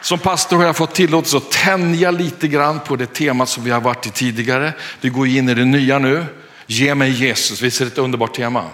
Som 0.00 0.18
pastor 0.18 0.56
har 0.56 0.64
jag 0.64 0.76
fått 0.76 0.94
tillåtelse 0.94 1.36
att 1.36 1.50
tänja 1.50 2.10
lite 2.10 2.48
grann 2.48 2.80
på 2.80 2.96
det 2.96 3.14
temat 3.14 3.48
som 3.48 3.64
vi 3.64 3.70
har 3.70 3.80
varit 3.80 4.06
i 4.06 4.10
tidigare. 4.10 4.72
Vi 5.00 5.08
går 5.08 5.26
in 5.26 5.48
i 5.48 5.54
det 5.54 5.64
nya 5.64 5.98
nu. 5.98 6.24
Ge 6.66 6.94
mig 6.94 7.10
Jesus, 7.10 7.62
visst 7.62 7.80
är 7.80 7.84
det 7.84 7.92
ett 7.92 7.98
underbart 7.98 8.36
tema? 8.36 8.64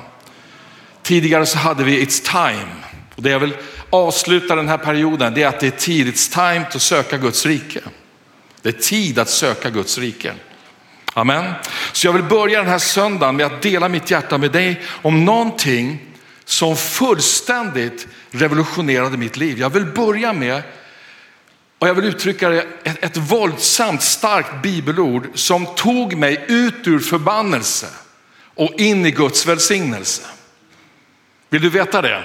Tidigare 1.03 1.47
så 1.47 1.59
hade 1.59 1.85
vi 1.85 2.05
It's 2.05 2.23
time. 2.23 2.73
Och 3.15 3.23
det 3.23 3.31
jag 3.31 3.41
vill 3.41 3.57
avsluta 3.91 4.57
den 4.57 4.69
här 4.69 4.79
perioden 4.79 5.35
det 5.35 5.43
är 5.43 5.49
att 5.49 5.61
det 5.61 5.67
är 5.67 5.71
tid, 5.71 6.07
it's 6.07 6.33
time 6.33 6.67
att 6.67 6.83
söka 6.83 7.17
Guds 7.17 7.47
rike. 7.47 7.81
Det 8.63 8.69
är 8.69 8.83
tid 8.83 9.19
att 9.19 9.29
söka 9.29 9.71
Guds 9.71 9.99
rike. 9.99 10.33
Amen. 11.15 11.53
Så 11.93 12.07
jag 12.07 12.13
vill 12.13 12.23
börja 12.23 12.59
den 12.59 12.71
här 12.71 12.79
söndagen 12.79 13.37
med 13.37 13.47
att 13.47 13.63
dela 13.63 13.89
mitt 13.89 14.11
hjärta 14.11 14.39
med 14.39 14.53
dig 14.53 14.83
om 15.03 15.25
någonting 15.25 15.99
som 16.45 16.77
fullständigt 16.77 18.07
revolutionerade 18.31 19.17
mitt 19.17 19.37
liv. 19.37 19.59
Jag 19.59 19.71
vill 19.71 19.85
börja 19.85 20.33
med, 20.33 20.63
och 21.79 21.89
jag 21.89 21.95
vill 21.95 22.05
uttrycka 22.05 22.49
det, 22.49 22.67
ett, 22.85 23.05
ett 23.05 23.17
våldsamt 23.17 24.03
starkt 24.03 24.63
bibelord 24.63 25.29
som 25.35 25.67
tog 25.67 26.17
mig 26.17 26.45
ut 26.49 26.87
ur 26.87 26.99
förbannelse 26.99 27.87
och 28.55 28.81
in 28.81 29.07
i 29.07 29.11
Guds 29.11 29.47
välsignelse. 29.47 30.23
Vill 31.51 31.63
du 31.63 31.71
veta 31.71 32.03
det? 32.03 32.25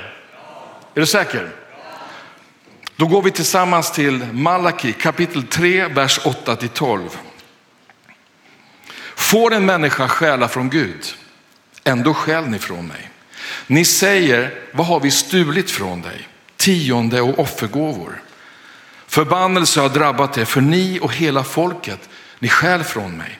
Är 0.93 0.99
du 0.99 1.05
säker? 1.05 1.49
Då 2.95 3.07
går 3.07 3.21
vi 3.21 3.31
tillsammans 3.31 3.91
till 3.91 4.25
Malaki 4.31 4.93
kapitel 4.93 5.43
3, 5.43 5.87
vers 5.87 6.19
8 6.25 6.55
till 6.55 6.69
12. 6.69 7.09
Får 9.15 9.53
en 9.53 9.65
människa 9.65 10.07
stjäla 10.07 10.47
från 10.47 10.69
Gud, 10.69 11.05
ändå 11.83 12.13
stjäl 12.13 12.47
ni 12.47 12.59
från 12.59 12.87
mig. 12.87 13.09
Ni 13.67 13.85
säger, 13.85 14.59
vad 14.71 14.87
har 14.87 14.99
vi 14.99 15.11
stulit 15.11 15.71
från 15.71 16.01
dig? 16.01 16.27
Tionde 16.57 17.21
och 17.21 17.39
offergåvor. 17.39 18.21
Förbannelse 19.11 19.81
har 19.81 19.89
drabbat 19.89 20.37
er, 20.37 20.45
för 20.45 20.61
ni 20.61 20.99
och 21.01 21.13
hela 21.13 21.43
folket, 21.43 22.09
ni 22.39 22.49
stjäl 22.49 22.83
från 22.83 23.17
mig. 23.17 23.39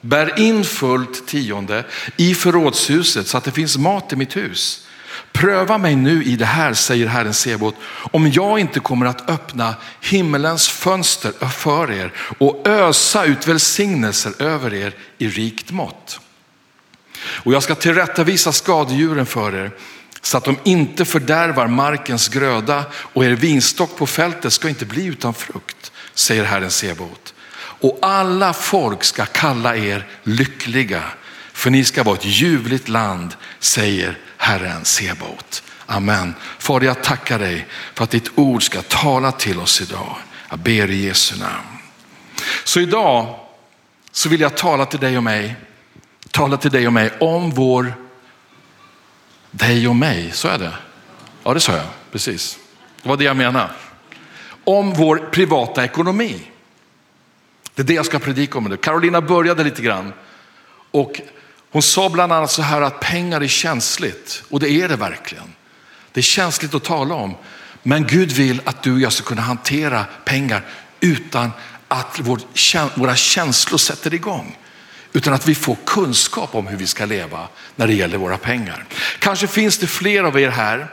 Bär 0.00 0.38
in 0.38 0.64
fullt 0.64 1.26
tionde 1.26 1.84
i 2.16 2.34
förrådshuset 2.34 3.26
så 3.26 3.38
att 3.38 3.44
det 3.44 3.50
finns 3.50 3.78
mat 3.78 4.12
i 4.12 4.16
mitt 4.16 4.36
hus. 4.36 4.86
Pröva 5.32 5.78
mig 5.78 5.96
nu 5.96 6.24
i 6.24 6.36
det 6.36 6.44
här, 6.44 6.74
säger 6.74 7.06
Herren 7.06 7.34
Sebot, 7.34 7.74
om 8.10 8.30
jag 8.30 8.58
inte 8.58 8.80
kommer 8.80 9.06
att 9.06 9.30
öppna 9.30 9.74
himmelens 10.00 10.68
fönster 10.68 11.48
för 11.48 11.90
er 11.90 12.12
och 12.38 12.68
ösa 12.68 13.24
ut 13.24 13.48
välsignelser 13.48 14.42
över 14.42 14.74
er 14.74 14.94
i 15.18 15.28
rikt 15.28 15.70
mått. 15.70 16.20
Och 17.18 17.52
jag 17.52 17.62
ska 17.62 17.74
tillrättavisa 17.74 18.52
skadedjuren 18.52 19.26
för 19.26 19.54
er 19.54 19.70
så 20.22 20.36
att 20.36 20.44
de 20.44 20.56
inte 20.64 21.04
fördärvar 21.04 21.66
markens 21.66 22.28
gröda 22.28 22.84
och 22.94 23.24
er 23.24 23.30
vinstock 23.30 23.96
på 23.96 24.06
fältet 24.06 24.52
ska 24.52 24.68
inte 24.68 24.84
bli 24.84 25.06
utan 25.06 25.34
frukt, 25.34 25.92
säger 26.14 26.44
Herren 26.44 26.70
Sebot. 26.70 27.34
Och 27.54 27.98
alla 28.02 28.52
folk 28.52 29.04
ska 29.04 29.26
kalla 29.26 29.76
er 29.76 30.06
lyckliga, 30.22 31.02
för 31.52 31.70
ni 31.70 31.84
ska 31.84 32.02
vara 32.02 32.16
ett 32.16 32.24
ljuvligt 32.24 32.88
land, 32.88 33.36
säger 33.58 34.18
Herren 34.36 34.84
Sebaot. 34.84 35.62
Amen. 35.86 36.34
Fader, 36.58 36.86
jag 36.86 37.02
tackar 37.02 37.38
dig 37.38 37.66
för 37.94 38.04
att 38.04 38.10
ditt 38.10 38.30
ord 38.34 38.62
ska 38.62 38.82
tala 38.82 39.32
till 39.32 39.58
oss 39.58 39.80
idag. 39.80 40.16
Jag 40.48 40.58
ber 40.58 40.90
i 40.90 41.06
Jesu 41.06 41.38
namn. 41.38 41.78
Så 42.64 42.80
idag 42.80 43.40
så 44.12 44.28
vill 44.28 44.40
jag 44.40 44.56
tala 44.56 44.86
till 44.86 45.00
dig 45.00 45.16
och 45.16 45.22
mig, 45.22 45.56
tala 46.30 46.56
till 46.56 46.70
dig 46.70 46.86
och 46.86 46.92
mig 46.92 47.10
om 47.20 47.50
vår, 47.50 47.94
dig 49.52 49.88
och 49.88 49.96
mig, 49.96 50.30
så 50.32 50.48
är 50.48 50.58
det. 50.58 50.72
Ja, 51.44 51.54
det 51.54 51.60
sa 51.60 51.72
jag, 51.76 51.86
precis. 52.12 52.58
Det 53.02 53.08
var 53.08 53.16
det 53.16 53.24
jag 53.24 53.36
menade. 53.36 53.70
Om 54.64 54.94
vår 54.94 55.16
privata 55.16 55.84
ekonomi. 55.84 56.42
Det 57.74 57.82
är 57.82 57.86
det 57.86 57.94
jag 57.94 58.06
ska 58.06 58.18
predika 58.18 58.58
om 58.58 58.64
nu. 58.64 58.76
Carolina 58.76 59.20
började 59.20 59.64
lite 59.64 59.82
grann 59.82 60.12
och 60.90 61.20
hon 61.70 61.82
sa 61.82 62.08
bland 62.08 62.32
annat 62.32 62.50
så 62.50 62.62
här 62.62 62.82
att 62.82 63.00
pengar 63.00 63.40
är 63.40 63.48
känsligt 63.48 64.44
och 64.50 64.60
det 64.60 64.70
är 64.70 64.88
det 64.88 64.96
verkligen. 64.96 65.54
Det 66.12 66.20
är 66.20 66.22
känsligt 66.22 66.74
att 66.74 66.84
tala 66.84 67.14
om. 67.14 67.34
Men 67.82 68.06
Gud 68.06 68.32
vill 68.32 68.60
att 68.64 68.82
du 68.82 68.92
och 68.92 69.00
jag 69.00 69.12
ska 69.12 69.24
kunna 69.24 69.42
hantera 69.42 70.04
pengar 70.24 70.66
utan 71.00 71.50
att 71.88 72.20
våra 72.94 73.16
känslor 73.16 73.78
sätter 73.78 74.14
igång. 74.14 74.58
Utan 75.12 75.34
att 75.34 75.48
vi 75.48 75.54
får 75.54 75.76
kunskap 75.86 76.54
om 76.54 76.66
hur 76.66 76.76
vi 76.76 76.86
ska 76.86 77.04
leva 77.04 77.48
när 77.76 77.86
det 77.86 77.94
gäller 77.94 78.18
våra 78.18 78.38
pengar. 78.38 78.84
Kanske 79.18 79.46
finns 79.46 79.78
det 79.78 79.86
fler 79.86 80.22
av 80.24 80.40
er 80.40 80.48
här 80.48 80.86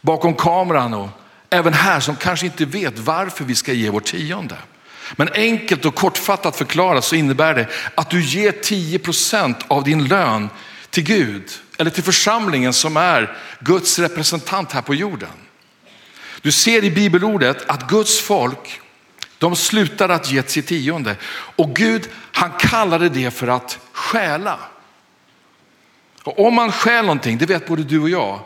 bakom 0.00 0.34
kameran 0.34 0.94
och 0.94 1.08
även 1.50 1.72
här 1.72 2.00
som 2.00 2.16
kanske 2.16 2.46
inte 2.46 2.64
vet 2.64 2.98
varför 2.98 3.44
vi 3.44 3.54
ska 3.54 3.72
ge 3.72 3.90
vår 3.90 4.00
tionde. 4.00 4.56
Men 5.16 5.28
enkelt 5.34 5.84
och 5.84 5.94
kortfattat 5.94 6.56
förklarat 6.56 7.04
så 7.04 7.16
innebär 7.16 7.54
det 7.54 7.68
att 7.94 8.10
du 8.10 8.22
ger 8.22 8.52
10 8.52 8.98
procent 8.98 9.58
av 9.68 9.84
din 9.84 10.08
lön 10.08 10.48
till 10.90 11.04
Gud 11.04 11.50
eller 11.78 11.90
till 11.90 12.02
församlingen 12.02 12.72
som 12.72 12.96
är 12.96 13.36
Guds 13.60 13.98
representant 13.98 14.72
här 14.72 14.82
på 14.82 14.94
jorden. 14.94 15.28
Du 16.42 16.52
ser 16.52 16.84
i 16.84 16.90
bibelordet 16.90 17.64
att 17.66 17.88
Guds 17.88 18.20
folk, 18.20 18.80
de 19.44 19.56
slutade 19.56 20.14
att 20.14 20.32
ge 20.32 20.42
sitt 20.42 20.66
tionde 20.66 21.16
och 21.56 21.76
Gud 21.76 22.08
han 22.32 22.50
kallade 22.58 23.08
det 23.08 23.30
för 23.30 23.48
att 23.48 23.78
stjäla. 23.92 24.58
Och 26.22 26.46
om 26.46 26.54
man 26.54 26.72
stjäl 26.72 27.04
någonting, 27.04 27.38
det 27.38 27.46
vet 27.46 27.66
både 27.66 27.82
du 27.82 28.00
och 28.00 28.10
jag, 28.10 28.40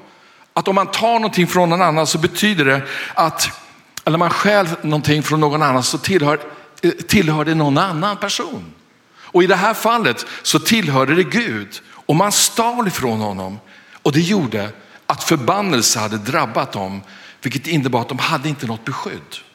att 0.53 0.69
om 0.69 0.75
man 0.75 0.87
tar 0.87 1.15
någonting 1.15 1.47
från 1.47 1.71
någon 1.71 1.83
annan 1.83 2.07
så 2.07 2.19
betyder 2.19 2.65
det 2.65 2.83
att 3.15 3.51
eller 4.05 4.19
man 4.19 4.31
stjäl 4.31 4.69
någonting 4.83 5.23
från 5.23 5.41
någon 5.41 5.63
annan 5.63 5.83
så 5.83 5.99
tillhör, 5.99 6.41
tillhör 7.09 7.45
det 7.45 7.55
någon 7.55 7.79
annan 7.79 8.17
person. 8.17 8.73
Och 9.17 9.43
i 9.43 9.47
det 9.47 9.57
här 9.57 9.75
fallet 9.75 10.27
så 10.43 10.59
tillhörde 10.59 11.15
det 11.15 11.25
Gud 11.25 11.81
och 11.91 12.17
man 12.17 12.33
stal 12.33 12.89
ifrån 12.89 13.21
honom 13.21 13.61
och 14.03 14.13
det 14.13 14.21
gjorde 14.21 14.71
att 15.07 15.25
förbannelse 15.25 15.99
hade 15.99 16.19
drabbat 16.19 16.73
dem, 16.73 17.03
vilket 17.43 17.67
innebar 17.67 18.01
att 18.01 18.09
de 18.09 18.19
hade 18.19 18.49
inte 18.49 18.67
något 18.67 18.85
beskydd. 18.85 19.48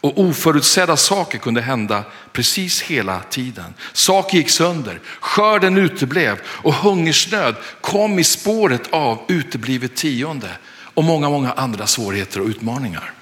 Och 0.00 0.18
oförutsedda 0.18 0.96
saker 0.96 1.38
kunde 1.38 1.60
hända 1.60 2.04
precis 2.32 2.82
hela 2.82 3.20
tiden. 3.20 3.74
Saker 3.92 4.36
gick 4.38 4.50
sönder, 4.50 5.00
skörden 5.20 5.78
uteblev 5.78 6.40
och 6.46 6.74
hungersnöd 6.74 7.54
kom 7.80 8.18
i 8.18 8.24
spåret 8.24 8.92
av 8.92 9.24
uteblivet 9.28 9.96
tionde 9.96 10.50
och 10.94 11.04
många, 11.04 11.30
många 11.30 11.52
andra 11.52 11.86
svårigheter 11.86 12.40
och 12.40 12.46
utmaningar. 12.46 13.12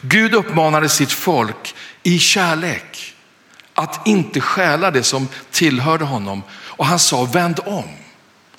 Gud 0.00 0.34
uppmanade 0.34 0.88
sitt 0.88 1.12
folk 1.12 1.74
i 2.02 2.18
kärlek 2.18 3.14
att 3.74 4.06
inte 4.06 4.40
stjäla 4.40 4.90
det 4.90 5.02
som 5.02 5.28
tillhörde 5.50 6.04
honom 6.04 6.42
och 6.52 6.86
han 6.86 6.98
sa 6.98 7.24
vänd 7.24 7.60
om 7.64 7.88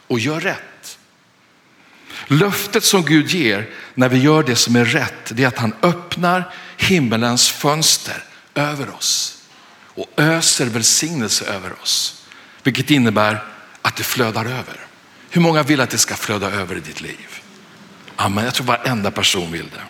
och 0.07 0.19
gör 0.19 0.39
rätt. 0.39 0.97
Löftet 2.27 2.83
som 2.83 3.03
Gud 3.03 3.29
ger 3.29 3.69
när 3.93 4.09
vi 4.09 4.17
gör 4.17 4.43
det 4.43 4.55
som 4.55 4.75
är 4.75 4.85
rätt, 4.85 5.31
det 5.35 5.43
är 5.43 5.47
att 5.47 5.57
han 5.57 5.73
öppnar 5.81 6.53
himmelens 6.77 7.49
fönster 7.49 8.23
över 8.55 8.95
oss 8.95 9.37
och 9.95 10.07
öser 10.17 10.65
välsignelse 10.65 11.45
över 11.45 11.81
oss, 11.81 12.25
vilket 12.63 12.91
innebär 12.91 13.43
att 13.81 13.95
det 13.95 14.03
flödar 14.03 14.45
över. 14.45 14.85
Hur 15.29 15.41
många 15.41 15.63
vill 15.63 15.81
att 15.81 15.89
det 15.89 15.97
ska 15.97 16.15
flöda 16.15 16.51
över 16.51 16.75
i 16.75 16.79
ditt 16.79 17.01
liv? 17.01 17.27
Amen, 18.15 18.45
jag 18.45 18.53
tror 18.53 18.65
varenda 18.65 19.11
person 19.11 19.51
vill 19.51 19.65
det. 19.69 19.83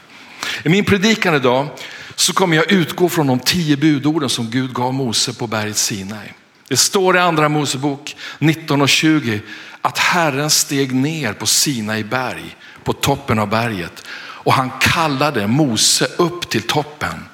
I 0.64 0.70
min 0.70 0.86
predikan 0.86 1.36
idag 1.36 1.68
så 2.16 2.34
kommer 2.34 2.58
jag 2.58 2.72
utgå 2.72 3.10
från 3.10 3.28
de 3.28 3.40
tio 3.40 3.78
budorden 3.78 4.30
som 4.30 4.50
Gud 4.50 4.74
gav 4.74 4.94
Mose 4.94 5.34
på 5.34 5.48
berget 5.48 5.78
Sinai. 5.78 6.28
Det 6.68 6.78
står 6.78 7.16
i 7.16 7.20
andra 7.20 7.50
Mosebok 7.50 8.16
19 8.40 8.82
och 8.82 8.90
20 8.90 9.42
att 9.82 9.98
Herren 9.98 10.50
steg 10.50 10.96
ner 10.96 11.34
på 11.34 11.46
Sinai 11.46 12.04
berg, 12.04 12.56
på 12.84 12.94
toppen 12.94 13.40
av 13.40 13.50
berget 13.50 14.04
och 14.48 14.54
han 14.54 14.72
kallade 14.80 15.48
Mose 15.48 16.08
upp 16.18 16.50
till 16.50 16.62
toppen 16.62 17.26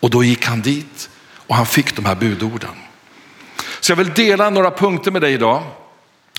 och 0.00 0.10
då 0.10 0.24
gick 0.24 0.44
han 0.44 0.60
dit 0.60 1.10
och 1.34 1.54
han 1.54 1.66
fick 1.66 1.96
de 1.96 2.04
här 2.04 2.14
budorden. 2.14 2.74
Så 3.80 3.92
jag 3.92 3.96
vill 3.96 4.14
dela 4.14 4.50
några 4.50 4.70
punkter 4.70 5.10
med 5.10 5.22
dig 5.22 5.32
idag. 5.32 5.62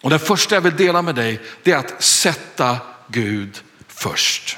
Och 0.01 0.09
den 0.09 0.19
första 0.19 0.55
jag 0.55 0.61
vill 0.61 0.75
dela 0.75 1.01
med 1.01 1.15
dig 1.15 1.41
det 1.63 1.71
är 1.71 1.77
att 1.77 2.03
sätta 2.03 2.77
Gud 3.07 3.61
först. 3.87 4.57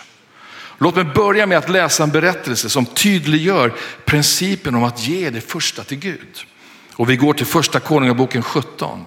Låt 0.77 0.95
mig 0.95 1.04
börja 1.04 1.45
med 1.45 1.57
att 1.57 1.69
läsa 1.69 2.04
en 2.04 2.12
berättelse 2.12 2.69
som 2.69 2.86
tydliggör 2.86 3.74
principen 4.06 4.75
om 4.75 4.83
att 4.83 5.07
ge 5.07 5.30
det 5.30 5.42
första 5.42 5.83
till 5.83 6.00
Gud. 6.00 6.45
Och 6.94 7.10
vi 7.10 7.16
går 7.16 7.33
till 7.33 7.45
första 7.45 7.80
Konungaboken 7.80 8.44
17. 8.44 9.06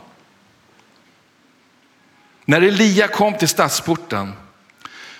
När 2.44 2.62
Elia 2.62 3.08
kom 3.08 3.34
till 3.34 3.48
stadsporten 3.48 4.32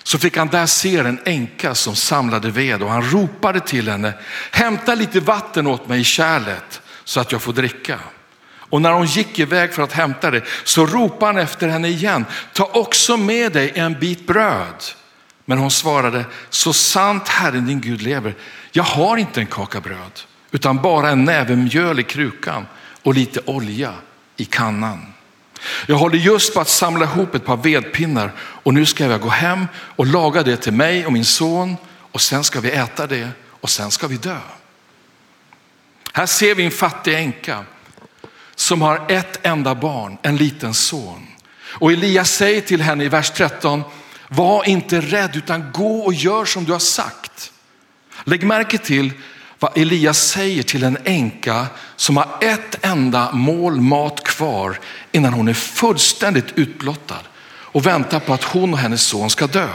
så 0.09 0.19
fick 0.19 0.37
han 0.37 0.49
där 0.49 0.67
se 0.67 0.97
en 0.97 1.21
änka 1.25 1.75
som 1.75 1.97
samlade 1.97 2.51
ved 2.51 2.83
och 2.83 2.91
han 2.91 3.11
ropade 3.11 3.61
till 3.61 3.89
henne, 3.89 4.13
hämta 4.51 4.95
lite 4.95 5.21
vatten 5.21 5.67
åt 5.67 5.89
mig 5.89 6.01
i 6.01 6.05
kärlet 6.05 6.81
så 7.05 7.21
att 7.21 7.33
jag 7.33 7.43
får 7.43 7.53
dricka. 7.53 7.99
Och 8.51 8.83
när 8.83 8.93
hon 8.93 9.07
gick 9.07 9.39
iväg 9.39 9.75
för 9.75 9.83
att 9.83 9.93
hämta 9.93 10.31
det 10.31 10.43
så 10.65 10.87
ropade 10.87 11.33
han 11.33 11.43
efter 11.43 11.69
henne 11.69 11.89
igen, 11.89 12.25
ta 12.53 12.65
också 12.65 13.17
med 13.17 13.53
dig 13.53 13.73
en 13.75 13.99
bit 13.99 14.27
bröd 14.27 14.85
Men 15.45 15.59
hon 15.59 15.71
svarade, 15.71 16.25
så 16.51 16.73
sant 16.73 17.29
Herren 17.29 17.67
din 17.67 17.81
Gud 17.81 18.03
lever, 18.03 18.35
jag 18.73 18.85
har 18.85 19.17
inte 19.17 19.41
en 19.41 19.47
kaka 19.47 19.81
bröd, 19.81 20.21
utan 20.51 20.83
bara 20.83 21.11
en 21.11 21.25
näve 21.25 21.57
mjöl 21.57 22.01
i 22.01 22.03
krukan 22.03 22.67
och 23.03 23.15
lite 23.15 23.41
olja 23.45 23.93
i 24.37 24.45
kannan. 24.45 25.18
Jag 25.87 25.97
håller 25.97 26.19
just 26.19 26.55
på 26.55 26.61
att 26.61 26.69
samla 26.69 27.05
ihop 27.05 27.35
ett 27.35 27.45
par 27.45 27.57
vedpinnar 27.57 28.33
och 28.39 28.75
nu 28.75 28.87
ska 28.87 29.05
jag 29.05 29.21
gå 29.21 29.29
hem 29.29 29.67
och 29.75 30.07
laga 30.07 30.43
det 30.43 30.57
till 30.57 30.73
mig 30.73 31.07
och 31.07 31.13
min 31.13 31.25
son 31.25 31.77
och 32.13 32.21
sen 32.21 32.45
ska 32.45 32.61
vi 32.61 32.71
äta 32.71 33.07
det 33.07 33.29
och 33.45 33.71
sen 33.71 33.91
ska 33.91 34.07
vi 34.07 34.17
dö. 34.17 34.39
Här 36.13 36.27
ser 36.27 36.55
vi 36.55 36.65
en 36.65 36.71
fattig 36.71 37.15
änka 37.15 37.65
som 38.55 38.83
har 38.83 39.07
ett 39.09 39.47
enda 39.47 39.75
barn, 39.75 40.19
en 40.23 40.37
liten 40.37 40.75
son. 40.75 41.27
Och 41.61 41.93
Elias 41.93 42.31
säger 42.31 42.61
till 42.61 42.83
henne 42.83 43.05
i 43.05 43.09
vers 43.09 43.31
13, 43.31 43.83
var 44.29 44.69
inte 44.69 45.01
rädd 45.01 45.37
utan 45.37 45.73
gå 45.73 45.99
och 45.99 46.15
gör 46.15 46.45
som 46.45 46.65
du 46.65 46.73
har 46.73 46.79
sagt. 46.79 47.53
Lägg 48.25 48.43
märke 48.43 48.79
till 48.79 49.13
vad 49.59 49.79
Elias 49.79 50.19
säger 50.29 50.63
till 50.63 50.85
en 50.85 50.99
änka 51.05 51.67
som 51.97 52.17
har 52.17 52.39
ett 52.41 52.85
enda 52.87 53.33
mål 53.33 53.81
mat 53.81 54.25
kvar 54.25 54.79
innan 55.13 55.33
hon 55.33 55.49
är 55.49 55.55
fullständigt 55.55 56.53
utblottad 56.55 57.23
och 57.47 57.87
väntar 57.87 58.21
på 58.21 58.35
att 58.35 58.45
hon 58.45 58.73
och 58.73 58.79
hennes 58.79 59.03
son 59.03 59.31
ska 59.31 59.47
dö. 59.47 59.69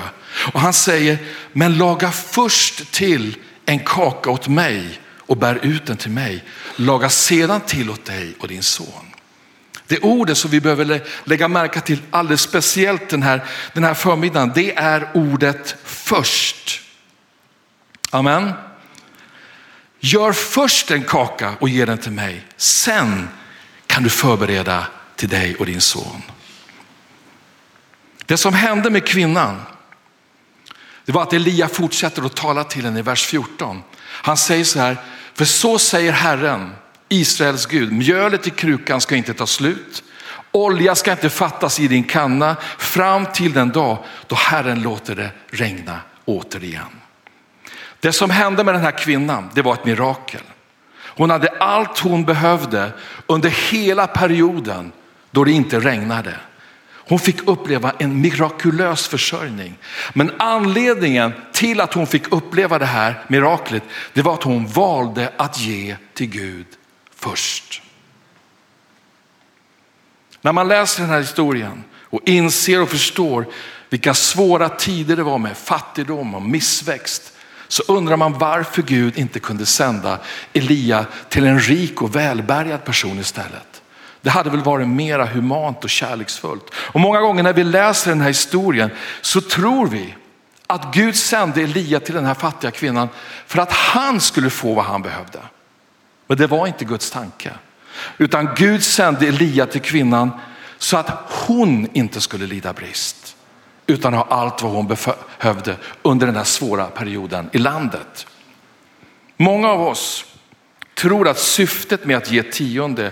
Och 0.53 0.59
han 0.59 0.73
säger, 0.73 1.17
men 1.53 1.77
laga 1.77 2.11
först 2.11 2.91
till 2.91 3.37
en 3.65 3.79
kaka 3.79 4.29
åt 4.29 4.47
mig 4.47 4.99
och 5.17 5.37
bär 5.37 5.59
ut 5.65 5.85
den 5.85 5.97
till 5.97 6.11
mig. 6.11 6.43
Laga 6.75 7.09
sedan 7.09 7.61
till 7.61 7.89
åt 7.89 8.05
dig 8.05 8.33
och 8.39 8.47
din 8.47 8.63
son. 8.63 9.13
Det 9.87 9.99
ordet 9.99 10.37
som 10.37 10.51
vi 10.51 10.61
behöver 10.61 11.01
lägga 11.23 11.47
märke 11.47 11.81
till 11.81 12.01
alldeles 12.11 12.41
speciellt 12.41 13.09
den 13.09 13.23
här, 13.23 13.43
den 13.73 13.83
här 13.83 13.93
förmiddagen, 13.93 14.51
det 14.55 14.77
är 14.77 15.09
ordet 15.13 15.75
först. 15.83 16.81
Amen. 18.09 18.51
Gör 20.05 20.31
först 20.31 20.91
en 20.91 21.03
kaka 21.03 21.55
och 21.59 21.69
ge 21.69 21.85
den 21.85 21.97
till 21.97 22.11
mig. 22.11 22.45
Sen 22.57 23.27
kan 23.87 24.03
du 24.03 24.09
förbereda 24.09 24.87
till 25.15 25.29
dig 25.29 25.55
och 25.55 25.65
din 25.65 25.81
son. 25.81 26.21
Det 28.25 28.37
som 28.37 28.53
hände 28.53 28.89
med 28.89 29.07
kvinnan, 29.07 29.61
det 31.05 31.11
var 31.11 31.21
att 31.21 31.33
Elia 31.33 31.67
fortsätter 31.67 32.25
att 32.25 32.35
tala 32.35 32.63
till 32.63 32.85
henne 32.85 32.99
i 32.99 33.01
vers 33.01 33.25
14. 33.25 33.83
Han 33.99 34.37
säger 34.37 34.63
så 34.63 34.79
här, 34.79 34.97
för 35.33 35.45
så 35.45 35.79
säger 35.79 36.11
Herren, 36.11 36.75
Israels 37.09 37.65
Gud, 37.65 37.91
mjölet 37.91 38.47
i 38.47 38.49
krukan 38.49 39.01
ska 39.01 39.15
inte 39.15 39.33
ta 39.33 39.47
slut. 39.47 40.03
Olja 40.51 40.95
ska 40.95 41.11
inte 41.11 41.29
fattas 41.29 41.79
i 41.79 41.87
din 41.87 42.03
kanna 42.03 42.55
fram 42.77 43.25
till 43.25 43.53
den 43.53 43.69
dag 43.69 44.03
då 44.27 44.35
Herren 44.35 44.81
låter 44.81 45.15
det 45.15 45.31
regna 45.49 45.99
återigen. 46.25 47.02
Det 48.03 48.13
som 48.13 48.29
hände 48.29 48.63
med 48.63 48.73
den 48.73 48.81
här 48.81 48.97
kvinnan, 48.97 49.49
det 49.53 49.61
var 49.61 49.73
ett 49.73 49.85
mirakel. 49.85 50.41
Hon 50.95 51.29
hade 51.29 51.49
allt 51.49 51.99
hon 51.99 52.25
behövde 52.25 52.91
under 53.27 53.49
hela 53.49 54.07
perioden 54.07 54.91
då 55.31 55.43
det 55.43 55.51
inte 55.51 55.79
regnade. 55.79 56.35
Hon 56.89 57.19
fick 57.19 57.47
uppleva 57.47 57.93
en 57.99 58.21
mirakulös 58.21 59.07
försörjning. 59.07 59.77
Men 60.13 60.31
anledningen 60.39 61.33
till 61.53 61.81
att 61.81 61.93
hon 61.93 62.07
fick 62.07 62.31
uppleva 62.31 62.79
det 62.79 62.85
här 62.85 63.23
miraklet, 63.27 63.83
det 64.13 64.21
var 64.21 64.33
att 64.33 64.43
hon 64.43 64.67
valde 64.67 65.33
att 65.37 65.59
ge 65.59 65.95
till 66.13 66.29
Gud 66.29 66.67
först. 67.15 67.81
När 70.41 70.51
man 70.51 70.67
läser 70.67 71.01
den 71.01 71.11
här 71.11 71.19
historien 71.19 71.83
och 71.99 72.21
inser 72.25 72.81
och 72.81 72.89
förstår 72.89 73.45
vilka 73.89 74.13
svåra 74.13 74.69
tider 74.69 75.15
det 75.15 75.23
var 75.23 75.37
med 75.37 75.57
fattigdom 75.57 76.35
och 76.35 76.41
missväxt, 76.41 77.32
så 77.73 77.83
undrar 77.87 78.17
man 78.17 78.37
varför 78.37 78.81
Gud 78.81 79.17
inte 79.17 79.39
kunde 79.39 79.65
sända 79.65 80.19
Elia 80.53 81.05
till 81.29 81.45
en 81.45 81.59
rik 81.59 82.01
och 82.01 82.15
välbärgad 82.15 82.85
person 82.85 83.19
istället. 83.19 83.81
Det 84.21 84.29
hade 84.29 84.49
väl 84.49 84.63
varit 84.63 84.87
mera 84.87 85.25
humant 85.25 85.83
och 85.83 85.89
kärleksfullt. 85.89 86.63
Och 86.75 86.99
många 86.99 87.19
gånger 87.19 87.43
när 87.43 87.53
vi 87.53 87.63
läser 87.63 88.11
den 88.11 88.21
här 88.21 88.27
historien 88.27 88.89
så 89.21 89.41
tror 89.41 89.87
vi 89.87 90.15
att 90.67 90.93
Gud 90.93 91.15
sände 91.15 91.61
Elia 91.61 91.99
till 91.99 92.15
den 92.15 92.25
här 92.25 92.33
fattiga 92.33 92.71
kvinnan 92.71 93.09
för 93.47 93.59
att 93.59 93.71
han 93.71 94.21
skulle 94.21 94.49
få 94.49 94.73
vad 94.73 94.85
han 94.85 95.01
behövde. 95.01 95.39
Men 96.27 96.37
det 96.37 96.47
var 96.47 96.67
inte 96.67 96.85
Guds 96.85 97.11
tanke. 97.11 97.51
Utan 98.17 98.49
Gud 98.55 98.83
sände 98.83 99.27
Elia 99.27 99.65
till 99.65 99.81
kvinnan 99.81 100.31
så 100.77 100.97
att 100.97 101.09
hon 101.29 101.87
inte 101.93 102.21
skulle 102.21 102.47
lida 102.47 102.73
brist 102.73 103.22
utan 103.87 104.13
ha 104.13 104.27
allt 104.29 104.61
vad 104.61 104.71
hon 104.71 104.87
behövde 104.87 105.77
under 106.01 106.27
den 106.27 106.35
här 106.35 106.43
svåra 106.43 106.85
perioden 106.85 107.49
i 107.53 107.57
landet. 107.57 108.27
Många 109.37 109.67
av 109.67 109.81
oss 109.81 110.25
tror 110.95 111.27
att 111.27 111.39
syftet 111.39 112.05
med 112.05 112.17
att 112.17 112.31
ge 112.31 112.43
tionde 112.43 113.11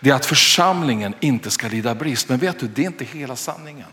det 0.00 0.10
är 0.10 0.14
att 0.14 0.26
församlingen 0.26 1.14
inte 1.20 1.50
ska 1.50 1.68
lida 1.68 1.94
brist. 1.94 2.28
Men 2.28 2.38
vet 2.38 2.60
du, 2.60 2.68
det 2.68 2.82
är 2.82 2.86
inte 2.86 3.04
hela 3.04 3.36
sanningen. 3.36 3.86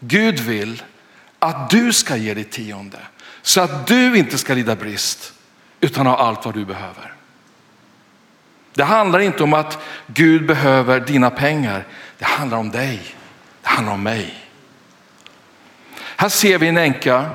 Gud 0.00 0.40
vill 0.40 0.82
att 1.38 1.70
du 1.70 1.92
ska 1.92 2.16
ge 2.16 2.34
ditt 2.34 2.50
tionde 2.50 2.98
så 3.42 3.60
att 3.60 3.86
du 3.86 4.18
inte 4.18 4.38
ska 4.38 4.54
lida 4.54 4.76
brist 4.76 5.32
utan 5.80 6.06
ha 6.06 6.16
allt 6.16 6.44
vad 6.44 6.54
du 6.54 6.64
behöver. 6.64 7.14
Det 8.74 8.84
handlar 8.84 9.18
inte 9.18 9.42
om 9.42 9.54
att 9.54 9.78
Gud 10.06 10.46
behöver 10.46 11.00
dina 11.00 11.30
pengar. 11.30 11.86
Det 12.18 12.24
handlar 12.24 12.58
om 12.58 12.70
dig. 12.70 13.00
Det 13.62 13.68
handlar 13.68 13.92
om 13.92 14.02
mig. 14.02 14.41
Här 16.22 16.28
ser 16.28 16.58
vi 16.58 16.68
en 16.68 16.76
änka 16.76 17.30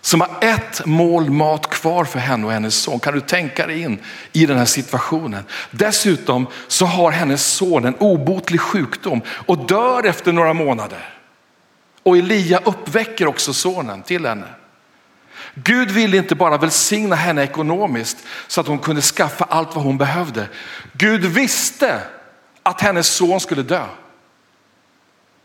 som 0.00 0.20
har 0.20 0.30
ett 0.40 0.86
mål 0.86 1.30
mat 1.30 1.70
kvar 1.70 2.04
för 2.04 2.18
henne 2.18 2.46
och 2.46 2.52
hennes 2.52 2.74
son. 2.74 3.00
Kan 3.00 3.14
du 3.14 3.20
tänka 3.20 3.66
dig 3.66 3.82
in 3.82 3.98
i 4.32 4.46
den 4.46 4.58
här 4.58 4.64
situationen? 4.64 5.44
Dessutom 5.70 6.46
så 6.68 6.86
har 6.86 7.10
hennes 7.10 7.46
son 7.46 7.84
en 7.84 7.94
obotlig 7.94 8.60
sjukdom 8.60 9.20
och 9.28 9.66
dör 9.66 10.06
efter 10.06 10.32
några 10.32 10.54
månader. 10.54 11.14
Och 12.02 12.16
Elia 12.16 12.60
uppväcker 12.64 13.26
också 13.26 13.52
sonen 13.52 14.02
till 14.02 14.26
henne. 14.26 14.46
Gud 15.54 15.90
ville 15.90 16.16
inte 16.16 16.34
bara 16.34 16.58
välsigna 16.58 17.16
henne 17.16 17.42
ekonomiskt 17.42 18.18
så 18.46 18.60
att 18.60 18.66
hon 18.66 18.78
kunde 18.78 19.02
skaffa 19.02 19.44
allt 19.44 19.74
vad 19.74 19.84
hon 19.84 19.98
behövde. 19.98 20.48
Gud 20.92 21.24
visste 21.24 22.00
att 22.62 22.80
hennes 22.80 23.06
son 23.06 23.40
skulle 23.40 23.62
dö. 23.62 23.84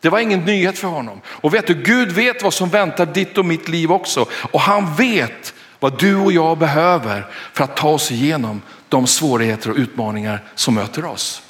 Det 0.06 0.10
var 0.10 0.20
ingen 0.20 0.46
nyhet 0.46 0.80
för 0.80 0.88
honom. 0.88 1.22
Och 1.28 1.54
vet 1.54 1.68
du, 1.68 1.74
Gud 1.74 2.12
vet 2.12 2.44
vad 2.44 2.54
som 2.54 2.70
väntar 2.70 3.06
ditt 3.06 3.38
och 3.38 3.46
mitt 3.46 3.68
liv 3.68 3.92
också. 3.92 4.26
Och 4.52 4.62
han 4.62 4.96
vet 4.96 5.54
vad 5.80 6.00
du 6.00 6.16
och 6.16 6.32
jag 6.32 6.58
behöver 6.58 7.28
för 7.54 7.64
att 7.64 7.76
ta 7.76 7.90
oss 7.90 8.12
igenom 8.12 8.62
de 8.90 9.08
svårigheter 9.08 9.70
och 9.70 9.76
utmaningar 9.78 10.44
som 10.56 10.76
möter 10.76 11.06
oss. 11.06 11.42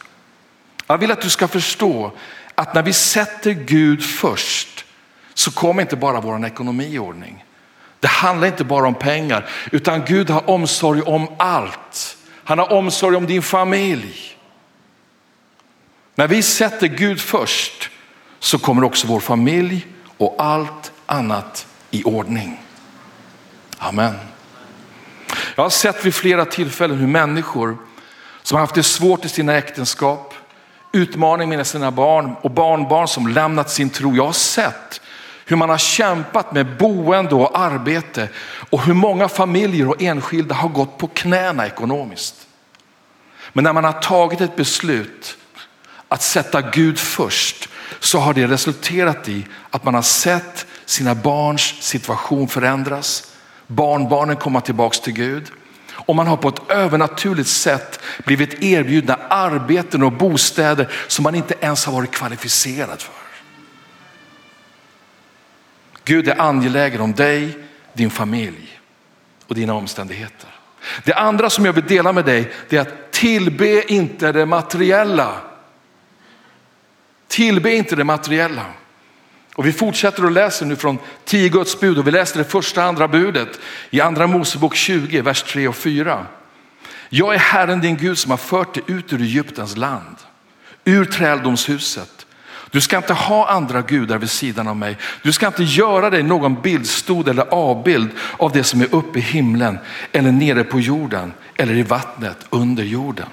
Jag 0.87 0.97
vill 0.97 1.11
att 1.11 1.21
du 1.21 1.29
ska 1.29 1.47
förstå 1.47 2.11
att 2.55 2.73
när 2.73 2.83
vi 2.83 2.93
sätter 2.93 3.51
Gud 3.51 4.03
först 4.03 4.85
så 5.33 5.51
kommer 5.51 5.81
inte 5.81 5.95
bara 5.95 6.21
vår 6.21 6.45
ekonomi 6.45 6.87
i 6.93 6.99
ordning. 6.99 7.45
Det 7.99 8.07
handlar 8.07 8.47
inte 8.47 8.63
bara 8.63 8.87
om 8.87 8.95
pengar 8.95 9.49
utan 9.71 10.05
Gud 10.05 10.29
har 10.29 10.49
omsorg 10.49 11.01
om 11.01 11.27
allt. 11.37 12.17
Han 12.43 12.59
har 12.59 12.73
omsorg 12.73 13.15
om 13.15 13.25
din 13.25 13.41
familj. 13.41 14.37
När 16.15 16.27
vi 16.27 16.41
sätter 16.41 16.87
Gud 16.87 17.21
först 17.21 17.89
så 18.45 18.57
kommer 18.57 18.83
också 18.83 19.07
vår 19.07 19.19
familj 19.19 19.87
och 20.17 20.35
allt 20.37 20.91
annat 21.05 21.67
i 21.91 22.03
ordning. 22.03 22.61
Amen. 23.77 24.15
Jag 25.55 25.63
har 25.63 25.69
sett 25.69 26.05
vid 26.05 26.15
flera 26.15 26.45
tillfällen 26.45 26.97
hur 26.97 27.07
människor 27.07 27.77
som 28.43 28.55
har 28.55 28.61
haft 28.61 28.75
det 28.75 28.83
svårt 28.83 29.25
i 29.25 29.29
sina 29.29 29.53
äktenskap, 29.53 30.33
utmaning 30.91 31.49
med 31.49 31.67
sina 31.67 31.91
barn 31.91 32.35
och 32.41 32.51
barnbarn 32.51 33.07
som 33.07 33.27
lämnat 33.27 33.71
sin 33.71 33.89
tro. 33.89 34.15
Jag 34.15 34.25
har 34.25 34.33
sett 34.33 35.01
hur 35.45 35.55
man 35.55 35.69
har 35.69 35.77
kämpat 35.77 36.53
med 36.53 36.77
boende 36.77 37.35
och 37.35 37.59
arbete 37.59 38.29
och 38.69 38.81
hur 38.81 38.93
många 38.93 39.27
familjer 39.27 39.89
och 39.89 40.01
enskilda 40.01 40.55
har 40.55 40.69
gått 40.69 40.97
på 40.97 41.07
knäna 41.07 41.67
ekonomiskt. 41.67 42.47
Men 43.53 43.63
när 43.63 43.73
man 43.73 43.83
har 43.83 43.93
tagit 43.93 44.41
ett 44.41 44.55
beslut 44.55 45.37
att 46.07 46.23
sätta 46.23 46.61
Gud 46.61 46.99
först 46.99 47.64
så 48.05 48.19
har 48.19 48.33
det 48.33 48.47
resulterat 48.47 49.29
i 49.29 49.45
att 49.69 49.83
man 49.83 49.93
har 49.93 50.01
sett 50.01 50.65
sina 50.85 51.15
barns 51.15 51.61
situation 51.61 52.47
förändras. 52.47 53.31
Barnbarnen 53.67 54.35
komma 54.35 54.61
tillbaks 54.61 54.99
till 54.99 55.13
Gud 55.13 55.51
och 55.91 56.15
man 56.15 56.27
har 56.27 56.37
på 56.37 56.49
ett 56.49 56.71
övernaturligt 56.71 57.49
sätt 57.49 57.99
blivit 58.25 58.63
erbjudna 58.63 59.19
arbeten 59.29 60.03
och 60.03 60.11
bostäder 60.11 60.91
som 61.07 61.23
man 61.23 61.35
inte 61.35 61.55
ens 61.59 61.85
har 61.85 61.93
varit 61.93 62.11
kvalificerad 62.11 63.01
för. 63.01 63.13
Gud 66.03 66.27
är 66.27 66.41
angelägen 66.41 67.01
om 67.01 67.13
dig, 67.13 67.57
din 67.93 68.09
familj 68.09 68.79
och 69.47 69.55
dina 69.55 69.73
omständigheter. 69.73 70.49
Det 71.03 71.13
andra 71.13 71.49
som 71.49 71.65
jag 71.65 71.73
vill 71.73 71.87
dela 71.87 72.13
med 72.13 72.25
dig 72.25 72.51
är 72.69 72.79
att 72.79 73.11
tillbe 73.11 73.93
inte 73.93 74.31
det 74.31 74.45
materiella 74.45 75.41
Tillbe 77.27 77.75
inte 77.75 77.95
det 77.95 78.03
materiella. 78.03 78.65
Och 79.55 79.65
vi 79.65 79.73
fortsätter 79.73 80.25
och 80.25 80.31
läser 80.31 80.65
nu 80.65 80.75
från 80.75 80.97
tio 81.25 81.49
Guds 81.49 81.79
bud 81.79 81.97
och 81.97 82.07
vi 82.07 82.11
läser 82.11 82.37
det 82.37 82.45
första 82.45 82.83
andra 82.83 83.07
budet 83.07 83.59
i 83.89 84.01
andra 84.01 84.27
Mosebok 84.27 84.75
20, 84.75 85.21
vers 85.21 85.43
3 85.43 85.67
och 85.67 85.75
4. 85.75 86.25
Jag 87.09 87.33
är 87.33 87.39
Herren 87.39 87.81
din 87.81 87.97
Gud 87.97 88.17
som 88.17 88.31
har 88.31 88.37
fört 88.37 88.73
dig 88.73 88.83
ut 88.87 89.13
ur 89.13 89.21
Egyptens 89.21 89.77
land, 89.77 90.15
ur 90.85 91.05
träldomshuset. 91.05 92.25
Du 92.71 92.81
ska 92.81 92.97
inte 92.97 93.13
ha 93.13 93.49
andra 93.49 93.81
gudar 93.81 94.17
vid 94.17 94.29
sidan 94.29 94.67
av 94.67 94.75
mig. 94.75 94.97
Du 95.21 95.31
ska 95.33 95.47
inte 95.47 95.63
göra 95.63 96.09
dig 96.09 96.23
någon 96.23 96.61
bildstod 96.61 97.27
eller 97.27 97.53
avbild 97.53 98.09
av 98.37 98.51
det 98.51 98.63
som 98.63 98.81
är 98.81 98.95
uppe 98.95 99.19
i 99.19 99.21
himlen 99.21 99.77
eller 100.11 100.31
nere 100.31 100.63
på 100.63 100.79
jorden 100.79 101.33
eller 101.55 101.73
i 101.73 101.83
vattnet 101.83 102.37
under 102.49 102.83
jorden. 102.83 103.27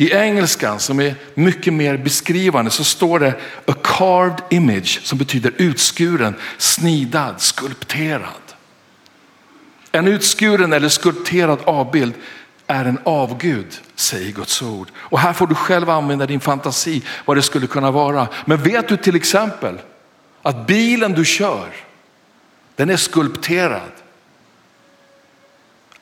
I 0.00 0.12
engelskan 0.12 0.80
som 0.80 1.00
är 1.00 1.14
mycket 1.34 1.72
mer 1.72 1.96
beskrivande 1.96 2.70
så 2.70 2.84
står 2.84 3.18
det 3.18 3.34
a 3.66 3.74
carved 3.82 4.42
image 4.50 5.00
som 5.02 5.18
betyder 5.18 5.52
utskuren, 5.56 6.34
snidad, 6.58 7.40
skulpterad. 7.40 8.54
En 9.92 10.08
utskuren 10.08 10.72
eller 10.72 10.88
skulpterad 10.88 11.58
avbild 11.64 12.14
är 12.66 12.84
en 12.84 12.98
avgud, 13.04 13.80
säger 13.94 14.32
Guds 14.32 14.62
ord. 14.62 14.88
Och 14.96 15.18
här 15.18 15.32
får 15.32 15.46
du 15.46 15.54
själv 15.54 15.90
använda 15.90 16.26
din 16.26 16.40
fantasi 16.40 17.02
vad 17.24 17.36
det 17.36 17.42
skulle 17.42 17.66
kunna 17.66 17.90
vara. 17.90 18.28
Men 18.44 18.62
vet 18.62 18.88
du 18.88 18.96
till 18.96 19.16
exempel 19.16 19.78
att 20.42 20.66
bilen 20.66 21.12
du 21.12 21.24
kör, 21.24 21.68
den 22.76 22.90
är 22.90 22.96
skulpterad. 22.96 23.92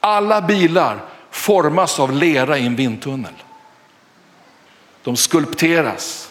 Alla 0.01 0.43
bilar 0.43 0.99
formas 1.31 2.01
av 2.01 2.13
lera 2.13 2.59
i 2.59 2.67
en 2.67 2.77
vindtunnel. 2.77 3.35
De 5.09 5.17
skulpteras 5.17 6.31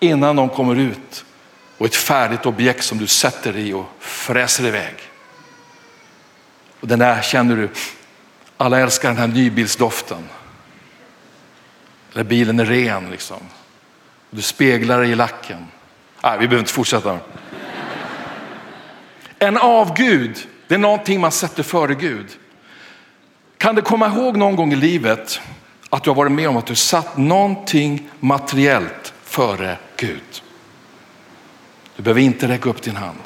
innan 0.00 0.36
de 0.36 0.48
kommer 0.48 0.76
ut 0.76 1.24
och 1.78 1.86
ett 1.86 1.94
färdigt 1.94 2.46
objekt 2.46 2.84
som 2.84 2.98
du 2.98 3.06
sätter 3.06 3.56
i 3.56 3.72
och 3.72 3.86
fräser 3.98 4.66
iväg. 4.66 4.94
Och 6.80 6.88
den 6.88 6.98
där 6.98 7.22
känner 7.22 7.56
du, 7.56 7.68
alla 8.56 8.80
älskar 8.80 9.08
den 9.08 9.18
här 9.18 9.26
nybilsdoften. 9.26 10.28
Eller 12.12 12.24
bilen 12.24 12.60
är 12.60 12.64
ren 12.64 13.10
liksom. 13.10 13.40
Du 14.30 14.42
speglar 14.42 15.00
dig 15.00 15.10
i 15.10 15.14
lacken. 15.14 15.66
Nej, 16.22 16.38
vi 16.38 16.48
behöver 16.48 16.62
inte 16.62 16.72
fortsätta. 16.72 17.18
En 19.38 19.56
avgud, 19.56 20.38
det 20.68 20.74
är 20.74 20.78
någonting 20.78 21.20
man 21.20 21.32
sätter 21.32 21.62
före 21.62 21.94
Gud. 21.94 22.26
Kan 23.58 23.74
du 23.74 23.82
komma 23.82 24.06
ihåg 24.06 24.36
någon 24.36 24.56
gång 24.56 24.72
i 24.72 24.76
livet 24.76 25.40
att 25.92 26.04
du 26.04 26.10
har 26.10 26.14
varit 26.14 26.32
med 26.32 26.48
om 26.48 26.56
att 26.56 26.66
du 26.66 26.74
satt 26.74 27.16
någonting 27.16 28.08
materiellt 28.20 29.12
före 29.24 29.76
Gud? 29.96 30.42
Du 31.96 32.02
behöver 32.02 32.20
inte 32.20 32.48
räcka 32.48 32.68
upp 32.70 32.82
din 32.82 32.96
hand. 32.96 33.18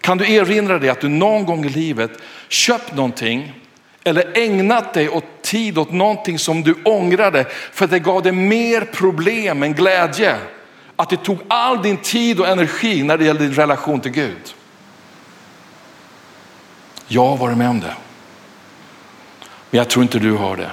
Kan 0.00 0.18
du 0.18 0.32
erinra 0.32 0.78
dig 0.78 0.88
att 0.90 1.00
du 1.00 1.08
någon 1.08 1.44
gång 1.44 1.64
i 1.64 1.68
livet 1.68 2.10
köpt 2.48 2.94
någonting 2.94 3.52
eller 4.04 4.38
ägnat 4.38 4.94
dig 4.94 5.08
åt 5.08 5.42
tid 5.42 5.78
åt 5.78 5.92
någonting 5.92 6.38
som 6.38 6.62
du 6.62 6.74
ångrade 6.84 7.46
för 7.72 7.84
att 7.84 7.90
det 7.90 7.98
gav 7.98 8.22
dig 8.22 8.32
mer 8.32 8.80
problem 8.80 9.62
än 9.62 9.74
glädje? 9.74 10.36
Att 10.96 11.10
det 11.10 11.16
tog 11.16 11.38
all 11.48 11.82
din 11.82 11.96
tid 11.96 12.40
och 12.40 12.48
energi 12.48 13.02
när 13.02 13.18
det 13.18 13.24
gällde 13.24 13.44
din 13.44 13.54
relation 13.54 14.00
till 14.00 14.12
Gud. 14.12 14.54
Jag 17.08 17.26
har 17.26 17.36
varit 17.36 17.58
med 17.58 17.70
om 17.70 17.80
det. 17.80 17.94
Men 19.70 19.78
jag 19.78 19.90
tror 19.90 20.02
inte 20.02 20.18
du 20.18 20.32
har 20.32 20.56
det. 20.56 20.70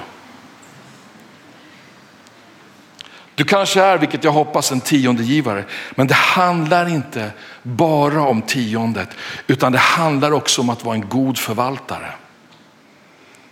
Du 3.34 3.44
kanske 3.44 3.82
är, 3.82 3.98
vilket 3.98 4.24
jag 4.24 4.32
hoppas, 4.32 4.72
en 4.72 4.80
tiondegivare. 4.80 5.64
Men 5.90 6.06
det 6.06 6.14
handlar 6.14 6.88
inte 6.88 7.30
bara 7.62 8.22
om 8.22 8.42
tiondet, 8.42 9.08
utan 9.46 9.72
det 9.72 9.78
handlar 9.78 10.32
också 10.32 10.60
om 10.60 10.70
att 10.70 10.84
vara 10.84 10.94
en 10.94 11.08
god 11.08 11.38
förvaltare. 11.38 12.12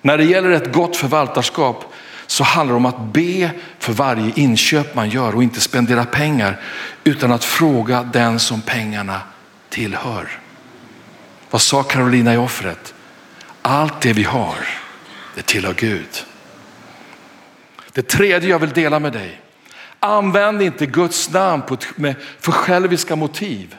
När 0.03 0.19
det 0.19 0.25
gäller 0.25 0.51
ett 0.51 0.73
gott 0.73 0.97
förvaltarskap 0.97 1.93
så 2.27 2.45
handlar 2.45 2.73
det 2.73 2.77
om 2.77 2.87
att 2.87 3.01
be 3.01 3.51
för 3.79 3.93
varje 3.93 4.33
inköp 4.37 4.95
man 4.95 5.11
gör 5.11 5.35
och 5.35 5.43
inte 5.43 5.61
spendera 5.61 6.05
pengar 6.05 6.61
utan 7.05 7.33
att 7.33 7.45
fråga 7.45 8.03
den 8.03 8.39
som 8.39 8.61
pengarna 8.61 9.21
tillhör. 9.69 10.39
Vad 11.51 11.63
sa 11.63 11.83
Carolina 11.83 12.35
i 12.35 12.37
offret? 12.37 12.95
Allt 13.63 14.01
det 14.01 14.13
vi 14.13 14.23
har, 14.23 14.57
det 15.37 15.43
tillhör 15.43 15.75
Gud. 15.75 16.25
Det 17.93 18.09
tredje 18.09 18.51
jag 18.51 18.59
vill 18.59 18.71
dela 18.71 18.99
med 18.99 19.13
dig 19.13 19.41
Använd 20.01 20.63
inte 20.63 20.87
Guds 20.87 21.31
namn 21.31 21.63
på 21.63 21.75
ett, 21.75 21.99
med 21.99 22.15
för 22.41 22.53
själviska 22.53 23.17
motiv. 23.17 23.77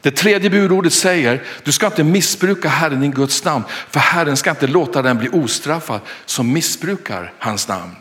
Det 0.00 0.10
tredje 0.10 0.50
budordet 0.50 0.92
säger, 0.92 1.42
du 1.64 1.72
ska 1.72 1.86
inte 1.86 2.04
missbruka 2.04 2.68
Herren 2.68 3.02
i 3.02 3.08
Guds 3.08 3.44
namn, 3.44 3.64
för 3.90 4.00
Herren 4.00 4.36
ska 4.36 4.50
inte 4.50 4.66
låta 4.66 5.02
den 5.02 5.18
bli 5.18 5.28
ostraffad 5.28 6.00
som 6.24 6.52
missbrukar 6.52 7.32
hans 7.38 7.68
namn. 7.68 7.96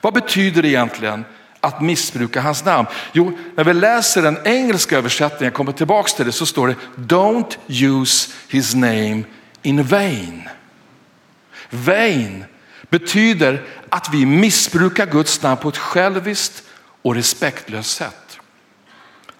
Vad 0.00 0.14
betyder 0.14 0.62
det 0.62 0.68
egentligen 0.68 1.24
att 1.60 1.80
missbruka 1.80 2.40
hans 2.40 2.64
namn? 2.64 2.88
Jo, 3.12 3.38
när 3.56 3.64
vi 3.64 3.74
läser 3.74 4.22
den 4.22 4.38
engelska 4.44 4.98
översättningen, 4.98 5.44
jag 5.44 5.54
kommer 5.54 5.72
tillbaks 5.72 6.14
till 6.14 6.26
det, 6.26 6.32
så 6.32 6.46
står 6.46 6.68
det 6.68 6.74
Don't 6.96 7.56
use 7.68 8.30
his 8.48 8.74
name 8.74 9.22
in 9.62 9.82
vain. 9.82 10.48
Vain 11.70 12.44
betyder 12.90 13.64
att 13.88 14.08
vi 14.12 14.26
missbrukar 14.26 15.06
Guds 15.06 15.42
namn 15.42 15.60
på 15.60 15.68
ett 15.68 15.76
själviskt 15.76 16.62
och 17.02 17.14
respektlöst 17.14 17.96
sätt. 17.96 18.40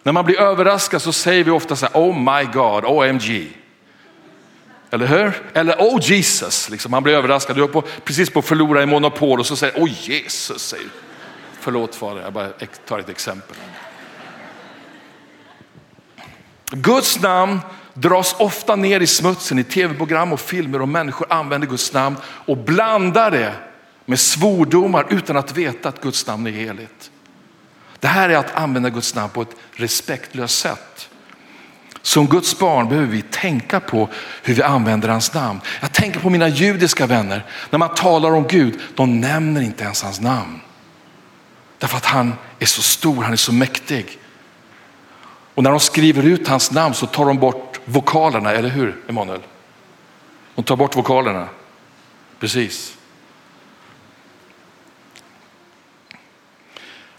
När 0.03 0.13
man 0.13 0.25
blir 0.25 0.41
överraskad 0.41 1.03
så 1.03 1.13
säger 1.13 1.45
vi 1.45 1.51
ofta 1.51 1.77
så 1.77 1.87
här, 1.87 1.95
oh 1.95 2.19
my 2.19 2.45
God, 2.53 2.85
OMG. 2.85 3.53
Eller 4.91 5.07
hur? 5.07 5.43
Eller 5.55 5.77
oh 5.79 6.01
Jesus, 6.03 6.71
liksom. 6.71 6.91
man 6.91 7.03
blir 7.03 7.15
överraskad. 7.15 7.57
Du 7.57 7.63
är 7.63 7.69
på, 7.69 7.83
precis 8.05 8.31
på 8.31 8.39
att 8.39 8.45
förlora 8.45 8.83
i 8.83 8.87
monopol 8.87 9.41
och 9.41 9.47
så 9.47 9.57
säger 9.57 9.83
oh 9.83 9.91
Jesus. 10.11 10.63
Säger. 10.63 10.87
Förlåt 11.61 11.95
fader, 11.95 12.23
jag 12.23 12.33
bara 12.33 12.49
tar 12.87 12.99
ett 12.99 13.09
exempel. 13.09 13.57
Guds 16.71 17.21
namn 17.21 17.61
dras 18.01 18.37
ofta 18.39 18.77
ner 18.77 19.01
i 19.01 19.07
smutsen 19.07 19.59
i 19.59 19.65
tv-program 19.65 20.33
och 20.33 20.41
filmer 20.41 20.83
och 20.83 20.89
människor 20.89 21.27
använder 21.31 21.69
Guds 21.69 21.93
namn 21.93 22.17
och 22.25 22.57
blandar 22.57 23.31
det 23.31 23.55
med 24.05 24.21
svordomar 24.21 25.07
utan 25.11 25.37
att 25.37 25.57
veta 25.57 25.89
att 25.89 26.01
Guds 26.01 26.27
namn 26.27 26.47
är 26.47 26.51
heligt. 26.51 27.11
Det 28.01 28.09
här 28.09 28.29
är 28.29 28.37
att 28.37 28.55
använda 28.55 28.91
Guds 28.91 29.15
namn 29.15 29.31
på 29.31 29.43
ett 29.43 29.57
respektlöst 29.73 30.59
sätt. 30.59 31.09
Som 32.03 32.27
Guds 32.27 32.59
barn 32.59 32.89
behöver 32.89 33.09
vi 33.09 33.23
tänka 33.23 33.81
på 33.81 34.09
hur 34.43 34.55
vi 34.55 34.63
använder 34.63 35.09
hans 35.09 35.35
namn. 35.35 35.61
Jag 35.81 35.93
tänker 35.93 36.21
på 36.21 36.31
mina 36.31 36.49
judiska 36.49 37.07
vänner. 37.07 37.45
När 37.71 37.79
man 37.79 37.95
talar 37.95 38.31
om 38.31 38.47
Gud, 38.49 38.81
de 38.95 39.21
nämner 39.21 39.61
inte 39.61 39.85
ens 39.85 40.03
hans 40.03 40.21
namn. 40.21 40.61
Därför 41.79 41.97
att 41.97 42.05
han 42.05 42.35
är 42.59 42.67
så 42.67 42.83
stor, 42.83 43.23
han 43.23 43.33
är 43.33 43.37
så 43.37 43.53
mäktig. 43.53 44.19
Och 45.55 45.63
när 45.63 45.71
de 45.71 45.81
skriver 45.81 46.23
ut 46.23 46.49
hans 46.49 46.71
namn 46.71 46.95
så 46.95 47.07
tar 47.07 47.27
de 47.27 47.39
bort 47.39 47.68
vokalerna, 47.89 48.53
eller 48.53 48.69
hur 48.69 48.97
Emanuel? 49.09 49.41
Hon 50.55 50.65
tar 50.65 50.77
bort 50.77 50.97
vokalerna. 50.97 51.49
Precis. 52.39 52.99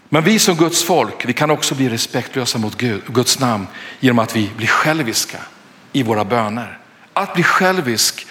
Men 0.08 0.24
vi 0.24 0.38
som 0.38 0.56
Guds 0.56 0.84
folk, 0.84 1.24
vi 1.24 1.32
kan 1.32 1.50
också 1.50 1.74
bli 1.74 1.88
respektlösa 1.88 2.58
mot 2.58 2.76
Gud, 2.76 3.02
Guds 3.06 3.38
namn 3.38 3.66
genom 4.00 4.18
att 4.18 4.36
vi 4.36 4.50
blir 4.56 4.66
själviska 4.66 5.38
i 5.92 6.02
våra 6.02 6.24
böner. 6.24 6.78
Att 7.12 7.34
bli 7.34 7.42
självisk, 7.42 8.26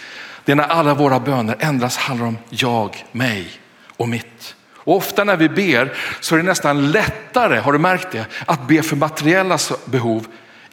det 0.45 0.51
är 0.51 0.55
när 0.55 0.63
alla 0.63 0.93
våra 0.93 1.19
böner 1.19 1.55
ändras 1.59 1.97
handlar 1.97 2.27
om 2.27 2.37
jag, 2.49 3.05
mig 3.11 3.51
och 3.97 4.09
mitt. 4.09 4.55
Och 4.73 4.95
ofta 4.95 5.23
när 5.23 5.37
vi 5.37 5.49
ber 5.49 5.97
så 6.19 6.35
är 6.35 6.39
det 6.39 6.45
nästan 6.45 6.91
lättare, 6.91 7.59
har 7.59 7.73
du 7.73 7.79
märkt 7.79 8.11
det, 8.11 8.25
att 8.45 8.67
be 8.67 8.83
för 8.83 8.95
materiella 8.95 9.57
behov 9.85 10.27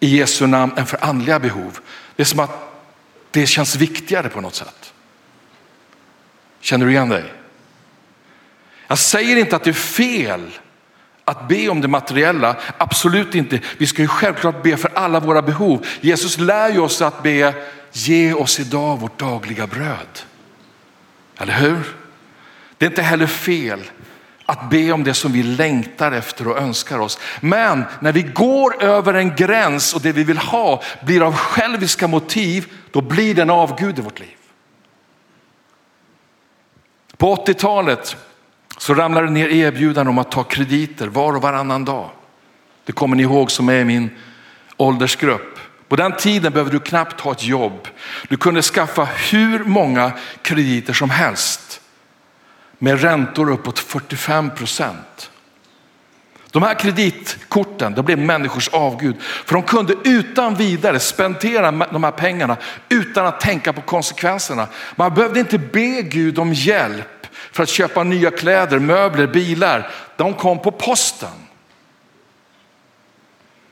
i 0.07 0.17
Jesu 0.17 0.47
namn 0.47 0.73
än 0.77 0.87
för 0.87 1.05
andliga 1.05 1.39
behov. 1.39 1.81
Det 2.17 2.23
är 2.23 2.25
som 2.25 2.41
att 2.41 2.51
det 3.31 3.47
känns 3.47 3.77
viktigare 3.77 4.29
på 4.29 4.41
något 4.41 4.55
sätt. 4.55 4.93
Känner 6.61 6.87
du 6.87 6.93
igen 6.93 7.09
dig? 7.09 7.25
Jag 8.87 8.99
säger 8.99 9.37
inte 9.37 9.57
att 9.57 9.65
det 9.65 9.71
är 9.71 9.75
fel 9.75 10.51
att 11.25 11.49
be 11.49 11.69
om 11.69 11.81
det 11.81 11.89
materiella, 11.89 12.57
absolut 12.79 13.35
inte. 13.35 13.61
Vi 13.79 13.87
ska 13.87 14.03
ju 14.03 14.09
självklart 14.09 14.63
be 14.63 14.77
för 14.77 14.91
alla 14.95 15.21
våra 15.21 15.43
behov. 15.43 15.87
Jesus 16.01 16.39
lär 16.39 16.73
ju 16.73 16.79
oss 16.79 17.03
att 17.03 17.23
be, 17.23 17.55
ge 17.93 18.33
oss 18.33 18.61
idag 18.61 19.01
vårt 19.01 19.19
dagliga 19.19 19.67
bröd. 19.67 20.21
Eller 21.39 21.53
hur? 21.53 21.97
Det 22.79 22.87
är 22.87 22.91
inte 22.91 23.03
heller 23.03 23.27
fel 23.27 23.81
att 24.47 24.71
be 24.71 24.93
om 24.93 25.05
det 25.05 25.15
som 25.15 25.33
vi 25.33 25.43
längtar 25.43 26.13
efter 26.13 26.49
och 26.49 26.59
önskar 26.59 26.99
oss. 26.99 27.19
Men 27.41 27.85
när 28.01 28.13
vi 28.13 28.23
går 28.23 28.83
över 28.83 29.15
en 29.15 29.35
gräns 29.35 29.95
och 29.95 30.01
det 30.01 30.13
vi 30.13 30.25
vill 30.25 30.39
ha 30.39 30.83
blir 31.05 31.27
av 31.27 31.37
själviska 31.37 32.09
motiv, 32.09 32.73
då 32.91 33.01
blir 33.01 33.35
det 33.35 33.43
en 33.43 33.51
avgud 33.51 33.99
i 33.99 34.03
vårt 34.03 34.21
liv. 34.21 34.37
På 37.17 37.37
80-talet 37.37 38.17
så 38.79 38.95
ramlade 38.95 39.27
det 39.27 39.33
ner 39.33 39.49
erbjudanden 39.49 40.09
om 40.09 40.19
att 40.19 40.31
ta 40.31 40.43
krediter 40.45 41.07
var 41.07 41.37
och 41.37 41.43
varannan 41.43 41.85
dag. 41.85 42.11
Det 42.85 42.93
kommer 42.93 43.17
ni 43.17 43.23
ihåg 43.23 43.51
som 43.51 43.69
är 43.69 43.81
i 43.81 43.85
min 43.85 44.11
åldersgrupp. 44.77 45.59
På 45.89 45.97
den 45.97 46.17
tiden 46.17 46.53
behövde 46.53 46.73
du 46.73 46.81
knappt 46.81 47.21
ha 47.21 47.33
ett 47.33 47.45
jobb. 47.45 47.89
Du 48.29 48.37
kunde 48.37 48.63
skaffa 48.63 49.05
hur 49.05 49.65
många 49.65 50.13
krediter 50.43 50.93
som 50.93 51.11
helst 51.11 51.81
med 52.79 53.01
räntor 53.01 53.51
uppåt 53.51 53.79
45 53.79 54.51
procent. 54.51 55.31
De 56.51 56.63
här 56.63 56.75
kreditkorten 56.75 57.95
de 57.95 58.05
blev 58.05 58.19
människors 58.19 58.69
avgud. 58.69 59.17
För 59.21 59.55
de 59.55 59.63
kunde 59.63 59.95
utan 60.05 60.55
vidare 60.55 61.01
spendera 61.01 61.71
de 61.71 62.05
här 62.05 62.11
pengarna 62.11 62.57
utan 62.89 63.27
att 63.27 63.41
tänka 63.41 63.73
på 63.73 63.81
konsekvenserna. 63.81 64.69
Man 64.97 65.15
behövde 65.15 65.41
inte 65.41 65.59
be 65.59 66.03
Gud 66.03 66.39
om 66.39 66.53
hjälp 66.53 67.27
för 67.53 67.63
att 67.63 67.69
köpa 67.69 68.05
nya 68.05 68.31
kläder, 68.31 68.79
möbler, 68.79 69.27
bilar. 69.27 69.91
De 70.17 70.35
kom 70.35 70.59
på 70.59 70.71
posten. 70.71 71.29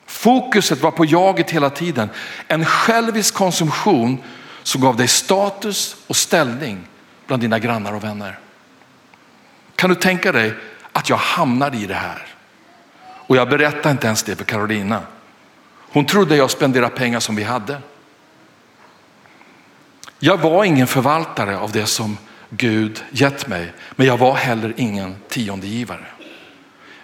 Fokuset 0.06 0.82
var 0.82 0.90
på 0.90 1.04
jaget 1.04 1.50
hela 1.50 1.70
tiden. 1.70 2.08
En 2.48 2.64
självisk 2.64 3.34
konsumtion 3.34 4.22
som 4.62 4.80
gav 4.80 4.96
dig 4.96 5.08
status 5.08 5.96
och 6.06 6.16
ställning 6.16 6.88
bland 7.26 7.42
dina 7.42 7.58
grannar 7.58 7.92
och 7.92 8.04
vänner. 8.04 8.38
Kan 9.76 9.90
du 9.90 9.96
tänka 9.96 10.32
dig 10.32 10.54
att 10.92 11.10
jag 11.10 11.16
hamnade 11.16 11.76
i 11.76 11.86
det 11.86 11.94
här? 11.94 12.26
Och 13.26 13.36
jag 13.36 13.48
berättade 13.48 13.90
inte 13.90 14.06
ens 14.06 14.22
det 14.22 14.36
för 14.36 14.44
Carolina. 14.44 15.02
Hon 15.92 16.06
trodde 16.06 16.36
jag 16.36 16.50
spenderade 16.50 16.94
pengar 16.94 17.20
som 17.20 17.36
vi 17.36 17.42
hade. 17.42 17.78
Jag 20.18 20.36
var 20.36 20.64
ingen 20.64 20.86
förvaltare 20.86 21.58
av 21.58 21.72
det 21.72 21.86
som 21.86 22.18
Gud 22.50 23.04
gett 23.10 23.46
mig, 23.46 23.72
men 23.96 24.06
jag 24.06 24.18
var 24.18 24.34
heller 24.34 24.74
ingen 24.76 25.16
tiondegivare. 25.28 26.06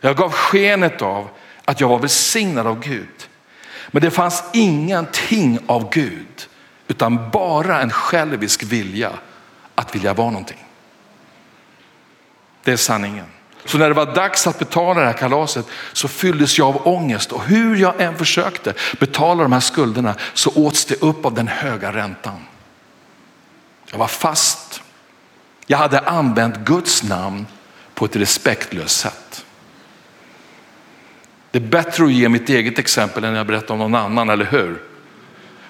Jag 0.01 0.17
gav 0.17 0.33
skenet 0.33 1.03
av 1.03 1.29
att 1.65 1.81
jag 1.81 1.89
var 1.89 1.99
välsignad 1.99 2.67
av 2.67 2.81
Gud. 2.81 3.29
Men 3.91 4.03
det 4.03 4.11
fanns 4.11 4.45
ingenting 4.53 5.59
av 5.67 5.91
Gud, 5.93 6.49
utan 6.89 7.31
bara 7.31 7.81
en 7.81 7.91
självisk 7.91 8.63
vilja 8.63 9.13
att 9.75 9.95
vilja 9.95 10.15
vara 10.15 10.31
någonting. 10.31 10.65
Det 12.65 12.73
är 12.73 12.77
sanningen. 12.77 13.27
Så 13.65 13.79
när 13.79 13.89
det 13.89 13.95
var 13.95 14.15
dags 14.15 14.47
att 14.47 14.59
betala 14.59 15.01
det 15.01 15.07
här 15.07 15.13
kalaset 15.13 15.67
så 15.93 16.09
fylldes 16.09 16.59
jag 16.59 16.69
av 16.69 16.89
ångest 16.89 17.33
och 17.33 17.45
hur 17.45 17.77
jag 17.77 18.01
än 18.01 18.17
försökte 18.19 18.75
betala 19.01 19.43
de 19.43 19.53
här 19.53 19.61
skulderna 19.61 20.15
så 20.35 20.51
åts 20.51 20.85
det 20.85 21.03
upp 21.03 21.25
av 21.25 21.35
den 21.35 21.49
höga 21.49 21.93
räntan. 21.93 22.45
Jag 23.91 23.99
var 23.99 24.07
fast. 24.07 24.83
Jag 25.67 25.79
hade 25.79 25.99
använt 25.99 26.57
Guds 26.57 27.03
namn 27.03 27.47
på 27.95 28.05
ett 28.05 28.17
respektlöst 28.17 29.01
sätt. 29.01 29.45
Det 31.51 31.59
är 31.59 31.63
bättre 31.63 32.05
att 32.05 32.13
ge 32.13 32.29
mitt 32.29 32.49
eget 32.49 32.79
exempel 32.79 33.25
än 33.25 33.37
att 33.37 33.47
berätta 33.47 33.73
om 33.73 33.79
någon 33.79 33.95
annan, 33.95 34.31
eller 34.31 34.45
hur? 34.45 34.83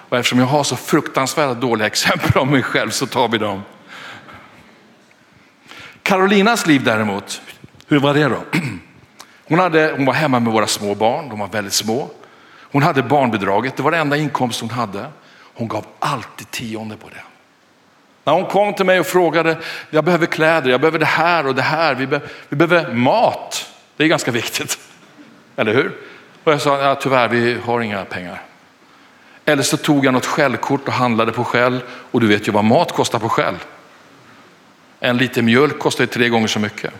Och 0.09 0.17
eftersom 0.17 0.39
jag 0.39 0.45
har 0.45 0.63
så 0.63 0.75
fruktansvärt 0.75 1.57
dåliga 1.57 1.87
exempel 1.87 2.41
om 2.41 2.49
mig 2.49 2.63
själv 2.63 2.89
så 2.89 3.07
tar 3.07 3.27
vi 3.27 3.37
dem. 3.37 3.61
Carolinas 6.03 6.67
liv 6.67 6.83
däremot, 6.83 7.41
hur 7.87 7.99
var 7.99 8.13
det 8.13 8.23
då? 8.23 8.43
Hon, 9.47 9.59
hade, 9.59 9.93
hon 9.95 10.05
var 10.05 10.13
hemma 10.13 10.39
med 10.39 10.53
våra 10.53 10.67
små 10.67 10.95
barn, 10.95 11.29
de 11.29 11.39
var 11.39 11.47
väldigt 11.47 11.73
små. 11.73 12.09
Hon 12.71 12.83
hade 12.83 13.03
barnbidraget, 13.03 13.77
det 13.77 13.83
var 13.83 13.91
den 13.91 13.99
enda 13.99 14.17
inkomst 14.17 14.61
hon 14.61 14.69
hade. 14.69 15.05
Hon 15.53 15.67
gav 15.67 15.85
alltid 15.99 16.51
tionde 16.51 16.97
på 16.97 17.09
det. 17.09 17.23
När 18.23 18.33
hon 18.33 18.45
kom 18.45 18.73
till 18.73 18.85
mig 18.85 18.99
och 18.99 19.05
frågade, 19.05 19.57
jag 19.89 20.03
behöver 20.03 20.25
kläder, 20.25 20.69
jag 20.69 20.81
behöver 20.81 20.99
det 20.99 21.05
här 21.05 21.47
och 21.47 21.55
det 21.55 21.61
här, 21.61 21.95
vi, 21.95 22.07
be, 22.07 22.21
vi 22.49 22.55
behöver 22.55 22.93
mat. 22.93 23.73
Det 23.97 24.03
är 24.03 24.07
ganska 24.07 24.31
viktigt, 24.31 24.79
eller 25.55 25.73
hur? 25.73 25.97
Och 26.43 26.51
jag 26.51 26.61
sa, 26.61 26.81
ja, 26.81 26.95
tyvärr 26.95 27.27
vi 27.27 27.57
har 27.65 27.81
inga 27.81 28.05
pengar. 28.05 28.41
Eller 29.45 29.63
så 29.63 29.77
tog 29.77 30.05
jag 30.05 30.13
något 30.13 30.25
skällkort 30.25 30.87
och 30.87 30.93
handlade 30.93 31.31
på 31.31 31.43
skäll 31.43 31.79
och 32.11 32.21
du 32.21 32.27
vet 32.27 32.47
ju 32.47 32.51
vad 32.51 32.63
mat 32.63 32.91
kostar 32.91 33.19
på 33.19 33.29
skäll. 33.29 33.55
En 35.03 35.17
liter 35.17 35.41
mjölk 35.41 35.79
kostar 35.79 36.05
tre 36.05 36.29
gånger 36.29 36.47
så 36.47 36.59
mycket. 36.59 36.93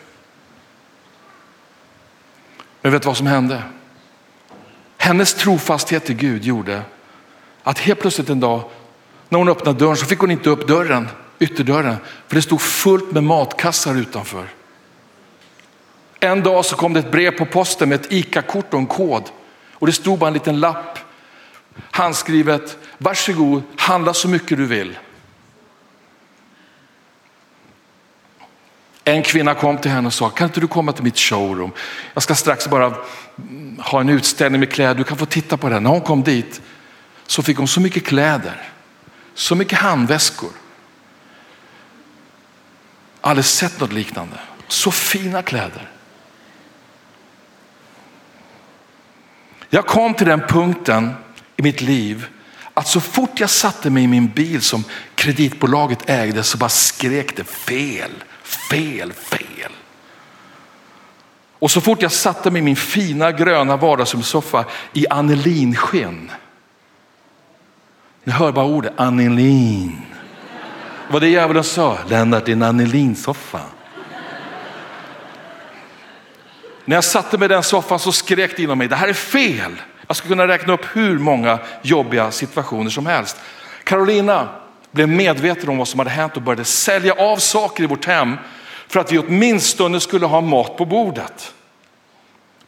Men 2.81 2.91
vet 2.91 3.01
du 3.01 3.05
vad 3.05 3.17
som 3.17 3.27
hände? 3.27 3.63
Hennes 4.97 5.33
trofasthet 5.33 6.05
till 6.05 6.15
Gud 6.15 6.43
gjorde 6.43 6.81
att 7.63 7.79
helt 7.79 7.99
plötsligt 7.99 8.29
en 8.29 8.39
dag 8.39 8.63
när 9.29 9.39
hon 9.39 9.49
öppnade 9.49 9.79
dörren 9.79 9.97
så 9.97 10.05
fick 10.05 10.19
hon 10.19 10.31
inte 10.31 10.49
upp 10.49 10.67
dörren, 10.67 11.07
ytterdörren, 11.39 11.95
för 12.27 12.35
det 12.35 12.41
stod 12.41 12.61
fullt 12.61 13.11
med 13.11 13.23
matkassar 13.23 13.95
utanför. 13.95 14.47
En 16.19 16.43
dag 16.43 16.65
så 16.65 16.75
kom 16.75 16.93
det 16.93 16.99
ett 16.99 17.11
brev 17.11 17.31
på 17.31 17.45
posten 17.45 17.89
med 17.89 18.01
ett 18.01 18.11
ICA-kort 18.11 18.73
och 18.73 18.79
en 18.79 18.87
kod 18.87 19.23
och 19.73 19.87
det 19.87 19.93
stod 19.93 20.19
bara 20.19 20.27
en 20.27 20.33
liten 20.33 20.59
lapp 20.59 20.99
handskrivet, 21.91 22.77
varsågod 22.97 23.63
handla 23.77 24.13
så 24.13 24.27
mycket 24.27 24.57
du 24.57 24.65
vill. 24.65 24.97
En 29.03 29.23
kvinna 29.23 29.53
kom 29.53 29.77
till 29.77 29.91
henne 29.91 30.07
och 30.07 30.13
sa, 30.13 30.29
kan 30.29 30.47
inte 30.47 30.59
du 30.59 30.67
komma 30.67 30.91
till 30.91 31.03
mitt 31.03 31.17
showroom? 31.17 31.71
Jag 32.13 32.23
ska 32.23 32.35
strax 32.35 32.67
bara 32.67 32.93
ha 33.79 34.01
en 34.01 34.09
utställning 34.09 34.59
med 34.59 34.71
kläder, 34.71 34.95
du 34.95 35.03
kan 35.03 35.17
få 35.17 35.25
titta 35.25 35.57
på 35.57 35.69
den. 35.69 35.83
När 35.83 35.89
hon 35.89 36.01
kom 36.01 36.23
dit 36.23 36.61
så 37.27 37.43
fick 37.43 37.57
hon 37.57 37.67
så 37.67 37.81
mycket 37.81 38.05
kläder, 38.05 38.69
så 39.33 39.55
mycket 39.55 39.79
handväskor. 39.79 40.49
Aldrig 43.21 43.45
sett 43.45 43.79
något 43.79 43.93
liknande. 43.93 44.39
Så 44.67 44.91
fina 44.91 45.41
kläder. 45.41 45.89
Jag 49.69 49.87
kom 49.87 50.13
till 50.13 50.27
den 50.27 50.41
punkten 50.47 51.13
i 51.57 51.61
mitt 51.61 51.81
liv 51.81 52.27
att 52.73 52.87
så 52.87 53.01
fort 53.01 53.39
jag 53.39 53.49
satte 53.49 53.89
mig 53.89 54.03
i 54.03 54.07
min 54.07 54.27
bil 54.27 54.61
som 54.61 54.83
kreditbolaget 55.15 56.09
ägde 56.09 56.43
så 56.43 56.57
bara 56.57 56.69
skrek 56.69 57.35
det 57.37 57.43
fel, 57.43 58.11
fel, 58.55 59.13
fel. 59.13 59.71
Och 61.59 61.71
så 61.71 61.81
fort 61.81 62.01
jag 62.01 62.11
satte 62.11 62.51
mig 62.51 62.59
i 62.59 62.63
min 62.63 62.75
fina 62.75 63.31
gröna 63.31 63.77
vardagsrumssoffa 63.77 64.65
i 64.93 65.05
anelinsken. 65.09 66.31
Ni 68.23 68.33
hör 68.33 68.51
bara 68.51 68.65
ordet 68.65 68.93
anelin. 68.97 70.01
Vad 71.09 71.21
det 71.21 71.27
djävulen 71.27 71.63
sa, 71.63 71.97
Lennart 72.09 72.45
din 72.45 72.63
anelinsoffa. 72.63 73.61
När 76.85 76.97
jag 76.97 77.03
satte 77.03 77.37
mig 77.37 77.45
i 77.45 77.49
den 77.49 77.63
soffan 77.63 77.99
så 77.99 78.11
skrek 78.11 78.57
det 78.57 78.63
inom 78.63 78.77
mig, 78.77 78.87
det 78.87 78.95
här 78.95 79.07
är 79.07 79.13
fel. 79.13 79.81
Jag 80.07 80.15
skulle 80.15 80.35
kunna 80.35 80.47
räkna 80.47 80.73
upp 80.73 80.85
hur 80.93 81.19
många 81.19 81.59
jobbiga 81.81 82.31
situationer 82.31 82.89
som 82.89 83.05
helst. 83.05 83.37
Carolina 83.83 84.60
blev 84.91 85.09
medveten 85.09 85.69
om 85.69 85.77
vad 85.77 85.87
som 85.87 85.99
hade 85.99 86.09
hänt 86.09 86.35
och 86.35 86.41
började 86.41 86.65
sälja 86.65 87.13
av 87.13 87.37
saker 87.37 87.83
i 87.83 87.87
vårt 87.87 88.05
hem 88.05 88.37
för 88.87 88.99
att 88.99 89.11
vi 89.11 89.17
åtminstone 89.17 89.99
skulle 89.99 90.25
ha 90.25 90.41
mat 90.41 90.77
på 90.77 90.85
bordet. 90.85 91.53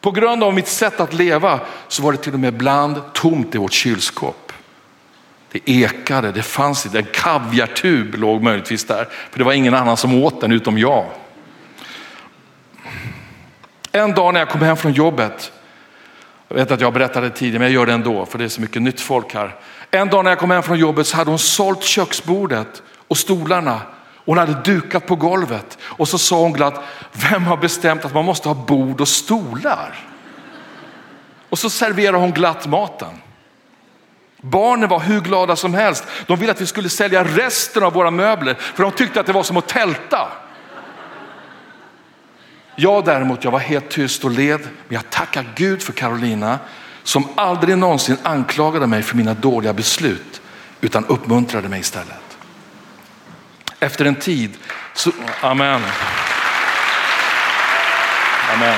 På 0.01 0.11
grund 0.11 0.43
av 0.43 0.53
mitt 0.53 0.67
sätt 0.67 0.99
att 0.99 1.13
leva 1.13 1.59
så 1.87 2.03
var 2.03 2.11
det 2.11 2.17
till 2.17 2.33
och 2.33 2.39
med 2.39 2.53
ibland 2.53 3.13
tomt 3.13 3.55
i 3.55 3.57
vårt 3.57 3.73
kylskåp. 3.73 4.53
Det 5.51 5.59
ekade, 5.65 6.31
det 6.31 6.41
fanns 6.41 6.85
inte, 6.85 6.97
en 6.97 7.07
kaviartub 7.13 8.15
låg 8.15 8.43
möjligtvis 8.43 8.85
där, 8.85 9.07
för 9.31 9.37
det 9.37 9.43
var 9.43 9.53
ingen 9.53 9.73
annan 9.73 9.97
som 9.97 10.23
åt 10.23 10.41
den 10.41 10.51
utom 10.51 10.77
jag. 10.77 11.05
En 13.91 14.11
dag 14.11 14.33
när 14.33 14.39
jag 14.41 14.49
kom 14.49 14.61
hem 14.61 14.77
från 14.77 14.91
jobbet, 14.91 15.51
jag 16.47 16.55
vet 16.55 16.71
att 16.71 16.81
jag 16.81 16.93
berättade 16.93 17.29
det 17.29 17.35
tidigare 17.35 17.59
men 17.59 17.67
jag 17.67 17.73
gör 17.73 17.85
det 17.85 17.93
ändå 17.93 18.25
för 18.25 18.37
det 18.37 18.43
är 18.43 18.49
så 18.49 18.61
mycket 18.61 18.81
nytt 18.81 19.01
folk 19.01 19.33
här. 19.33 19.55
En 19.95 20.09
dag 20.09 20.23
när 20.23 20.31
jag 20.31 20.39
kom 20.39 20.51
hem 20.51 20.63
från 20.63 20.77
jobbet 20.77 21.07
så 21.07 21.17
hade 21.17 21.29
hon 21.29 21.39
sålt 21.39 21.83
köksbordet 21.83 22.83
och 23.07 23.17
stolarna. 23.17 23.81
Hon 24.25 24.37
hade 24.37 24.53
dukat 24.53 25.05
på 25.05 25.15
golvet 25.15 25.77
och 25.81 26.07
så 26.07 26.17
sa 26.17 26.39
hon 26.39 26.53
glatt, 26.53 26.83
vem 27.11 27.43
har 27.43 27.57
bestämt 27.57 28.05
att 28.05 28.13
man 28.13 28.25
måste 28.25 28.49
ha 28.49 28.55
bord 28.55 29.01
och 29.01 29.07
stolar? 29.07 29.95
Och 31.49 31.59
så 31.59 31.69
serverade 31.69 32.17
hon 32.17 32.31
glatt 32.31 32.67
maten. 32.67 33.21
Barnen 34.41 34.89
var 34.89 34.99
hur 34.99 35.21
glada 35.21 35.55
som 35.55 35.73
helst. 35.73 36.05
De 36.27 36.39
ville 36.39 36.51
att 36.51 36.61
vi 36.61 36.65
skulle 36.65 36.89
sälja 36.89 37.23
resten 37.23 37.83
av 37.83 37.93
våra 37.93 38.11
möbler 38.11 38.53
för 38.53 38.83
de 38.83 38.91
tyckte 38.91 39.19
att 39.19 39.25
det 39.25 39.33
var 39.33 39.43
som 39.43 39.57
att 39.57 39.67
tälta. 39.67 40.27
Jag 42.75 43.05
däremot, 43.05 43.43
jag 43.43 43.51
var 43.51 43.59
helt 43.59 43.89
tyst 43.89 44.23
och 44.23 44.31
led, 44.31 44.59
men 44.61 44.95
jag 44.95 45.09
tackar 45.09 45.45
Gud 45.55 45.81
för 45.81 45.93
Carolina 45.93 46.59
som 47.03 47.27
aldrig 47.35 47.77
någonsin 47.77 48.17
anklagade 48.23 48.87
mig 48.87 49.03
för 49.03 49.15
mina 49.17 49.33
dåliga 49.33 49.73
beslut 49.73 50.41
utan 50.81 51.05
uppmuntrade 51.05 51.69
mig 51.69 51.79
istället. 51.79 52.37
Efter 53.79 54.05
en 54.05 54.15
tid, 54.15 54.51
så, 54.93 55.11
amen. 55.41 55.81
Amen. 58.53 58.77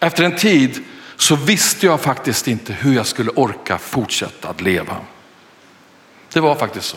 Efter 0.00 0.24
en 0.24 0.36
tid 0.36 0.84
så 1.16 1.36
visste 1.36 1.86
jag 1.86 2.00
faktiskt 2.00 2.48
inte 2.48 2.72
hur 2.72 2.94
jag 2.94 3.06
skulle 3.06 3.30
orka 3.30 3.78
fortsätta 3.78 4.48
att 4.48 4.60
leva. 4.60 4.96
Det 6.32 6.40
var 6.40 6.54
faktiskt 6.54 6.86
så. 6.86 6.96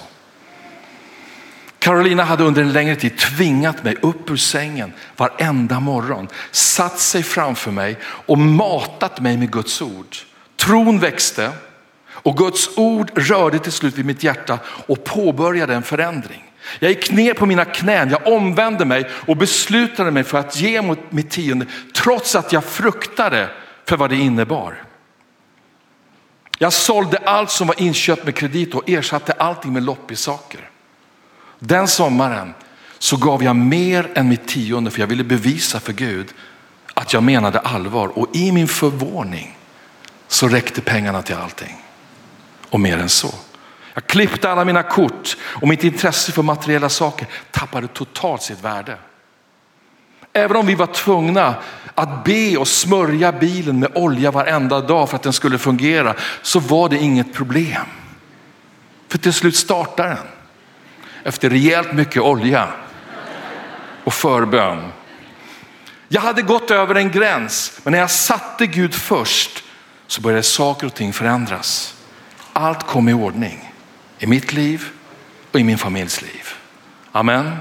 Carolina 1.79 2.23
hade 2.23 2.43
under 2.43 2.61
en 2.61 2.73
längre 2.73 2.95
tid 2.95 3.17
tvingat 3.17 3.83
mig 3.83 3.95
upp 4.01 4.29
ur 4.29 4.37
sängen 4.37 4.93
varenda 5.17 5.79
morgon, 5.79 6.27
satt 6.51 6.99
sig 6.99 7.23
framför 7.23 7.71
mig 7.71 7.97
och 8.03 8.37
matat 8.37 9.19
mig 9.21 9.37
med 9.37 9.51
Guds 9.51 9.81
ord. 9.81 10.15
Tron 10.55 10.99
växte 10.99 11.51
och 12.07 12.37
Guds 12.37 12.77
ord 12.77 13.11
rörde 13.15 13.59
till 13.59 13.71
slut 13.71 13.97
vid 13.97 14.05
mitt 14.05 14.23
hjärta 14.23 14.59
och 14.65 15.03
påbörjade 15.03 15.75
en 15.75 15.83
förändring. 15.83 16.43
Jag 16.79 16.91
gick 16.91 17.11
ner 17.11 17.33
på 17.33 17.45
mina 17.45 17.65
knän, 17.65 18.09
jag 18.09 18.27
omvände 18.27 18.85
mig 18.85 19.09
och 19.11 19.37
beslutade 19.37 20.11
mig 20.11 20.23
för 20.23 20.37
att 20.37 20.55
ge 20.55 20.81
mot 20.81 21.11
mitt 21.11 21.29
tionde 21.29 21.65
trots 21.93 22.35
att 22.35 22.53
jag 22.53 22.63
fruktade 22.63 23.49
för 23.85 23.97
vad 23.97 24.09
det 24.09 24.15
innebar. 24.15 24.83
Jag 26.57 26.73
sålde 26.73 27.17
allt 27.17 27.51
som 27.51 27.67
var 27.67 27.81
inköpt 27.81 28.25
med 28.25 28.35
kredit 28.35 28.75
och 28.75 28.89
ersatte 28.89 29.33
allting 29.33 29.73
med 29.73 29.83
loppissaker. 29.83 30.69
Den 31.59 31.87
sommaren 31.87 32.53
så 32.99 33.17
gav 33.17 33.43
jag 33.43 33.55
mer 33.55 34.09
än 34.15 34.29
mitt 34.29 34.47
tionde 34.47 34.91
för 34.91 34.99
jag 34.99 35.07
ville 35.07 35.23
bevisa 35.23 35.79
för 35.79 35.93
Gud 35.93 36.33
att 36.93 37.13
jag 37.13 37.23
menade 37.23 37.59
allvar 37.59 38.07
och 38.07 38.35
i 38.35 38.51
min 38.51 38.67
förvåning 38.67 39.57
så 40.27 40.47
räckte 40.47 40.81
pengarna 40.81 41.21
till 41.21 41.35
allting 41.35 41.75
och 42.69 42.79
mer 42.79 42.97
än 42.97 43.09
så. 43.09 43.33
Jag 43.93 44.07
klippte 44.07 44.51
alla 44.51 44.65
mina 44.65 44.83
kort 44.83 45.37
och 45.41 45.67
mitt 45.67 45.83
intresse 45.83 46.31
för 46.31 46.43
materiella 46.43 46.89
saker 46.89 47.27
tappade 47.51 47.87
totalt 47.87 48.41
sitt 48.41 48.63
värde. 48.63 48.97
Även 50.33 50.57
om 50.57 50.65
vi 50.65 50.75
var 50.75 50.87
tvungna 50.87 51.55
att 51.95 52.23
be 52.23 52.57
och 52.57 52.67
smörja 52.67 53.31
bilen 53.31 53.79
med 53.79 53.91
olja 53.95 54.31
varenda 54.31 54.81
dag 54.81 55.09
för 55.09 55.15
att 55.15 55.23
den 55.23 55.33
skulle 55.33 55.57
fungera 55.57 56.15
så 56.41 56.59
var 56.59 56.89
det 56.89 56.97
inget 56.97 57.33
problem. 57.33 57.85
För 59.07 59.17
till 59.17 59.33
slut 59.33 59.55
startade 59.55 60.09
den 60.09 60.17
efter 61.29 61.49
rejält 61.49 61.93
mycket 61.93 62.21
olja 62.21 62.67
och 64.03 64.13
förbön. 64.13 64.91
Jag 66.07 66.21
hade 66.21 66.41
gått 66.41 66.71
över 66.71 66.95
en 66.95 67.11
gräns, 67.11 67.79
men 67.83 67.91
när 67.91 67.99
jag 67.99 68.11
satte 68.11 68.67
Gud 68.67 68.93
först 68.93 69.63
så 70.07 70.21
började 70.21 70.43
saker 70.43 70.87
och 70.87 70.93
ting 70.93 71.13
förändras. 71.13 71.95
Allt 72.53 72.83
kom 72.83 73.09
i 73.09 73.13
ordning 73.13 73.73
i 74.19 74.27
mitt 74.27 74.53
liv 74.53 74.89
och 75.51 75.59
i 75.59 75.63
min 75.63 75.77
familjs 75.77 76.21
liv. 76.21 76.47
Amen. 77.11 77.57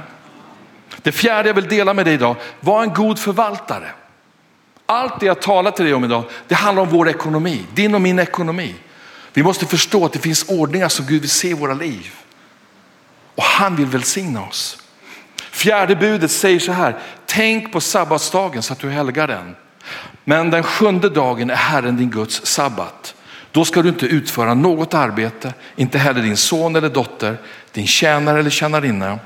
Det 1.02 1.12
fjärde 1.12 1.48
jag 1.48 1.54
vill 1.54 1.68
dela 1.68 1.94
med 1.94 2.06
dig 2.06 2.14
idag, 2.14 2.36
var 2.60 2.82
en 2.82 2.94
god 2.94 3.18
förvaltare. 3.18 3.90
Allt 4.86 5.20
det 5.20 5.26
jag 5.26 5.42
talar 5.42 5.70
till 5.70 5.84
dig 5.84 5.94
om 5.94 6.04
idag, 6.04 6.24
det 6.48 6.54
handlar 6.54 6.82
om 6.82 6.88
vår 6.88 7.08
ekonomi, 7.08 7.64
din 7.74 7.94
och 7.94 8.00
min 8.00 8.18
ekonomi. 8.18 8.74
Vi 9.32 9.42
måste 9.42 9.66
förstå 9.66 10.04
att 10.04 10.12
det 10.12 10.18
finns 10.18 10.48
ordningar 10.48 10.88
som 10.88 11.06
Gud 11.06 11.20
vill 11.20 11.30
se 11.30 11.48
i 11.48 11.54
våra 11.54 11.74
liv. 11.74 12.14
Och 13.38 13.44
han 13.44 13.76
vill 13.76 13.86
välsigna 13.86 14.42
oss. 14.42 14.78
Fjärde 15.36 15.96
budet 15.96 16.30
säger 16.30 16.60
så 16.60 16.72
här, 16.72 16.98
tänk 17.26 17.72
på 17.72 17.80
sabbatsdagen 17.80 18.62
så 18.62 18.72
att 18.72 18.78
du 18.78 18.90
helgar 18.90 19.26
den. 19.26 19.56
Men 20.24 20.50
den 20.50 20.62
sjunde 20.62 21.08
dagen 21.08 21.50
är 21.50 21.54
Herren 21.54 21.96
din 21.96 22.10
Guds 22.10 22.46
sabbat. 22.46 23.14
Då 23.52 23.64
ska 23.64 23.82
du 23.82 23.88
inte 23.88 24.06
utföra 24.06 24.54
något 24.54 24.94
arbete, 24.94 25.54
inte 25.76 25.98
heller 25.98 26.22
din 26.22 26.36
son 26.36 26.76
eller 26.76 26.88
dotter, 26.88 27.36
din 27.72 27.86
tjänare 27.86 28.40
eller 28.40 28.50
tjänarinna, 28.50 29.18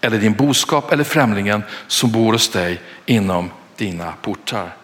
eller 0.00 0.18
din 0.18 0.34
boskap 0.34 0.92
eller 0.92 1.04
främlingen 1.04 1.62
som 1.86 2.12
bor 2.12 2.32
hos 2.32 2.48
dig 2.48 2.80
inom 3.06 3.50
dina 3.76 4.12
portar. 4.22 4.76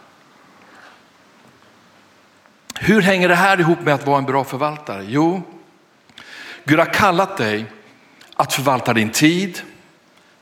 Hur 2.75 3.03
hänger 3.03 3.29
det 3.29 3.35
här 3.35 3.61
ihop 3.61 3.81
med 3.81 3.95
att 3.95 4.07
vara 4.07 4.19
en 4.19 4.25
bra 4.25 4.45
förvaltare? 4.45 5.05
Jo, 5.09 5.43
Gud 6.65 6.79
har 6.79 6.95
kallat 6.95 7.37
dig 7.37 7.67
att 8.35 8.53
förvalta 8.53 8.93
din 8.93 9.11
tid, 9.11 9.61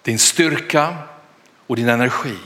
din 0.03 0.19
styrka 0.19 0.97
och 1.67 1.77
din 1.77 1.89
energi. 1.89 2.37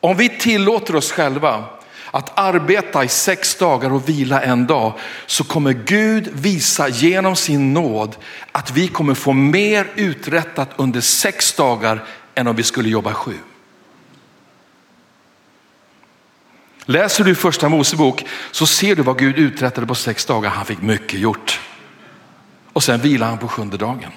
Om 0.00 0.16
vi 0.16 0.28
tillåter 0.28 0.96
oss 0.96 1.12
själva 1.12 1.64
att 2.10 2.38
arbeta 2.38 3.04
i 3.04 3.08
sex 3.08 3.54
dagar 3.54 3.92
och 3.92 4.08
vila 4.08 4.42
en 4.42 4.66
dag 4.66 4.92
så 5.26 5.44
kommer 5.44 5.72
Gud 5.72 6.28
visa 6.32 6.88
genom 6.88 7.36
sin 7.36 7.74
nåd 7.74 8.16
att 8.52 8.70
vi 8.70 8.88
kommer 8.88 9.14
få 9.14 9.32
mer 9.32 9.86
uträttat 9.94 10.70
under 10.76 11.00
sex 11.00 11.52
dagar 11.52 12.04
än 12.34 12.46
om 12.46 12.56
vi 12.56 12.62
skulle 12.62 12.88
jobba 12.88 13.14
sju. 13.14 13.34
Läser 16.84 17.24
du 17.24 17.34
första 17.34 17.68
Mosebok 17.68 18.24
så 18.50 18.66
ser 18.66 18.96
du 18.96 19.02
vad 19.02 19.18
Gud 19.18 19.38
uträttade 19.38 19.86
på 19.86 19.94
sex 19.94 20.24
dagar. 20.24 20.50
Han 20.50 20.66
fick 20.66 20.82
mycket 20.82 21.20
gjort. 21.20 21.60
Och 22.78 22.84
sen 22.84 23.00
vilar 23.00 23.26
han 23.26 23.38
på 23.38 23.48
sjunde 23.48 23.76
dagen. 23.76 24.12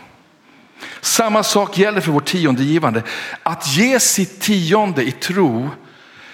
Samma 1.01 1.43
sak 1.43 1.77
gäller 1.77 2.01
för 2.01 2.11
vårt 2.11 2.25
tiondegivande. 2.25 3.03
Att 3.43 3.67
ge 3.67 3.99
sitt 3.99 4.41
tionde 4.41 5.03
i 5.03 5.11
tro, 5.11 5.69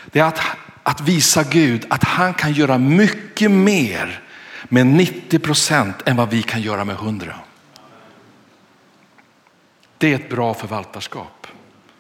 det 0.06 0.20
är 0.20 0.24
att, 0.24 0.42
att 0.84 1.02
visa 1.02 1.44
Gud 1.44 1.86
att 1.90 2.04
han 2.04 2.34
kan 2.34 2.54
göra 2.54 2.78
mycket 2.78 3.52
mer 3.52 4.24
med 4.64 4.88
90 4.88 5.40
procent 5.40 5.96
än 6.06 6.16
vad 6.16 6.30
vi 6.30 6.44
kan 6.44 6.62
göra 6.62 6.86
med 6.86 6.96
100. 6.96 7.36
Det 9.98 10.12
är 10.12 10.16
ett 10.16 10.30
bra 10.30 10.54
förvaltarskap. 10.54 11.48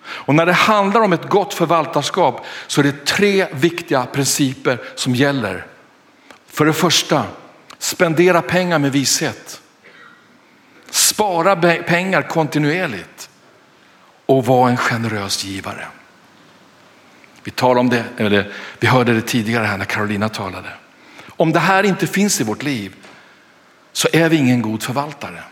Och 0.01 0.35
när 0.35 0.45
det 0.45 0.53
handlar 0.53 1.01
om 1.01 1.13
ett 1.13 1.29
gott 1.29 1.53
förvaltarskap 1.53 2.45
så 2.67 2.81
är 2.81 2.83
det 2.83 3.05
tre 3.05 3.47
viktiga 3.53 4.05
principer 4.05 4.79
som 4.95 5.15
gäller. 5.15 5.65
För 6.47 6.65
det 6.65 6.73
första, 6.73 7.23
spendera 7.77 8.41
pengar 8.41 8.79
med 8.79 8.91
vishet. 8.91 9.61
Spara 10.89 11.55
pengar 11.83 12.21
kontinuerligt 12.21 13.29
och 14.25 14.45
var 14.45 14.69
en 14.69 14.77
generös 14.77 15.43
givare. 15.43 15.87
Vi 17.43 17.51
talade 17.51 17.79
om 17.79 17.89
det, 17.89 18.03
eller 18.17 18.53
vi 18.79 18.87
hörde 18.87 19.13
det 19.13 19.21
tidigare 19.21 19.65
här 19.65 19.77
när 19.77 19.85
Carolina 19.85 20.29
talade. 20.29 20.69
Om 21.27 21.51
det 21.51 21.59
här 21.59 21.83
inte 21.83 22.07
finns 22.07 22.41
i 22.41 22.43
vårt 22.43 22.63
liv 22.63 22.95
så 23.91 24.07
är 24.13 24.29
vi 24.29 24.37
ingen 24.37 24.61
god 24.61 24.83
förvaltare. 24.83 25.43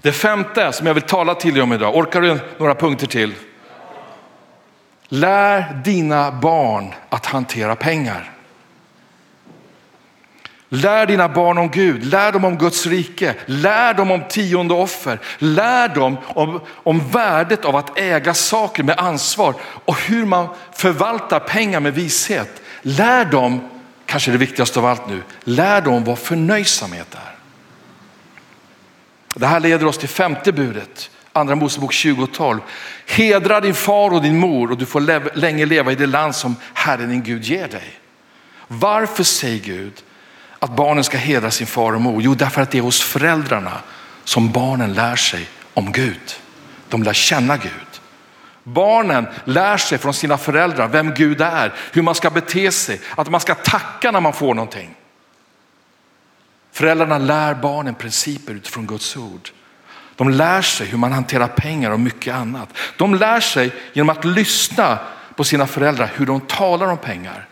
Det 0.00 0.12
femte 0.12 0.72
som 0.72 0.86
jag 0.86 0.94
vill 0.94 1.02
tala 1.02 1.34
till 1.34 1.54
dig 1.54 1.62
om 1.62 1.72
idag, 1.72 1.96
orkar 1.96 2.20
du 2.20 2.38
några 2.58 2.74
punkter 2.74 3.06
till? 3.06 3.34
Lär 5.08 5.74
dina 5.84 6.32
barn 6.32 6.94
att 7.08 7.26
hantera 7.26 7.76
pengar. 7.76 8.35
Lär 10.68 11.06
dina 11.06 11.28
barn 11.28 11.58
om 11.58 11.70
Gud, 11.70 12.04
lär 12.04 12.32
dem 12.32 12.44
om 12.44 12.58
Guds 12.58 12.86
rike, 12.86 13.34
lär 13.46 13.94
dem 13.94 14.10
om 14.10 14.24
tionde 14.28 14.74
offer, 14.74 15.18
lär 15.38 15.88
dem 15.88 16.16
om, 16.26 16.60
om 16.68 17.08
värdet 17.10 17.64
av 17.64 17.76
att 17.76 17.98
äga 17.98 18.34
saker 18.34 18.82
med 18.82 18.98
ansvar 18.98 19.54
och 19.62 20.00
hur 20.00 20.26
man 20.26 20.48
förvaltar 20.72 21.40
pengar 21.40 21.80
med 21.80 21.94
vishet. 21.94 22.62
Lär 22.82 23.24
dem, 23.24 23.68
kanske 24.06 24.30
det 24.30 24.38
viktigaste 24.38 24.78
av 24.78 24.86
allt 24.86 25.08
nu, 25.08 25.22
lär 25.44 25.80
dem 25.80 26.04
vad 26.04 26.18
förnöjsamhet 26.18 27.14
är. 27.14 27.36
Det 29.34 29.46
här 29.46 29.60
leder 29.60 29.86
oss 29.86 29.98
till 29.98 30.08
femte 30.08 30.52
budet, 30.52 31.10
andra 31.32 31.54
Mosebok 31.54 31.92
20.12. 31.92 32.60
Hedra 33.06 33.60
din 33.60 33.74
far 33.74 34.10
och 34.14 34.22
din 34.22 34.38
mor 34.38 34.70
och 34.70 34.78
du 34.78 34.86
får 34.86 35.36
länge 35.38 35.66
leva 35.66 35.92
i 35.92 35.94
det 35.94 36.06
land 36.06 36.36
som 36.36 36.56
Herren 36.74 37.08
din 37.08 37.22
Gud 37.22 37.44
ger 37.44 37.68
dig. 37.68 37.98
Varför 38.68 39.24
säger 39.24 39.58
Gud 39.58 40.02
att 40.66 40.76
barnen 40.76 41.04
ska 41.04 41.18
hedra 41.18 41.50
sin 41.50 41.66
far 41.66 41.92
och 41.92 42.00
mor? 42.00 42.22
Jo, 42.22 42.34
därför 42.34 42.62
att 42.62 42.70
det 42.70 42.78
är 42.78 42.82
hos 42.82 43.00
föräldrarna 43.00 43.80
som 44.24 44.52
barnen 44.52 44.92
lär 44.92 45.16
sig 45.16 45.48
om 45.74 45.92
Gud. 45.92 46.34
De 46.88 47.02
lär 47.02 47.12
känna 47.12 47.56
Gud. 47.56 48.00
Barnen 48.62 49.26
lär 49.44 49.76
sig 49.76 49.98
från 49.98 50.14
sina 50.14 50.38
föräldrar 50.38 50.88
vem 50.88 51.14
Gud 51.14 51.40
är, 51.40 51.74
hur 51.92 52.02
man 52.02 52.14
ska 52.14 52.30
bete 52.30 52.72
sig, 52.72 53.00
att 53.16 53.30
man 53.30 53.40
ska 53.40 53.54
tacka 53.54 54.10
när 54.10 54.20
man 54.20 54.32
får 54.32 54.54
någonting. 54.54 54.94
Föräldrarna 56.72 57.18
lär 57.18 57.54
barnen 57.54 57.94
principer 57.94 58.52
utifrån 58.52 58.86
Guds 58.86 59.16
ord. 59.16 59.50
De 60.16 60.28
lär 60.30 60.62
sig 60.62 60.86
hur 60.86 60.98
man 60.98 61.12
hanterar 61.12 61.48
pengar 61.48 61.90
och 61.90 62.00
mycket 62.00 62.34
annat. 62.34 62.68
De 62.96 63.14
lär 63.14 63.40
sig 63.40 63.72
genom 63.92 64.10
att 64.10 64.24
lyssna 64.24 64.98
på 65.36 65.44
sina 65.44 65.66
föräldrar 65.66 66.10
hur 66.14 66.26
de 66.26 66.40
talar 66.40 66.86
om 66.86 66.98
pengar. 66.98 67.46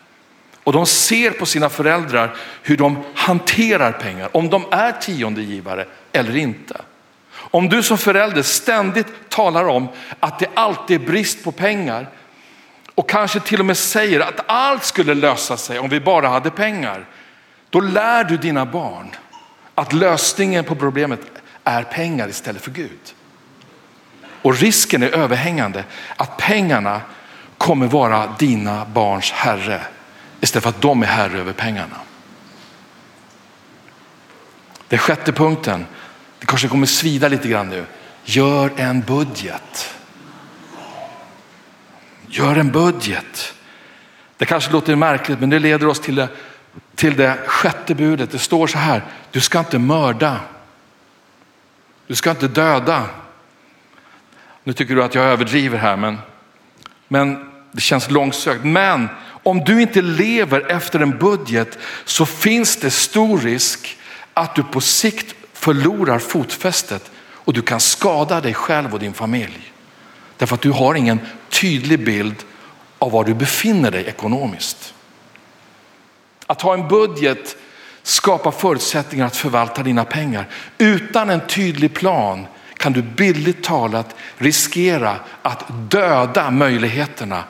Och 0.64 0.72
de 0.72 0.87
ser 0.87 1.31
på 1.31 1.46
sina 1.46 1.68
föräldrar 1.68 2.37
hur 2.62 2.77
de 2.77 3.05
hanterar 3.14 3.92
pengar, 3.92 4.29
om 4.37 4.50
de 4.50 4.64
är 4.70 4.92
tiondegivare 4.92 5.87
eller 6.12 6.37
inte. 6.37 6.81
Om 7.35 7.68
du 7.68 7.83
som 7.83 7.98
förälder 7.98 8.42
ständigt 8.42 9.29
talar 9.29 9.64
om 9.68 9.88
att 10.20 10.38
det 10.38 10.46
alltid 10.55 11.03
är 11.03 11.07
brist 11.07 11.44
på 11.44 11.53
pengar 11.53 12.09
och 12.94 13.09
kanske 13.09 13.40
till 13.40 13.61
och 13.61 13.66
med 13.66 13.77
säger 13.77 14.20
att 14.20 14.40
allt 14.46 14.85
skulle 14.85 15.14
lösa 15.14 15.57
sig 15.57 15.79
om 15.79 15.88
vi 15.88 16.00
bara 16.00 16.29
hade 16.29 16.50
pengar. 16.50 17.07
Då 17.70 17.81
lär 17.81 18.24
du 18.24 18.37
dina 18.37 18.66
barn 18.66 19.11
att 19.74 19.92
lösningen 19.92 20.64
på 20.64 20.74
problemet 20.74 21.20
är 21.64 21.83
pengar 21.83 22.29
istället 22.29 22.62
för 22.62 22.70
Gud. 22.70 23.14
Och 24.42 24.57
risken 24.57 25.03
är 25.03 25.11
överhängande 25.11 25.85
att 26.16 26.37
pengarna 26.37 27.00
kommer 27.59 27.87
vara 27.87 28.35
dina 28.38 28.85
barns 28.85 29.31
herre 29.31 29.81
istället 30.44 30.62
för 30.62 30.70
att 30.70 30.80
de 30.80 31.02
är 31.02 31.07
herre 31.07 31.38
över 31.38 31.52
pengarna. 31.52 31.96
Den 34.88 34.98
sjätte 34.98 35.33
punkten, 35.33 35.87
det 36.38 36.46
kanske 36.46 36.68
kommer 36.68 36.87
svida 36.87 37.28
lite 37.28 37.48
grann 37.48 37.68
nu. 37.68 37.87
Gör 38.24 38.70
en 38.76 39.00
budget. 39.00 39.94
Gör 42.26 42.57
en 42.57 42.72
budget. 42.72 43.54
Det 44.37 44.46
kanske 44.46 44.72
låter 44.72 44.96
märkligt 44.96 45.40
men 45.40 45.50
det 45.50 45.59
leder 45.59 45.87
oss 45.87 46.00
till 46.00 46.14
det, 46.14 46.28
till 46.94 47.16
det 47.16 47.38
sjätte 47.46 47.94
budet. 47.94 48.30
Det 48.30 48.38
står 48.38 48.66
så 48.66 48.78
här, 48.78 49.04
du 49.30 49.40
ska 49.40 49.59
inte 49.59 49.78
mörda. 49.78 50.40
Du 52.07 52.14
ska 52.14 52.30
inte 52.30 52.48
döda. 52.48 53.07
Nu 54.64 54.72
tycker 54.72 54.94
du 54.94 55.02
att 55.04 55.14
jag 55.14 55.24
överdriver 55.24 55.78
här 55.78 55.96
men, 55.96 56.18
men 57.09 57.50
det 57.72 57.80
känns 57.80 58.11
långsökt. 58.11 58.64
Men 58.64 59.09
om 59.44 59.64
du 59.64 59.83
inte 59.83 60.02
lever 60.02 60.70
efter 60.70 61.00
en 61.00 61.18
budget 61.18 61.78
så 62.04 62.26
finns 62.26 62.76
det 62.76 62.90
stor 62.90 63.38
risk 63.38 63.98
att 64.35 64.54
du 64.54 64.62
på 64.62 64.80
sikt 64.80 65.35
förlorar 65.52 66.18
fotfästet 66.18 67.11
och 67.16 67.52
du 67.52 67.62
kan 67.62 67.80
skada 67.80 68.40
dig 68.40 68.54
själv 68.54 68.92
och 68.92 69.00
din 69.00 69.14
familj. 69.14 69.72
Därför 70.37 70.54
att 70.54 70.62
du 70.62 70.70
har 70.70 70.94
ingen 70.94 71.20
tydlig 71.48 72.04
bild 72.04 72.37
av 72.98 73.11
var 73.11 73.24
du 73.24 73.35
befinner 73.35 73.90
dig 73.90 74.04
ekonomiskt. 74.04 74.94
Att 76.46 76.62
ha 76.62 76.74
en 76.74 76.88
budget 76.88 77.57
skapar 78.02 78.50
förutsättningar 78.50 79.26
att 79.26 79.37
förvalta 79.37 79.83
dina 79.83 80.04
pengar. 80.04 80.48
Utan 80.78 81.30
en 81.30 81.46
tydlig 81.46 81.94
plan 81.94 82.46
kan 82.76 82.92
du 82.92 83.02
billigt 83.02 83.64
talat 83.64 84.16
riskera 84.38 85.16
att 85.42 85.64
döda 85.90 86.50
möjligheterna 86.50 87.44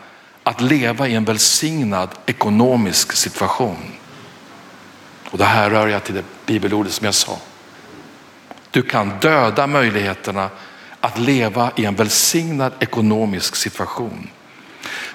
att 0.44 0.60
leva 0.60 1.08
i 1.08 1.14
en 1.14 1.24
välsignad 1.24 2.08
ekonomisk 2.26 3.12
situation. 3.12 3.92
Och 5.30 5.38
det 5.38 5.44
här 5.44 5.70
rör 5.70 5.88
jag 5.88 6.04
till 6.04 6.14
det 6.14 6.24
bibelordet 6.46 6.92
som 6.92 7.04
jag 7.04 7.14
sa. 7.14 7.38
Du 8.70 8.82
kan 8.82 9.12
döda 9.20 9.66
möjligheterna 9.66 10.50
att 11.00 11.18
leva 11.18 11.70
i 11.76 11.84
en 11.84 11.94
välsignad 11.94 12.72
ekonomisk 12.80 13.56
situation. 13.56 14.28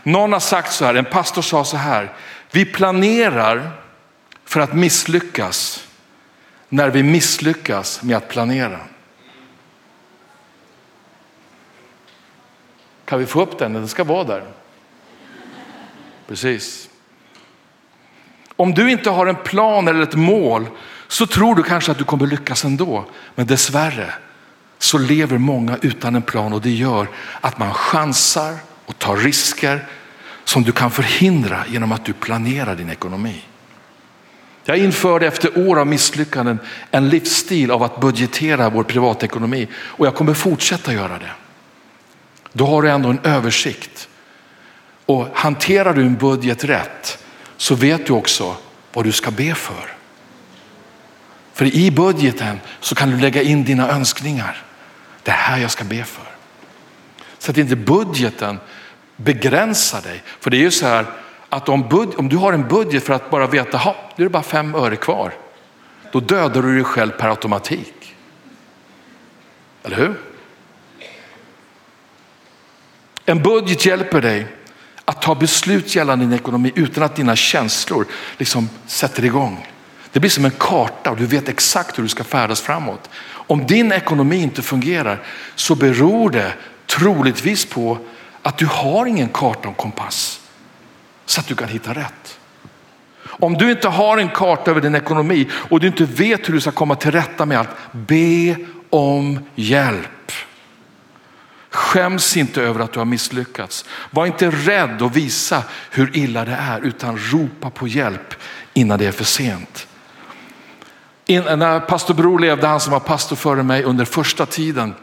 Någon 0.03 0.33
har 0.33 0.39
sagt 0.39 0.73
så 0.73 0.85
här, 0.85 0.95
en 0.95 1.05
pastor 1.05 1.41
sa 1.41 1.65
så 1.65 1.77
här, 1.77 2.13
vi 2.51 2.65
planerar 2.65 3.71
för 4.45 4.59
att 4.59 4.73
misslyckas 4.73 5.87
när 6.69 6.89
vi 6.89 7.03
misslyckas 7.03 8.03
med 8.03 8.17
att 8.17 8.29
planera. 8.29 8.79
Kan 13.05 13.19
vi 13.19 13.25
få 13.25 13.41
upp 13.41 13.59
den? 13.59 13.73
Den 13.73 13.87
ska 13.87 14.03
vara 14.03 14.23
där. 14.23 14.58
Precis. 16.29 16.89
Om 18.55 18.73
du 18.73 18.91
inte 18.91 19.09
har 19.09 19.27
en 19.27 19.35
plan 19.35 19.87
eller 19.87 20.01
ett 20.01 20.15
mål 20.15 20.67
så 21.07 21.25
tror 21.25 21.55
du 21.55 21.63
kanske 21.63 21.91
att 21.91 21.97
du 21.97 22.03
kommer 22.03 22.27
lyckas 22.27 22.65
ändå. 22.65 23.05
Men 23.35 23.47
dessvärre 23.47 24.13
så 24.77 24.97
lever 24.97 25.37
många 25.37 25.77
utan 25.81 26.15
en 26.15 26.21
plan 26.21 26.53
och 26.53 26.61
det 26.61 26.69
gör 26.71 27.07
att 27.41 27.57
man 27.57 27.73
chansar 27.73 28.55
och 28.85 28.99
tar 28.99 29.17
risker 29.17 29.85
som 30.43 30.63
du 30.63 30.71
kan 30.71 30.91
förhindra 30.91 31.63
genom 31.67 31.91
att 31.91 32.05
du 32.05 32.13
planerar 32.13 32.75
din 32.75 32.89
ekonomi. 32.89 33.43
Jag 34.65 34.77
införde 34.77 35.27
efter 35.27 35.69
år 35.69 35.79
av 35.79 35.87
misslyckanden 35.87 36.59
en 36.91 37.09
livsstil 37.09 37.71
av 37.71 37.83
att 37.83 37.99
budgetera 37.99 38.69
vår 38.69 38.83
privatekonomi 38.83 39.67
och 39.75 40.05
jag 40.05 40.15
kommer 40.15 40.33
fortsätta 40.33 40.93
göra 40.93 41.19
det. 41.19 41.31
Då 42.53 42.65
har 42.65 42.81
du 42.81 42.89
ändå 42.89 43.09
en 43.09 43.19
översikt. 43.23 43.98
Och 45.09 45.27
hanterar 45.33 45.93
du 45.93 46.01
en 46.01 46.17
budget 46.17 46.63
rätt 46.63 47.23
så 47.57 47.75
vet 47.75 48.05
du 48.05 48.13
också 48.13 48.55
vad 48.93 49.05
du 49.05 49.11
ska 49.11 49.31
be 49.31 49.55
för. 49.55 49.93
För 51.53 51.65
i 51.65 51.91
budgeten 51.91 52.59
så 52.79 52.95
kan 52.95 53.09
du 53.09 53.17
lägga 53.17 53.41
in 53.41 53.63
dina 53.63 53.89
önskningar. 53.89 54.63
Det 55.23 55.31
här 55.31 55.57
jag 55.57 55.71
ska 55.71 55.83
be 55.83 56.03
för. 56.03 56.25
Så 57.39 57.51
att 57.51 57.57
inte 57.57 57.75
budgeten 57.75 58.59
begränsar 59.15 60.01
dig. 60.01 60.23
För 60.39 60.49
det 60.49 60.57
är 60.57 60.61
ju 60.61 60.71
så 60.71 60.85
här 60.85 61.05
att 61.49 61.69
om, 61.69 61.89
bud, 61.89 62.09
om 62.17 62.29
du 62.29 62.37
har 62.37 62.53
en 62.53 62.67
budget 62.67 63.03
för 63.03 63.13
att 63.13 63.29
bara 63.29 63.47
veta, 63.47 63.77
ha, 63.77 63.95
nu 64.15 64.23
är 64.23 64.29
det 64.29 64.33
bara 64.33 64.43
fem 64.43 64.75
öre 64.75 64.95
kvar. 64.95 65.33
Då 66.11 66.19
dödar 66.19 66.61
du 66.61 66.75
dig 66.75 66.83
själv 66.83 67.11
per 67.11 67.29
automatik. 67.29 68.15
Eller 69.83 69.95
hur? 69.95 70.19
En 73.25 73.43
budget 73.43 73.85
hjälper 73.85 74.21
dig 74.21 74.58
att 75.09 75.21
ta 75.21 75.35
beslut 75.35 75.95
gällande 75.95 76.25
din 76.25 76.33
ekonomi 76.33 76.71
utan 76.75 77.03
att 77.03 77.15
dina 77.15 77.35
känslor 77.35 78.05
liksom 78.37 78.69
sätter 78.87 79.25
igång. 79.25 79.67
Det 80.11 80.19
blir 80.19 80.29
som 80.29 80.45
en 80.45 80.51
karta 80.51 81.11
och 81.11 81.17
du 81.17 81.25
vet 81.25 81.49
exakt 81.49 81.97
hur 81.97 82.03
du 82.03 82.09
ska 82.09 82.23
färdas 82.23 82.61
framåt. 82.61 83.09
Om 83.29 83.67
din 83.67 83.91
ekonomi 83.91 84.41
inte 84.41 84.61
fungerar 84.61 85.21
så 85.55 85.75
beror 85.75 86.29
det 86.29 86.53
troligtvis 86.85 87.65
på 87.65 87.97
att 88.41 88.57
du 88.57 88.65
har 88.65 89.05
ingen 89.05 89.29
karta 89.29 89.69
och 89.69 89.77
kompass 89.77 90.41
så 91.25 91.39
att 91.39 91.47
du 91.47 91.55
kan 91.55 91.69
hitta 91.69 91.93
rätt. 91.93 92.39
Om 93.23 93.53
du 93.53 93.71
inte 93.71 93.87
har 93.87 94.17
en 94.17 94.29
karta 94.29 94.71
över 94.71 94.81
din 94.81 94.95
ekonomi 94.95 95.49
och 95.51 95.79
du 95.79 95.87
inte 95.87 96.05
vet 96.05 96.49
hur 96.49 96.53
du 96.53 96.61
ska 96.61 96.71
komma 96.71 96.95
till 96.95 97.11
rätta 97.11 97.45
med 97.45 97.59
allt, 97.59 97.69
be 97.91 98.55
om 98.89 99.39
hjälp. 99.55 100.18
Skäms 101.89 102.37
inte 102.37 102.61
över 102.61 102.79
att 102.79 102.93
du 102.93 102.99
har 102.99 103.05
misslyckats. 103.05 103.85
Var 104.11 104.25
inte 104.25 104.49
rädd 104.49 105.01
att 105.01 105.15
visa 105.15 105.63
hur 105.91 106.17
illa 106.17 106.45
det 106.45 106.57
är 106.59 106.81
utan 106.81 107.17
ropa 107.17 107.69
på 107.69 107.87
hjälp 107.87 108.33
innan 108.73 108.99
det 108.99 109.05
är 109.05 109.11
för 109.11 109.23
sent. 109.23 109.87
In, 111.25 111.43
när 111.43 111.79
pastor 111.79 112.13
Bror 112.13 112.39
levde, 112.39 112.67
han 112.67 112.79
som 112.79 112.93
var 112.93 112.99
pastor 112.99 113.35
före 113.35 113.63
mig 113.63 113.83
under 113.83 114.05
första 114.05 114.45
tiden, 114.45 114.93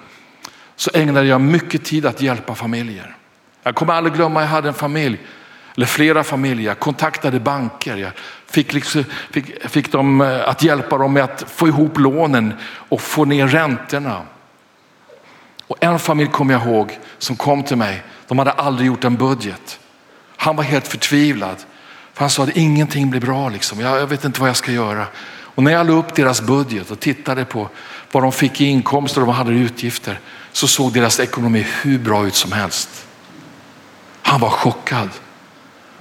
så 0.77 0.91
ägnade 0.95 1.27
jag 1.27 1.41
mycket 1.41 1.85
tid 1.85 2.07
att 2.07 2.21
hjälpa 2.21 2.55
familjer. 2.55 3.17
Jag 3.63 3.75
kommer 3.75 3.93
aldrig 3.93 4.15
glömma, 4.15 4.41
jag 4.41 4.49
hade 4.49 4.69
en 4.69 4.75
familj, 4.75 5.21
eller 5.77 5.87
flera 5.87 6.25
familjer, 6.25 6.67
jag 6.67 6.79
kontaktade 6.79 7.41
banker, 7.41 7.97
jag 7.97 8.13
fick, 8.47 8.73
liksom, 8.73 9.05
fick, 9.31 9.69
fick 9.69 9.93
dem 9.93 10.21
eh, 10.21 10.49
att 10.49 10.63
hjälpa 10.63 10.99
dem 10.99 11.13
med 11.13 11.25
att 11.25 11.45
få 11.49 11.69
ihop 11.69 11.99
lånen 11.99 12.55
och 12.89 13.01
få 13.01 13.25
ner 13.25 13.47
räntorna. 13.47 14.23
Och 15.67 15.77
en 15.81 15.99
familj 15.99 16.31
kommer 16.31 16.55
jag 16.55 16.67
ihåg 16.67 16.99
som 17.19 17.37
kom 17.37 17.63
till 17.63 17.77
mig, 17.77 18.03
de 18.29 18.39
hade 18.39 18.51
aldrig 18.51 18.87
gjort 18.87 19.05
en 19.05 19.17
budget. 19.17 19.79
Han 20.37 20.57
var 20.57 20.65
helt 20.65 20.89
förtvivlad. 20.89 21.57
För 22.13 22.21
han 22.21 22.31
sa 22.31 22.43
att 22.43 22.57
ingenting 22.57 23.11
blir 23.11 23.21
bra, 23.21 23.49
liksom. 23.49 23.81
jag, 23.81 24.01
jag 24.01 24.07
vet 24.07 24.25
inte 24.25 24.41
vad 24.41 24.49
jag 24.49 24.57
ska 24.57 24.73
göra. 24.73 25.07
Och 25.57 25.63
när 25.63 25.73
jag 25.73 25.87
la 25.87 25.93
upp 25.93 26.15
deras 26.15 26.41
budget 26.41 26.91
och 26.91 27.01
tittade 27.01 27.45
på 27.45 27.69
vad 28.13 28.23
de 28.23 28.33
fick 28.33 28.61
i 28.61 28.65
inkomster 28.65 29.21
och 29.21 29.27
vad 29.27 29.37
de 29.37 29.39
hade 29.39 29.53
i 29.53 29.61
utgifter 29.61 30.21
så 30.53 30.69
såg 30.69 30.93
deras 30.93 31.21
ekonomi 31.21 31.67
hur 31.83 31.99
bra 31.99 32.27
ut 32.27 32.35
som 32.35 32.53
helst. 32.53 33.07
Han 34.23 34.41
var 34.41 34.51
chockad. 34.51 35.09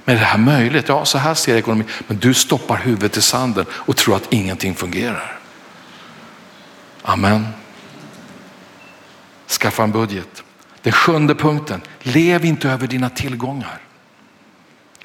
Men 0.04 0.16
är 0.16 0.20
det 0.20 0.26
här 0.26 0.38
möjligt? 0.38 0.88
Ja, 0.88 1.04
så 1.04 1.18
här 1.18 1.34
ser 1.34 1.56
ekonomin. 1.56 1.86
Men 2.06 2.18
du 2.18 2.34
stoppar 2.34 2.76
huvudet 2.76 3.16
i 3.16 3.22
sanden 3.22 3.66
och 3.70 3.96
tror 3.96 4.16
att 4.16 4.32
ingenting 4.32 4.74
fungerar. 4.74 5.38
Amen. 7.02 7.46
Skaffa 9.48 9.82
en 9.82 9.92
budget. 9.92 10.42
Den 10.82 10.92
sjunde 10.92 11.34
punkten, 11.34 11.82
lev 12.00 12.44
inte 12.44 12.70
över 12.70 12.86
dina 12.86 13.10
tillgångar. 13.10 13.80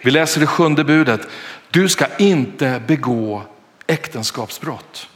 Vi 0.04 0.12
läser 0.12 0.40
det 0.40 0.48
sjunde 0.48 0.84
budet. 0.84 1.28
Du 1.72 1.90
ska 1.90 2.06
inte 2.18 2.82
begå 2.88 3.44
äktenskapsbrott. 3.88 5.08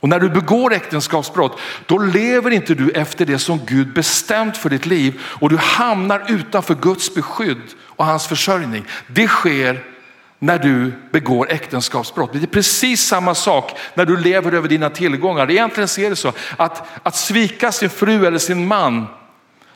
Och 0.00 0.08
när 0.08 0.20
du 0.20 0.28
begår 0.28 0.72
äktenskapsbrott, 0.72 1.58
då 1.86 1.98
lever 1.98 2.50
inte 2.50 2.74
du 2.74 2.90
efter 2.90 3.26
det 3.26 3.38
som 3.38 3.60
Gud 3.66 3.94
bestämt 3.94 4.56
för 4.56 4.70
ditt 4.70 4.86
liv 4.86 5.20
och 5.24 5.48
du 5.48 5.56
hamnar 5.56 6.24
utanför 6.28 6.74
Guds 6.74 7.14
beskydd 7.14 7.62
och 7.78 8.06
hans 8.06 8.26
försörjning. 8.26 8.84
Det 9.06 9.28
sker 9.28 9.84
när 10.38 10.58
du 10.58 10.92
begår 11.10 11.50
äktenskapsbrott. 11.50 12.32
Det 12.32 12.42
är 12.42 12.46
precis 12.46 13.06
samma 13.06 13.34
sak 13.34 13.78
när 13.94 14.04
du 14.04 14.16
lever 14.16 14.52
över 14.52 14.68
dina 14.68 14.90
tillgångar. 14.90 15.50
Egentligen 15.50 15.88
ser 15.88 16.10
det 16.10 16.16
så 16.16 16.32
att, 16.56 16.82
att 17.02 17.16
svika 17.16 17.72
sin 17.72 17.90
fru 17.90 18.26
eller 18.26 18.38
sin 18.38 18.66
man, 18.66 19.06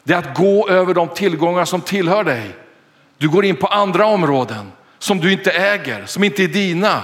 det 0.05 0.15
är 0.15 0.19
att 0.19 0.37
gå 0.37 0.69
över 0.69 0.95
de 0.95 1.09
tillgångar 1.09 1.65
som 1.65 1.81
tillhör 1.81 2.25
dig. 2.25 2.57
Du 3.19 3.29
går 3.29 3.45
in 3.45 3.57
på 3.57 3.67
andra 3.67 4.07
områden 4.07 4.73
som 4.99 5.21
du 5.21 5.33
inte 5.33 5.51
äger, 5.51 6.07
som 6.07 6.25
inte 6.25 6.45
är 6.45 6.49
dina. 6.49 7.03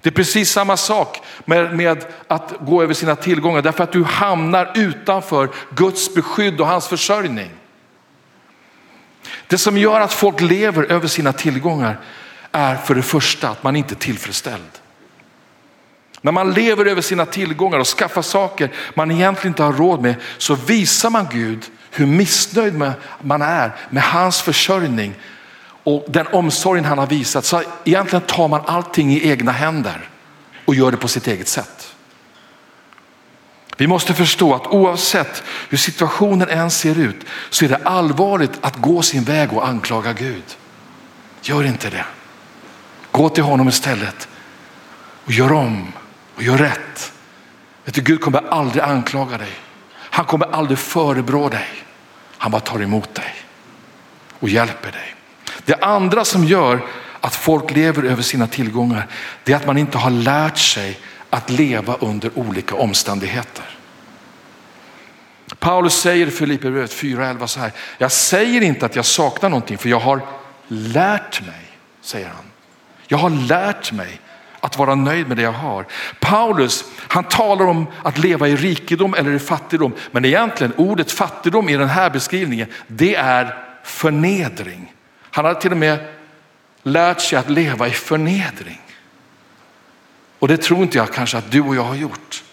Det 0.00 0.08
är 0.08 0.14
precis 0.14 0.50
samma 0.50 0.76
sak 0.76 1.20
med, 1.44 1.76
med, 1.76 2.04
att 2.28 2.54
gå 2.60 2.82
över 2.82 2.94
sina 2.94 3.16
tillgångar 3.16 3.62
därför 3.62 3.84
att 3.84 3.92
du 3.92 4.04
hamnar 4.04 4.72
utanför 4.74 5.48
Guds 5.70 6.14
beskydd 6.14 6.60
och 6.60 6.66
hans 6.66 6.88
försörjning. 6.88 7.50
Det 9.46 9.58
som 9.58 9.78
gör 9.78 10.00
att 10.00 10.12
folk 10.12 10.40
lever 10.40 10.92
över 10.92 11.08
sina 11.08 11.32
tillgångar 11.32 12.00
är 12.52 12.76
för 12.76 12.94
det 12.94 13.02
första 13.02 13.48
att 13.48 13.62
man 13.62 13.76
inte 13.76 13.94
är 13.94 13.96
tillfredsställd. 13.96 14.70
När 16.20 16.32
man 16.32 16.52
lever 16.52 16.86
över 16.86 17.02
sina 17.02 17.26
tillgångar 17.26 17.78
och 17.78 17.86
skaffar 17.86 18.22
saker 18.22 18.70
man 18.94 19.10
egentligen 19.10 19.52
inte 19.52 19.62
har 19.62 19.72
råd 19.72 20.02
med 20.02 20.14
så 20.38 20.54
visar 20.54 21.10
man 21.10 21.28
Gud 21.30 21.64
hur 21.90 22.06
missnöjd 22.06 22.74
man 23.20 23.42
är 23.42 23.72
med 23.90 24.02
hans 24.02 24.42
försörjning 24.42 25.14
och 25.84 26.04
den 26.08 26.26
omsorgen 26.26 26.84
han 26.84 26.98
har 26.98 27.06
visat. 27.06 27.44
Så 27.44 27.62
egentligen 27.84 28.26
tar 28.26 28.48
man 28.48 28.60
allting 28.66 29.12
i 29.12 29.28
egna 29.30 29.52
händer 29.52 30.08
och 30.64 30.74
gör 30.74 30.90
det 30.90 30.96
på 30.96 31.08
sitt 31.08 31.26
eget 31.26 31.48
sätt. 31.48 31.94
Vi 33.76 33.86
måste 33.86 34.14
förstå 34.14 34.54
att 34.54 34.66
oavsett 34.66 35.42
hur 35.68 35.78
situationen 35.78 36.48
än 36.48 36.70
ser 36.70 36.98
ut 36.98 37.16
så 37.50 37.64
är 37.64 37.68
det 37.68 37.80
allvarligt 37.84 38.52
att 38.60 38.76
gå 38.76 39.02
sin 39.02 39.24
väg 39.24 39.52
och 39.52 39.68
anklaga 39.68 40.12
Gud. 40.12 40.44
Gör 41.42 41.64
inte 41.64 41.90
det. 41.90 42.04
Gå 43.12 43.28
till 43.28 43.42
honom 43.42 43.68
istället 43.68 44.28
och 45.24 45.32
gör 45.32 45.52
om 45.52 45.92
och 46.36 46.42
gör 46.42 46.58
rätt. 46.58 47.12
Vet 47.84 47.94
du, 47.94 48.00
Gud 48.00 48.20
kommer 48.20 48.48
aldrig 48.48 48.82
anklaga 48.82 49.38
dig. 49.38 49.52
Han 49.94 50.24
kommer 50.24 50.46
aldrig 50.54 50.78
förebrå 50.78 51.48
dig. 51.48 51.68
Han 52.38 52.50
bara 52.50 52.60
tar 52.60 52.82
emot 52.82 53.14
dig 53.14 53.34
och 54.38 54.48
hjälper 54.48 54.92
dig. 54.92 55.14
Det 55.64 55.74
andra 55.74 56.24
som 56.24 56.44
gör 56.44 56.80
att 57.20 57.34
folk 57.34 57.70
lever 57.70 58.02
över 58.02 58.22
sina 58.22 58.46
tillgångar, 58.46 59.06
det 59.44 59.52
är 59.52 59.56
att 59.56 59.66
man 59.66 59.78
inte 59.78 59.98
har 59.98 60.10
lärt 60.10 60.58
sig 60.58 60.98
att 61.30 61.50
leva 61.50 61.94
under 61.94 62.38
olika 62.38 62.74
omständigheter. 62.74 63.64
Paulus 65.58 65.94
säger 65.94 66.26
i 66.26 66.30
Filipperbrevet 66.30 66.90
4.11 66.90 67.46
så 67.46 67.60
här, 67.60 67.72
jag 67.98 68.12
säger 68.12 68.60
inte 68.60 68.86
att 68.86 68.96
jag 68.96 69.04
saknar 69.04 69.50
någonting 69.50 69.78
för 69.78 69.88
jag 69.88 70.00
har 70.00 70.20
lärt 70.68 71.40
mig, 71.46 71.78
säger 72.00 72.28
han. 72.28 72.44
Jag 73.12 73.18
har 73.18 73.30
lärt 73.30 73.92
mig 73.92 74.20
att 74.60 74.78
vara 74.78 74.94
nöjd 74.94 75.28
med 75.28 75.36
det 75.36 75.42
jag 75.42 75.52
har. 75.52 75.86
Paulus, 76.20 76.84
han 76.98 77.24
talar 77.24 77.66
om 77.66 77.86
att 78.02 78.18
leva 78.18 78.48
i 78.48 78.56
rikedom 78.56 79.14
eller 79.14 79.30
i 79.32 79.38
fattigdom, 79.38 79.92
men 80.10 80.24
egentligen 80.24 80.72
ordet 80.76 81.12
fattigdom 81.12 81.68
i 81.68 81.76
den 81.76 81.88
här 81.88 82.10
beskrivningen, 82.10 82.68
det 82.86 83.14
är 83.14 83.64
förnedring. 83.84 84.92
Han 85.20 85.44
har 85.44 85.54
till 85.54 85.70
och 85.70 85.76
med 85.76 85.98
lärt 86.82 87.20
sig 87.20 87.38
att 87.38 87.50
leva 87.50 87.88
i 87.88 87.90
förnedring. 87.90 88.80
Och 90.38 90.48
det 90.48 90.56
tror 90.56 90.82
inte 90.82 90.98
jag 90.98 91.12
kanske 91.12 91.38
att 91.38 91.50
du 91.50 91.60
och 91.60 91.76
jag 91.76 91.84
har 91.84 91.94
gjort. 91.94 92.44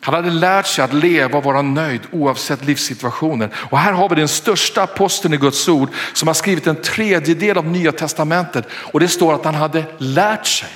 Han 0.00 0.14
hade 0.14 0.30
lärt 0.30 0.66
sig 0.66 0.84
att 0.84 0.92
leva 0.92 1.38
och 1.38 1.44
vara 1.44 1.62
nöjd 1.62 2.00
oavsett 2.12 2.64
livssituationen. 2.64 3.50
Och 3.54 3.78
här 3.78 3.92
har 3.92 4.08
vi 4.08 4.14
den 4.14 4.28
största 4.28 4.82
aposteln 4.82 5.34
i 5.34 5.36
Guds 5.36 5.68
ord 5.68 5.88
som 6.12 6.28
har 6.28 6.34
skrivit 6.34 6.66
en 6.66 6.82
tredjedel 6.82 7.58
av 7.58 7.66
nya 7.66 7.92
testamentet 7.92 8.68
och 8.72 9.00
det 9.00 9.08
står 9.08 9.34
att 9.34 9.44
han 9.44 9.54
hade 9.54 9.84
lärt 9.98 10.46
sig. 10.46 10.68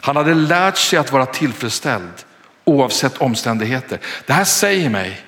Han 0.00 0.16
hade 0.16 0.34
lärt 0.34 0.76
sig 0.76 0.98
att 0.98 1.12
vara 1.12 1.26
tillfredsställd 1.26 2.12
oavsett 2.64 3.18
omständigheter. 3.18 4.00
Det 4.26 4.32
här 4.32 4.44
säger 4.44 4.90
mig 4.90 5.20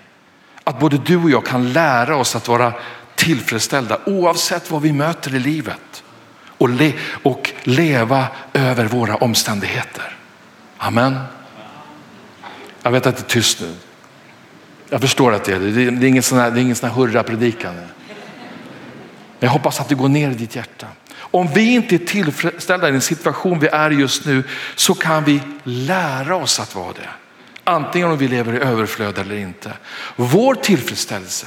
att 0.65 0.81
både 0.81 0.99
du 0.99 1.17
och 1.17 1.31
jag 1.31 1.47
kan 1.47 1.73
lära 1.73 2.17
oss 2.17 2.37
att 2.37 2.49
vara 2.49 2.73
tillfredsställda 3.15 3.99
oavsett 4.07 4.71
vad 4.71 4.83
vi 4.83 4.93
möter 4.93 5.35
i 5.35 5.39
livet 5.39 6.02
och, 6.63 6.71
le 6.71 6.93
och 7.23 7.51
leva 7.63 8.27
över 8.53 8.85
våra 8.85 9.17
omständigheter. 9.17 10.17
Amen. 10.79 11.19
Jag 12.83 12.91
vet 12.91 13.07
att 13.07 13.17
det 13.17 13.23
är 13.23 13.29
tyst 13.29 13.61
nu. 13.61 13.75
Jag 14.89 15.01
förstår 15.01 15.33
att 15.33 15.45
det 15.45 15.53
är 15.53 15.61
det. 15.61 15.71
Det 15.71 16.07
är 16.07 16.09
ingen 16.09 16.23
sån 16.23 16.39
här, 16.39 16.51
det 16.51 16.61
är 16.61 16.63
ingen 16.63 16.77
sån 16.77 16.89
här 16.89 16.97
hurra-predikan. 16.97 17.75
Jag 19.39 19.51
hoppas 19.51 19.81
att 19.81 19.89
det 19.89 19.95
går 19.95 20.09
ner 20.09 20.31
i 20.31 20.35
ditt 20.35 20.57
hjärta. 20.57 20.87
Om 21.15 21.49
vi 21.55 21.75
inte 21.75 21.95
är 21.95 21.99
tillfredsställda 21.99 22.89
i 22.89 22.93
den 22.93 23.01
situation 23.01 23.59
vi 23.59 23.67
är 23.67 23.91
i 23.91 23.95
just 23.95 24.27
nu 24.27 24.45
så 24.77 24.95
kan 24.95 25.25
vi 25.25 25.41
lära 25.65 26.37
oss 26.37 26.61
att 26.61 26.75
vara 26.75 26.93
det. 26.93 27.09
Antingen 27.65 28.11
om 28.11 28.19
vi 28.19 28.29
lever 28.29 28.55
i 28.55 28.59
överflöd 28.59 29.19
eller 29.19 29.37
inte. 29.37 29.73
Vår 30.17 30.55
tillfredsställelse 30.55 31.47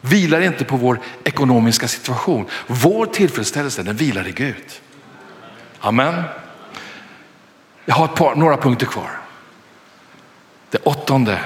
vilar 0.00 0.40
inte 0.40 0.64
på 0.64 0.76
vår 0.76 1.00
ekonomiska 1.24 1.88
situation. 1.88 2.46
Vår 2.66 3.06
tillfredsställelse 3.06 3.82
den 3.82 3.96
vilar 3.96 4.28
i 4.28 4.32
Gud. 4.32 4.80
Amen. 5.80 6.22
Jag 7.84 7.94
har 7.94 8.04
ett 8.04 8.14
par, 8.14 8.34
några 8.34 8.56
punkter 8.56 8.86
kvar. 8.86 9.10
Det 10.70 10.78
åttonde 10.78 11.40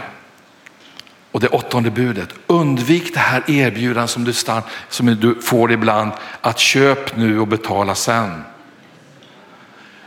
och 1.31 1.41
det 1.41 1.49
åttonde 1.49 1.91
budet. 1.91 2.29
Undvik 2.47 3.15
det 3.15 3.21
här 3.21 3.51
erbjudandet 3.51 4.11
som 4.11 4.25
du, 4.25 4.33
stann, 4.33 4.63
som 4.89 5.07
du 5.07 5.43
får 5.43 5.73
ibland 5.73 6.13
att 6.41 6.59
köp 6.59 7.17
nu 7.17 7.41
och 7.41 7.49
betala 7.49 7.95
sen. 7.95 8.45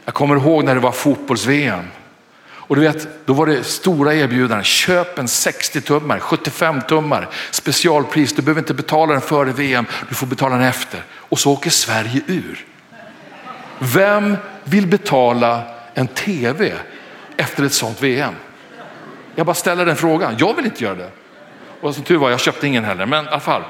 Jag 0.06 0.14
kommer 0.14 0.36
ihåg 0.36 0.64
när 0.64 0.76
det 0.76 0.82
var 0.82 0.92
fotbolls-VM 0.92 1.86
och 2.68 2.76
du 2.76 2.82
vet, 2.82 3.26
då 3.26 3.34
var 3.34 3.46
det 3.46 3.64
stora 3.64 4.14
erbjudanden. 4.14 4.64
Köp 4.64 5.20
en 5.20 5.28
60 5.28 5.82
tummar, 5.82 6.20
75 6.20 6.82
tummar, 6.82 7.30
specialpris. 7.52 8.34
Du 8.34 8.42
behöver 8.42 8.62
inte 8.62 8.74
betala 8.74 9.12
den 9.12 9.22
före 9.22 9.52
VM, 9.52 9.86
du 10.10 10.16
får 10.16 10.28
betala 10.28 10.56
den 10.56 10.66
efter. 10.66 11.04
Och 11.14 11.40
så 11.40 11.52
åker 11.52 11.70
Sverige 11.70 12.22
ur. 12.28 12.66
Vem 13.80 14.38
vill 14.64 14.88
betala 14.88 15.64
en 15.94 16.08
tv 16.08 16.74
efter 17.38 17.64
ett 17.64 17.74
sånt 17.74 18.04
VM? 18.04 18.34
Jag 19.36 19.46
bara 19.46 19.54
ställer 19.54 19.86
den 19.86 19.96
frågan. 19.96 20.36
Jag 20.40 20.56
vill 20.56 20.66
inte 20.66 20.84
göra 20.84 20.96
det. 20.96 21.12
Och 21.82 21.96
som 21.96 22.04
tur 22.04 22.18
var, 22.18 22.30
jag 22.30 22.40
köpte 22.40 22.68
ingen 22.68 22.84
heller, 22.84 23.06
men 23.06 23.26
i 23.26 23.28
alla 23.28 23.40
fall. 23.40 23.64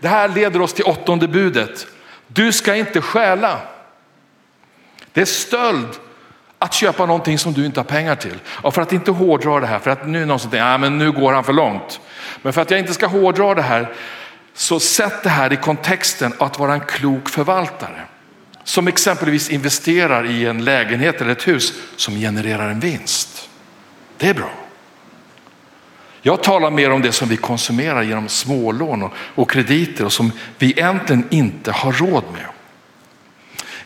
Det 0.00 0.08
här 0.08 0.28
leder 0.28 0.60
oss 0.60 0.72
till 0.72 0.84
åttonde 0.84 1.28
budet. 1.28 1.86
Du 2.26 2.52
ska 2.52 2.74
inte 2.74 3.00
stjäla. 3.00 3.60
Det 5.12 5.20
är 5.20 5.24
stöld 5.24 5.88
att 6.58 6.74
köpa 6.74 7.06
någonting 7.06 7.38
som 7.38 7.52
du 7.52 7.66
inte 7.66 7.80
har 7.80 7.84
pengar 7.84 8.14
till. 8.14 8.38
Och 8.46 8.74
för 8.74 8.82
att 8.82 8.92
inte 8.92 9.10
hårdra 9.10 9.60
det 9.60 9.66
här, 9.66 9.78
för 9.78 9.90
att 9.90 10.06
nu 10.06 10.22
är 10.22 10.26
någon 10.26 10.38
som 10.38 10.50
tänker, 10.50 10.66
ja, 10.66 10.78
men 10.78 10.98
nu 10.98 11.12
går 11.12 11.32
han 11.32 11.44
för 11.44 11.52
långt. 11.52 12.00
Men 12.42 12.52
för 12.52 12.62
att 12.62 12.70
jag 12.70 12.80
inte 12.80 12.94
ska 12.94 13.06
hårdra 13.06 13.54
det 13.54 13.62
här, 13.62 13.92
så 14.54 14.80
sätt 14.80 15.22
det 15.22 15.28
här 15.28 15.52
i 15.52 15.56
kontexten 15.56 16.32
att 16.38 16.58
vara 16.58 16.72
en 16.72 16.80
klok 16.80 17.28
förvaltare. 17.28 18.00
Som 18.64 18.88
exempelvis 18.88 19.50
investerar 19.50 20.30
i 20.30 20.46
en 20.46 20.64
lägenhet 20.64 21.20
eller 21.20 21.32
ett 21.32 21.48
hus 21.48 21.72
som 21.96 22.14
genererar 22.14 22.70
en 22.70 22.80
vinst. 22.80 23.48
Det 24.16 24.28
är 24.28 24.34
bra. 24.34 24.50
Jag 26.22 26.42
talar 26.42 26.70
mer 26.70 26.90
om 26.90 27.02
det 27.02 27.12
som 27.12 27.28
vi 27.28 27.36
konsumerar 27.36 28.02
genom 28.02 28.28
smålån 28.28 29.10
och 29.16 29.50
krediter 29.50 30.04
och 30.04 30.12
som 30.12 30.32
vi 30.58 30.70
egentligen 30.70 31.24
inte 31.30 31.72
har 31.72 31.92
råd 31.92 32.24
med. 32.32 32.46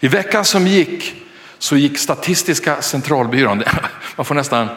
I 0.01 0.09
veckan 0.09 0.45
som 0.45 0.67
gick 0.67 1.23
så 1.61 1.77
gick 1.77 1.99
Statistiska 1.99 2.83
centralbyrån, 2.83 3.63
man 4.17 4.27
får 4.27 4.35
nästan 4.35 4.69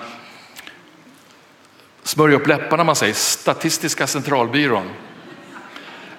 smörja 2.03 2.35
upp 2.35 2.47
läpparna 2.47 2.77
när 2.77 2.83
man 2.83 2.95
säger 2.95 3.13
Statistiska 3.13 4.07
centralbyrån, 4.07 4.89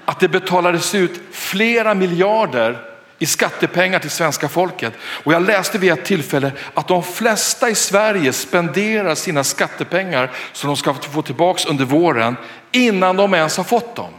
att 0.05 0.21
det 0.21 0.29
betalades 0.29 0.95
ut 0.95 1.21
flera 1.31 1.95
miljarder 1.95 2.91
i 3.19 3.27
skattepengar 3.27 3.99
till 3.99 4.11
svenska 4.11 4.49
folket. 4.49 4.93
Och 5.01 5.33
jag 5.33 5.43
läste 5.43 5.79
vid 5.79 5.93
ett 5.93 6.05
tillfälle 6.05 6.53
att 6.75 6.89
de 6.89 7.03
flesta 7.03 7.71
i 7.71 7.75
Sverige 7.75 8.33
spenderar 8.33 9.15
sina 9.15 9.45
skattepengar 9.45 10.31
som 10.53 10.69
de 10.69 10.77
ska 10.77 10.95
få 10.95 11.23
tillbaks 11.23 11.67
under 11.67 11.85
våren 11.85 12.37
innan 12.73 13.17
de 13.17 13.35
ens 13.35 13.57
har 13.57 13.65
fått 13.65 13.97
dem. 13.97 14.11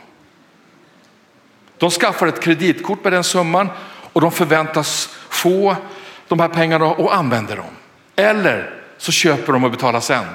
De 1.77 1.91
skaffar 1.91 2.27
ett 2.27 2.41
kreditkort 2.41 3.03
med 3.03 3.13
den 3.13 3.23
summan 3.23 3.69
och 4.13 4.21
de 4.21 4.31
förväntas 4.31 5.09
få 5.29 5.75
de 6.27 6.39
här 6.39 6.47
pengarna 6.47 6.85
och 6.85 7.15
använder 7.15 7.55
dem. 7.55 7.65
Eller 8.15 8.69
så 8.97 9.11
köper 9.11 9.53
de 9.53 9.63
och 9.63 9.71
betalar 9.71 9.99
sen. 9.99 10.25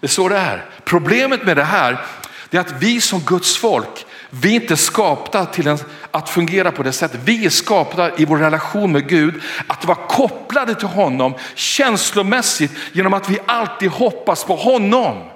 Det 0.00 0.06
är 0.06 0.08
så 0.08 0.28
det 0.28 0.38
är. 0.38 0.64
Problemet 0.84 1.44
med 1.44 1.56
det 1.56 1.64
här 1.64 2.04
är 2.50 2.60
att 2.60 2.82
vi 2.82 3.00
som 3.00 3.20
Guds 3.20 3.56
folk, 3.56 4.06
vi 4.30 4.50
är 4.50 4.54
inte 4.54 4.76
skapta 4.76 5.46
till 5.46 5.66
en, 5.66 5.78
att 6.10 6.28
fungera 6.28 6.72
på 6.72 6.82
det 6.82 6.92
sättet. 6.92 7.20
Vi 7.24 7.46
är 7.46 7.50
skapta 7.50 8.16
i 8.16 8.24
vår 8.24 8.36
relation 8.36 8.92
med 8.92 9.08
Gud 9.08 9.42
att 9.66 9.84
vara 9.84 9.98
kopplade 10.08 10.74
till 10.74 10.88
honom 10.88 11.34
känslomässigt 11.54 12.72
genom 12.92 13.14
att 13.14 13.30
vi 13.30 13.38
alltid 13.46 13.90
hoppas 13.90 14.44
på 14.44 14.56
honom. 14.56 15.30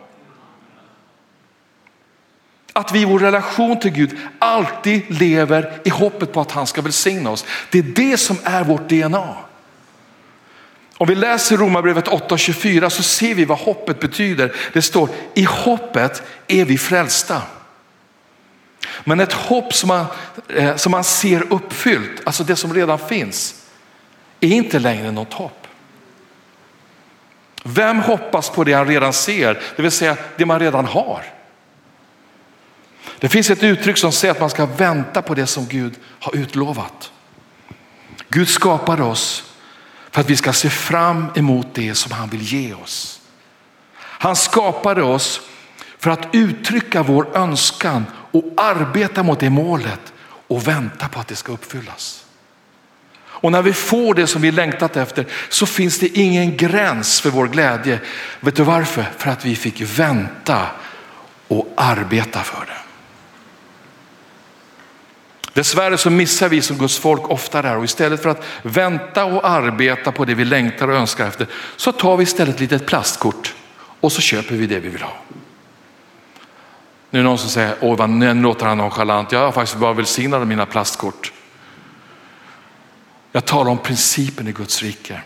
Att 2.72 2.92
vi 2.92 3.00
i 3.00 3.04
vår 3.04 3.18
relation 3.18 3.80
till 3.80 3.90
Gud 3.90 4.18
alltid 4.38 5.02
lever 5.20 5.80
i 5.84 5.90
hoppet 5.90 6.32
på 6.32 6.40
att 6.40 6.52
han 6.52 6.66
ska 6.66 6.82
välsigna 6.82 7.30
oss. 7.30 7.44
Det 7.70 7.78
är 7.78 7.82
det 7.82 8.16
som 8.16 8.36
är 8.44 8.64
vårt 8.64 8.88
DNA. 8.88 9.36
Om 10.96 11.08
vi 11.08 11.14
läser 11.14 11.56
Romarbrevet 11.56 12.08
8.24 12.08 12.88
så 12.88 13.02
ser 13.02 13.34
vi 13.34 13.44
vad 13.44 13.58
hoppet 13.58 14.00
betyder. 14.00 14.52
Det 14.72 14.82
står 14.82 15.08
i 15.34 15.44
hoppet 15.44 16.22
är 16.48 16.64
vi 16.64 16.78
frälsta. 16.78 17.42
Men 19.04 19.20
ett 19.20 19.32
hopp 19.32 19.74
som 19.74 19.88
man, 19.88 20.06
eh, 20.48 20.76
som 20.76 20.90
man 20.90 21.04
ser 21.04 21.52
uppfyllt, 21.52 22.22
alltså 22.24 22.44
det 22.44 22.56
som 22.56 22.74
redan 22.74 22.98
finns, 22.98 23.54
är 24.40 24.48
inte 24.48 24.78
längre 24.78 25.10
något 25.10 25.32
hopp. 25.32 25.66
Vem 27.64 28.00
hoppas 28.00 28.50
på 28.50 28.64
det 28.64 28.72
han 28.72 28.86
redan 28.86 29.12
ser, 29.12 29.62
det 29.76 29.82
vill 29.82 29.90
säga 29.90 30.16
det 30.36 30.46
man 30.46 30.60
redan 30.60 30.84
har? 30.84 31.24
Det 33.22 33.28
finns 33.28 33.50
ett 33.50 33.62
uttryck 33.62 33.98
som 33.98 34.12
säger 34.12 34.34
att 34.34 34.40
man 34.40 34.50
ska 34.50 34.66
vänta 34.66 35.22
på 35.22 35.34
det 35.34 35.46
som 35.46 35.66
Gud 35.66 35.94
har 36.20 36.36
utlovat. 36.36 37.12
Gud 38.28 38.48
skapade 38.48 39.02
oss 39.02 39.52
för 40.10 40.20
att 40.20 40.30
vi 40.30 40.36
ska 40.36 40.52
se 40.52 40.70
fram 40.70 41.26
emot 41.34 41.66
det 41.72 41.94
som 41.94 42.12
han 42.12 42.28
vill 42.28 42.42
ge 42.42 42.74
oss. 42.74 43.20
Han 43.98 44.36
skapade 44.36 45.02
oss 45.02 45.40
för 45.98 46.10
att 46.10 46.28
uttrycka 46.32 47.02
vår 47.02 47.36
önskan 47.36 48.06
och 48.30 48.44
arbeta 48.56 49.22
mot 49.22 49.40
det 49.40 49.50
målet 49.50 50.12
och 50.46 50.68
vänta 50.68 51.08
på 51.08 51.20
att 51.20 51.28
det 51.28 51.36
ska 51.36 51.52
uppfyllas. 51.52 52.24
Och 53.24 53.52
när 53.52 53.62
vi 53.62 53.72
får 53.72 54.14
det 54.14 54.26
som 54.26 54.42
vi 54.42 54.50
längtat 54.50 54.96
efter 54.96 55.26
så 55.48 55.66
finns 55.66 55.98
det 55.98 56.18
ingen 56.18 56.56
gräns 56.56 57.20
för 57.20 57.30
vår 57.30 57.48
glädje. 57.48 58.00
Vet 58.40 58.56
du 58.56 58.62
varför? 58.62 59.06
För 59.18 59.30
att 59.30 59.44
vi 59.44 59.56
fick 59.56 59.80
vänta 59.80 60.66
och 61.48 61.72
arbeta 61.76 62.40
för 62.40 62.66
det. 62.66 62.81
Dessvärre 65.52 65.98
så 65.98 66.10
missar 66.10 66.48
vi 66.48 66.62
som 66.62 66.78
Guds 66.78 66.98
folk 66.98 67.30
ofta 67.30 67.62
det 67.62 67.68
här 67.68 67.76
och 67.76 67.84
istället 67.84 68.22
för 68.22 68.28
att 68.28 68.44
vänta 68.62 69.24
och 69.24 69.48
arbeta 69.48 70.12
på 70.12 70.24
det 70.24 70.34
vi 70.34 70.44
längtar 70.44 70.88
och 70.88 70.96
önskar 70.96 71.26
efter 71.26 71.46
så 71.76 71.92
tar 71.92 72.16
vi 72.16 72.22
istället 72.22 72.54
ett 72.54 72.60
litet 72.60 72.86
plastkort 72.86 73.54
och 74.00 74.12
så 74.12 74.20
köper 74.20 74.54
vi 74.54 74.66
det 74.66 74.80
vi 74.80 74.88
vill 74.88 75.02
ha. 75.02 75.16
Nu 77.10 77.18
är 77.18 77.22
det 77.22 77.28
någon 77.28 77.38
som 77.38 77.50
säger, 77.50 77.76
åh 77.80 77.96
vad 77.96 78.10
nu 78.10 78.34
låter 78.34 78.66
han 78.66 78.78
nonchalant. 78.78 79.32
Jag 79.32 79.40
har 79.40 79.52
faktiskt 79.52 79.78
bara 79.78 79.92
välsignat 79.92 80.46
mina 80.46 80.66
plastkort. 80.66 81.32
Jag 83.32 83.44
talar 83.44 83.70
om 83.70 83.78
principen 83.78 84.48
i 84.48 84.52
Guds 84.52 84.82
rike. 84.82 85.22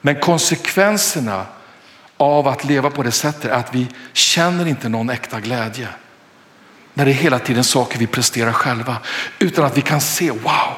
Men 0.00 0.20
konsekvenserna 0.20 1.46
av 2.16 2.48
att 2.48 2.64
leva 2.64 2.90
på 2.90 3.02
det 3.02 3.12
sättet 3.12 3.44
är 3.44 3.50
att 3.50 3.74
vi 3.74 3.86
känner 4.12 4.66
inte 4.66 4.88
någon 4.88 5.10
äkta 5.10 5.40
glädje. 5.40 5.88
När 6.94 7.04
det 7.04 7.10
är 7.10 7.14
hela 7.14 7.38
tiden 7.38 7.64
saker 7.64 7.98
vi 7.98 8.06
presterar 8.06 8.52
själva. 8.52 8.96
Utan 9.38 9.64
att 9.64 9.76
vi 9.78 9.82
kan 9.82 10.00
se, 10.00 10.30
wow, 10.30 10.76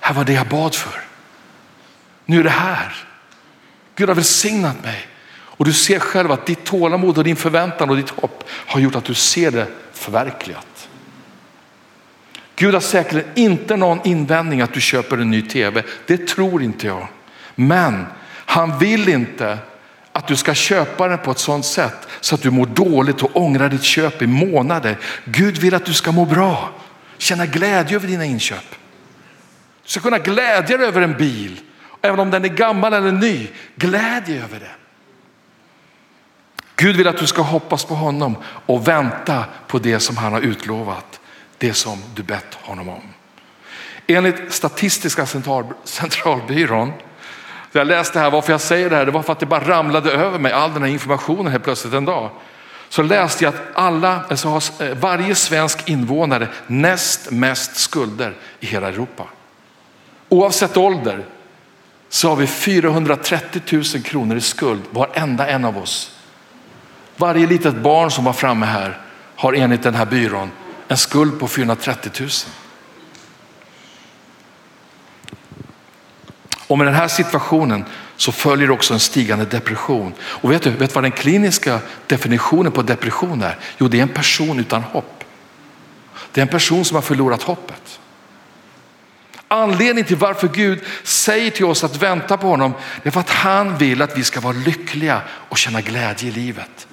här 0.00 0.14
var 0.14 0.24
det 0.24 0.32
jag 0.32 0.48
bad 0.48 0.74
för. 0.74 1.00
Nu 2.24 2.40
är 2.40 2.44
det 2.44 2.50
här. 2.50 2.94
Gud 3.94 4.08
har 4.08 4.14
välsignat 4.14 4.84
mig. 4.84 5.06
Och 5.34 5.64
du 5.64 5.72
ser 5.72 5.98
själv 5.98 6.32
att 6.32 6.46
ditt 6.46 6.64
tålamod 6.64 7.18
och 7.18 7.24
din 7.24 7.36
förväntan 7.36 7.90
och 7.90 7.96
ditt 7.96 8.10
hopp 8.10 8.44
har 8.48 8.80
gjort 8.80 8.94
att 8.94 9.04
du 9.04 9.14
ser 9.14 9.50
det 9.50 9.66
förverkligat. 9.92 10.88
Gud 12.56 12.74
har 12.74 12.80
säkert 12.80 13.26
inte 13.34 13.76
någon 13.76 14.00
invändning 14.04 14.60
att 14.60 14.74
du 14.74 14.80
köper 14.80 15.18
en 15.18 15.30
ny 15.30 15.42
tv. 15.42 15.82
Det 16.06 16.28
tror 16.28 16.62
inte 16.62 16.86
jag. 16.86 17.08
Men 17.54 18.06
han 18.26 18.78
vill 18.78 19.08
inte 19.08 19.58
att 20.12 20.26
du 20.26 20.36
ska 20.36 20.54
köpa 20.54 21.08
den 21.08 21.18
på 21.18 21.30
ett 21.30 21.38
sådant 21.38 21.64
sätt 21.64 22.08
så 22.20 22.34
att 22.34 22.42
du 22.42 22.50
mår 22.50 22.66
dåligt 22.66 23.22
och 23.22 23.36
ångrar 23.36 23.68
ditt 23.68 23.82
köp 23.82 24.22
i 24.22 24.26
månader. 24.26 24.98
Gud 25.24 25.58
vill 25.58 25.74
att 25.74 25.84
du 25.84 25.94
ska 25.94 26.12
må 26.12 26.24
bra, 26.24 26.70
känna 27.18 27.46
glädje 27.46 27.96
över 27.96 28.08
dina 28.08 28.24
inköp. 28.24 28.74
Du 29.82 29.88
ska 29.88 30.00
kunna 30.00 30.18
glädja 30.18 30.76
dig 30.76 30.86
över 30.86 31.02
en 31.02 31.16
bil, 31.16 31.60
även 32.02 32.20
om 32.20 32.30
den 32.30 32.44
är 32.44 32.48
gammal 32.48 32.92
eller 32.92 33.12
ny. 33.12 33.48
Glädje 33.76 34.44
över 34.44 34.60
det. 34.60 34.70
Gud 36.76 36.96
vill 36.96 37.08
att 37.08 37.18
du 37.18 37.26
ska 37.26 37.42
hoppas 37.42 37.84
på 37.84 37.94
honom 37.94 38.36
och 38.44 38.88
vänta 38.88 39.44
på 39.66 39.78
det 39.78 40.00
som 40.00 40.16
han 40.16 40.32
har 40.32 40.40
utlovat, 40.40 41.20
det 41.58 41.74
som 41.74 42.02
du 42.14 42.22
bett 42.22 42.54
honom 42.54 42.88
om. 42.88 43.02
Enligt 44.06 44.52
Statistiska 44.52 45.26
centralbyrån 45.84 46.92
jag 47.78 47.86
läste 47.86 48.18
här, 48.18 48.30
varför 48.30 48.52
jag 48.52 48.60
säger 48.60 48.90
det 48.90 48.96
här, 48.96 49.06
det 49.06 49.12
var 49.12 49.22
för 49.22 49.32
att 49.32 49.40
det 49.40 49.46
bara 49.46 49.68
ramlade 49.68 50.12
över 50.12 50.38
mig, 50.38 50.52
all 50.52 50.72
den 50.72 50.82
här 50.82 50.90
informationen 50.90 51.52
helt 51.52 51.64
plötsligt 51.64 51.94
en 51.94 52.04
dag. 52.04 52.30
Så 52.88 53.02
läste 53.02 53.44
jag 53.44 53.54
att 53.54 53.62
alla, 53.74 54.20
alltså 54.28 54.48
har 54.48 54.62
eh, 54.82 54.94
varje 54.94 55.34
svensk 55.34 55.88
invånare 55.88 56.48
näst 56.66 57.30
mest 57.30 57.76
skulder 57.76 58.34
i 58.60 58.66
hela 58.66 58.88
Europa. 58.88 59.24
Oavsett 60.28 60.76
ålder 60.76 61.24
så 62.08 62.28
har 62.28 62.36
vi 62.36 62.46
430 62.46 63.62
000 63.70 63.84
kronor 63.84 64.36
i 64.36 64.40
skuld, 64.40 64.82
varenda 64.90 65.48
en 65.48 65.64
av 65.64 65.78
oss. 65.78 66.16
Varje 67.16 67.46
litet 67.46 67.74
barn 67.74 68.10
som 68.10 68.24
var 68.24 68.32
framme 68.32 68.66
här 68.66 68.98
har 69.36 69.52
enligt 69.52 69.82
den 69.82 69.94
här 69.94 70.06
byrån 70.06 70.50
en 70.88 70.96
skuld 70.96 71.40
på 71.40 71.48
430 71.48 72.12
000. 72.20 72.30
Och 76.72 76.78
med 76.78 76.86
den 76.86 76.94
här 76.94 77.08
situationen 77.08 77.84
så 78.16 78.32
följer 78.32 78.70
också 78.70 78.94
en 78.94 79.00
stigande 79.00 79.44
depression. 79.44 80.12
Och 80.22 80.50
vet 80.50 80.62
du 80.62 80.70
vet 80.70 80.94
vad 80.94 81.04
den 81.04 81.12
kliniska 81.12 81.78
definitionen 82.06 82.72
på 82.72 82.82
depression 82.82 83.42
är? 83.42 83.58
Jo, 83.78 83.88
det 83.88 83.98
är 83.98 84.02
en 84.02 84.08
person 84.08 84.60
utan 84.60 84.82
hopp. 84.82 85.24
Det 86.32 86.40
är 86.40 86.42
en 86.42 86.48
person 86.48 86.84
som 86.84 86.94
har 86.94 87.02
förlorat 87.02 87.42
hoppet. 87.42 88.00
Anledningen 89.48 90.04
till 90.04 90.16
varför 90.16 90.48
Gud 90.48 90.80
säger 91.02 91.50
till 91.50 91.64
oss 91.64 91.84
att 91.84 92.02
vänta 92.02 92.36
på 92.36 92.46
honom, 92.46 92.74
är 93.02 93.10
för 93.10 93.20
att 93.20 93.30
han 93.30 93.78
vill 93.78 94.02
att 94.02 94.18
vi 94.18 94.24
ska 94.24 94.40
vara 94.40 94.56
lyckliga 94.66 95.20
och 95.28 95.58
känna 95.58 95.80
glädje 95.80 96.28
i 96.28 96.32
livet. 96.32 96.86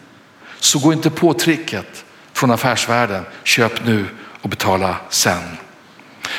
Så 0.59 0.79
gå 0.79 0.93
inte 0.93 1.09
på 1.09 1.33
tricket 1.33 2.05
från 2.33 2.51
affärsvärlden, 2.51 3.25
köp 3.43 3.85
nu 3.85 4.05
och 4.41 4.49
betala 4.49 4.95
sen. 5.09 5.57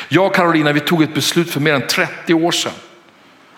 Jag 0.07 0.25
och 0.25 0.35
Carolina, 0.35 0.71
vi 0.71 0.79
tog 0.79 1.03
ett 1.03 1.13
beslut 1.13 1.51
för 1.51 1.59
mer 1.59 1.73
än 1.73 1.87
30 1.87 2.33
år 2.33 2.51
sedan 2.51 2.73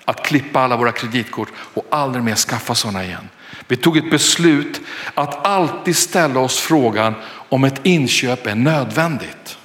att 0.06 0.26
klippa 0.26 0.60
alla 0.60 0.78
våra 0.78 0.92
kreditkort 0.92 1.50
och 1.74 1.86
aldrig 1.90 2.24
mer 2.24 2.36
skaffa 2.36 2.76
sådana 2.76 3.04
igen. 3.04 3.30
Vi 3.68 3.76
tog 3.76 3.98
ett 3.98 4.10
beslut 4.10 4.82
att 5.14 5.48
alltid 5.48 5.98
ställa 5.98 6.40
oss 6.40 6.60
frågan 6.60 7.14
om 7.50 7.64
ett 7.64 7.80
inköp 7.84 8.48
är 8.48 8.56
nödvändigt. 8.56 9.58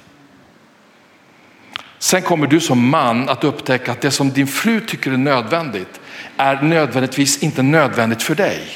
Sen 1.99 2.21
kommer 2.21 2.47
du 2.47 2.59
som 2.59 2.89
man 2.89 3.29
att 3.29 3.43
upptäcka 3.43 3.91
att 3.91 4.01
det 4.01 4.11
som 4.11 4.29
din 4.29 4.47
fru 4.47 4.79
tycker 4.79 5.11
är 5.11 5.17
nödvändigt 5.17 5.99
är 6.37 6.61
nödvändigtvis 6.61 7.43
inte 7.43 7.63
nödvändigt 7.63 8.23
för 8.23 8.35
dig. 8.35 8.67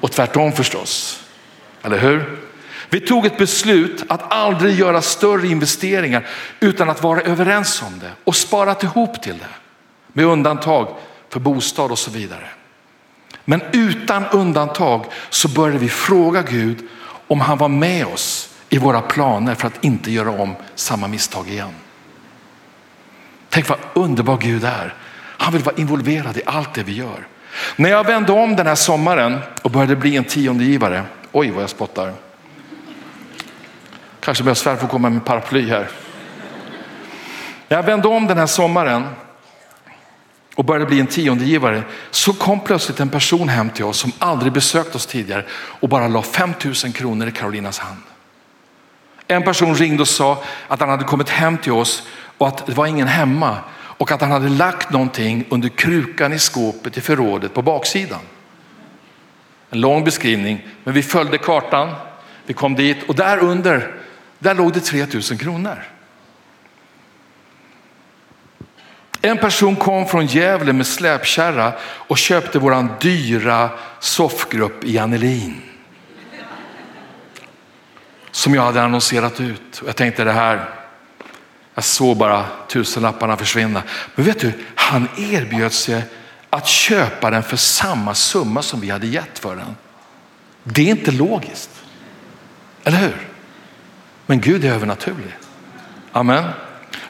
Och 0.00 0.12
tvärtom 0.12 0.52
förstås. 0.52 1.24
Eller 1.82 1.98
hur? 1.98 2.38
Vi 2.90 3.00
tog 3.00 3.26
ett 3.26 3.38
beslut 3.38 4.04
att 4.08 4.32
aldrig 4.32 4.78
göra 4.78 5.02
större 5.02 5.46
investeringar 5.46 6.26
utan 6.60 6.90
att 6.90 7.02
vara 7.02 7.20
överens 7.20 7.82
om 7.82 7.98
det 7.98 8.10
och 8.24 8.36
sparat 8.36 8.82
ihop 8.82 9.22
till 9.22 9.38
det. 9.38 9.67
Med 10.18 10.26
undantag 10.26 10.88
för 11.28 11.40
bostad 11.40 11.90
och 11.90 11.98
så 11.98 12.10
vidare. 12.10 12.48
Men 13.44 13.62
utan 13.72 14.24
undantag 14.26 15.04
så 15.30 15.48
började 15.48 15.78
vi 15.78 15.88
fråga 15.88 16.42
Gud 16.42 16.88
om 17.28 17.40
han 17.40 17.58
var 17.58 17.68
med 17.68 18.06
oss 18.06 18.54
i 18.68 18.78
våra 18.78 19.00
planer 19.00 19.54
för 19.54 19.66
att 19.66 19.84
inte 19.84 20.10
göra 20.10 20.30
om 20.30 20.54
samma 20.74 21.08
misstag 21.08 21.48
igen. 21.48 21.74
Tänk 23.48 23.68
vad 23.68 23.78
underbar 23.94 24.36
Gud 24.36 24.64
är. 24.64 24.94
Han 25.16 25.52
vill 25.52 25.62
vara 25.62 25.76
involverad 25.76 26.36
i 26.36 26.42
allt 26.46 26.74
det 26.74 26.82
vi 26.82 26.92
gör. 26.92 27.26
När 27.76 27.90
jag 27.90 28.04
vände 28.04 28.32
om 28.32 28.56
den 28.56 28.66
här 28.66 28.74
sommaren 28.74 29.38
och 29.62 29.70
började 29.70 29.96
bli 29.96 30.16
en 30.16 30.24
tiondegivare, 30.24 31.02
oj 31.32 31.50
vad 31.50 31.62
jag 31.62 31.70
spottar. 31.70 32.12
Kanske 34.20 34.44
behövs 34.44 34.58
svärfar 34.58 34.88
komma 34.88 35.10
med 35.10 35.24
paraply 35.24 35.68
här. 35.68 35.88
När 37.68 37.76
jag 37.76 37.84
vände 37.84 38.08
om 38.08 38.26
den 38.26 38.38
här 38.38 38.46
sommaren 38.46 39.06
och 40.58 40.64
började 40.64 40.86
bli 40.86 41.00
en 41.00 41.06
tiondegivare 41.06 41.82
så 42.10 42.32
kom 42.32 42.60
plötsligt 42.60 43.00
en 43.00 43.08
person 43.08 43.48
hem 43.48 43.70
till 43.70 43.84
oss 43.84 43.98
som 43.98 44.12
aldrig 44.18 44.52
besökt 44.52 44.94
oss 44.94 45.06
tidigare 45.06 45.44
och 45.52 45.88
bara 45.88 46.08
la 46.08 46.22
5000 46.22 46.92
kronor 46.92 47.28
i 47.28 47.32
Karolinas 47.32 47.78
hand. 47.78 48.00
En 49.26 49.42
person 49.42 49.74
ringde 49.74 50.02
och 50.02 50.08
sa 50.08 50.42
att 50.68 50.80
han 50.80 50.88
hade 50.88 51.04
kommit 51.04 51.28
hem 51.28 51.58
till 51.58 51.72
oss 51.72 52.02
och 52.38 52.48
att 52.48 52.66
det 52.66 52.72
var 52.72 52.86
ingen 52.86 53.08
hemma 53.08 53.56
och 53.72 54.12
att 54.12 54.20
han 54.20 54.30
hade 54.30 54.48
lagt 54.48 54.90
någonting 54.90 55.44
under 55.48 55.68
krukan 55.68 56.32
i 56.32 56.38
skåpet 56.38 56.96
i 56.96 57.00
förrådet 57.00 57.54
på 57.54 57.62
baksidan. 57.62 58.20
En 59.70 59.80
lång 59.80 60.04
beskrivning, 60.04 60.66
men 60.84 60.94
vi 60.94 61.02
följde 61.02 61.38
kartan. 61.38 61.94
Vi 62.46 62.54
kom 62.54 62.74
dit 62.74 63.02
och 63.08 63.14
där 63.14 63.38
under, 63.38 63.94
där 64.38 64.54
låg 64.54 64.72
det 64.72 64.80
3000 64.80 65.38
kronor. 65.38 65.97
En 69.28 69.38
person 69.38 69.76
kom 69.76 70.06
från 70.06 70.26
Gävle 70.26 70.72
med 70.72 70.86
släpkärra 70.86 71.72
och 71.82 72.18
köpte 72.18 72.58
våran 72.58 72.90
dyra 73.00 73.70
soffgrupp 74.00 74.84
i 74.84 74.98
Annelin. 74.98 75.62
Som 78.30 78.54
jag 78.54 78.62
hade 78.62 78.82
annonserat 78.82 79.40
ut. 79.40 79.82
Jag 79.86 79.96
tänkte 79.96 80.24
det 80.24 80.32
här, 80.32 80.70
jag 81.74 81.84
såg 81.84 82.16
bara 82.16 82.44
tusenlapparna 82.68 83.36
försvinna. 83.36 83.82
Men 84.14 84.24
vet 84.24 84.40
du, 84.40 84.52
han 84.74 85.08
erbjöd 85.16 85.72
sig 85.72 86.02
att 86.50 86.66
köpa 86.66 87.30
den 87.30 87.42
för 87.42 87.56
samma 87.56 88.14
summa 88.14 88.62
som 88.62 88.80
vi 88.80 88.90
hade 88.90 89.06
gett 89.06 89.38
för 89.38 89.56
den. 89.56 89.76
Det 90.62 90.82
är 90.82 90.90
inte 90.90 91.10
logiskt. 91.10 91.70
Eller 92.84 92.98
hur? 92.98 93.28
Men 94.26 94.40
Gud 94.40 94.64
är 94.64 94.72
övernaturlig. 94.72 95.36
Amen. 96.12 96.44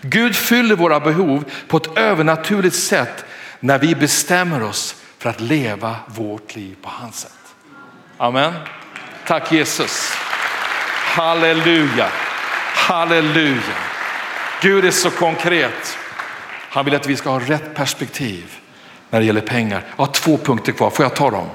Gud 0.00 0.36
fyller 0.36 0.76
våra 0.76 1.00
behov 1.00 1.44
på 1.68 1.76
ett 1.76 1.98
övernaturligt 1.98 2.76
sätt 2.76 3.24
när 3.60 3.78
vi 3.78 3.94
bestämmer 3.94 4.62
oss 4.62 4.96
för 5.18 5.30
att 5.30 5.40
leva 5.40 5.96
vårt 6.06 6.56
liv 6.56 6.76
på 6.82 6.88
hans 6.88 7.20
sätt. 7.20 7.32
Amen. 8.16 8.52
Tack 9.26 9.52
Jesus. 9.52 10.12
Halleluja. 11.04 12.08
Halleluja. 12.74 13.76
Gud 14.62 14.84
är 14.84 14.90
så 14.90 15.10
konkret. 15.10 15.98
Han 16.70 16.84
vill 16.84 16.94
att 16.94 17.06
vi 17.06 17.16
ska 17.16 17.30
ha 17.30 17.40
rätt 17.40 17.74
perspektiv 17.74 18.56
när 19.10 19.20
det 19.20 19.26
gäller 19.26 19.40
pengar. 19.40 19.82
Jag 19.96 20.06
har 20.06 20.12
två 20.12 20.36
punkter 20.36 20.72
kvar, 20.72 20.90
får 20.90 21.04
jag 21.04 21.16
ta 21.16 21.30
dem? 21.30 21.48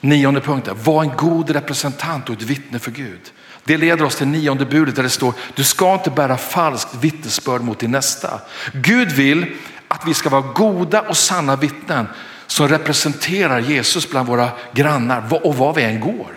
Nionde 0.00 0.40
punkten, 0.40 0.76
var 0.82 1.02
en 1.02 1.16
god 1.16 1.50
representant 1.50 2.28
och 2.28 2.34
ett 2.34 2.42
vittne 2.42 2.78
för 2.78 2.90
Gud. 2.90 3.20
Det 3.64 3.76
leder 3.76 4.04
oss 4.04 4.16
till 4.16 4.26
nionde 4.26 4.64
budet 4.64 4.96
där 4.96 5.02
det 5.02 5.10
står, 5.10 5.34
du 5.54 5.64
ska 5.64 5.94
inte 5.94 6.10
bära 6.10 6.36
falskt 6.36 6.94
vittnesbörd 6.94 7.62
mot 7.62 7.78
din 7.78 7.90
nästa. 7.90 8.40
Gud 8.72 9.12
vill 9.12 9.46
att 9.88 10.06
vi 10.06 10.14
ska 10.14 10.28
vara 10.28 10.52
goda 10.54 11.00
och 11.00 11.16
sanna 11.16 11.56
vittnen 11.56 12.06
som 12.46 12.68
representerar 12.68 13.60
Jesus 13.60 14.10
bland 14.10 14.28
våra 14.28 14.48
grannar 14.72 15.40
och 15.44 15.56
var 15.56 15.74
vi 15.74 15.82
än 15.82 16.00
går. 16.00 16.32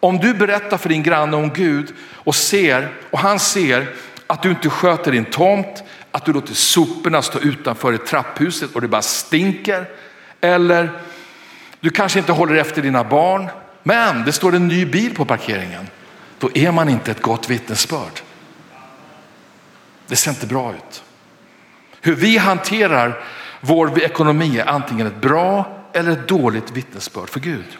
Om 0.00 0.18
du 0.18 0.34
berättar 0.34 0.76
för 0.76 0.88
din 0.88 1.02
granne 1.02 1.36
om 1.36 1.50
Gud 1.50 1.94
och 2.14 2.34
ser 2.34 2.92
och 3.10 3.18
han 3.18 3.38
ser 3.38 3.86
att 4.26 4.42
du 4.42 4.50
inte 4.50 4.70
sköter 4.70 5.12
din 5.12 5.24
tomt, 5.24 5.82
att 6.10 6.24
du 6.24 6.32
låter 6.32 6.54
soporna 6.54 7.22
stå 7.22 7.38
utanför 7.38 7.92
i 7.92 7.98
trapphuset 7.98 8.74
och 8.74 8.80
det 8.80 8.88
bara 8.88 9.02
stinker. 9.02 9.88
Eller 10.40 10.90
du 11.80 11.90
kanske 11.90 12.18
inte 12.18 12.32
håller 12.32 12.54
efter 12.54 12.82
dina 12.82 13.04
barn, 13.04 13.48
men 13.82 14.24
det 14.24 14.32
står 14.32 14.54
en 14.54 14.68
ny 14.68 14.86
bil 14.86 15.14
på 15.14 15.24
parkeringen. 15.24 15.86
Då 16.38 16.50
är 16.54 16.72
man 16.72 16.88
inte 16.88 17.10
ett 17.10 17.22
gott 17.22 17.50
vittnesbörd. 17.50 18.20
Det 20.06 20.16
ser 20.16 20.30
inte 20.30 20.46
bra 20.46 20.74
ut. 20.74 21.02
Hur 22.00 22.14
vi 22.14 22.38
hanterar 22.38 23.24
vår 23.60 24.02
ekonomi 24.02 24.58
är 24.58 24.66
antingen 24.66 25.06
ett 25.06 25.20
bra 25.20 25.78
eller 25.92 26.10
ett 26.10 26.28
dåligt 26.28 26.70
vittnesbörd 26.70 27.30
för 27.30 27.40
Gud. 27.40 27.78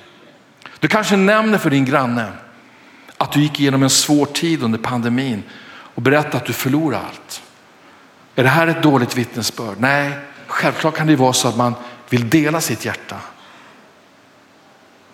Du 0.79 0.89
kanske 0.89 1.17
nämner 1.17 1.59
för 1.59 1.71
din 1.71 1.85
granne 1.85 2.33
att 3.17 3.33
du 3.33 3.41
gick 3.41 3.61
igenom 3.61 3.83
en 3.83 3.91
svår 3.91 4.27
tid 4.27 4.63
under 4.63 4.79
pandemin 4.79 5.43
och 5.69 6.03
berättar 6.03 6.39
att 6.39 6.47
du 6.47 6.53
förlorar 6.53 6.99
allt. 6.99 7.43
Är 8.35 8.43
det 8.43 8.49
här 8.49 8.67
ett 8.67 8.83
dåligt 8.83 9.17
vittnesbörd? 9.17 9.77
Nej, 9.79 10.13
självklart 10.47 10.97
kan 10.97 11.07
det 11.07 11.17
vara 11.17 11.33
så 11.33 11.49
att 11.49 11.57
man 11.57 11.75
vill 12.09 12.31
dela 12.31 12.61
sitt 12.61 12.85
hjärta. 12.85 13.17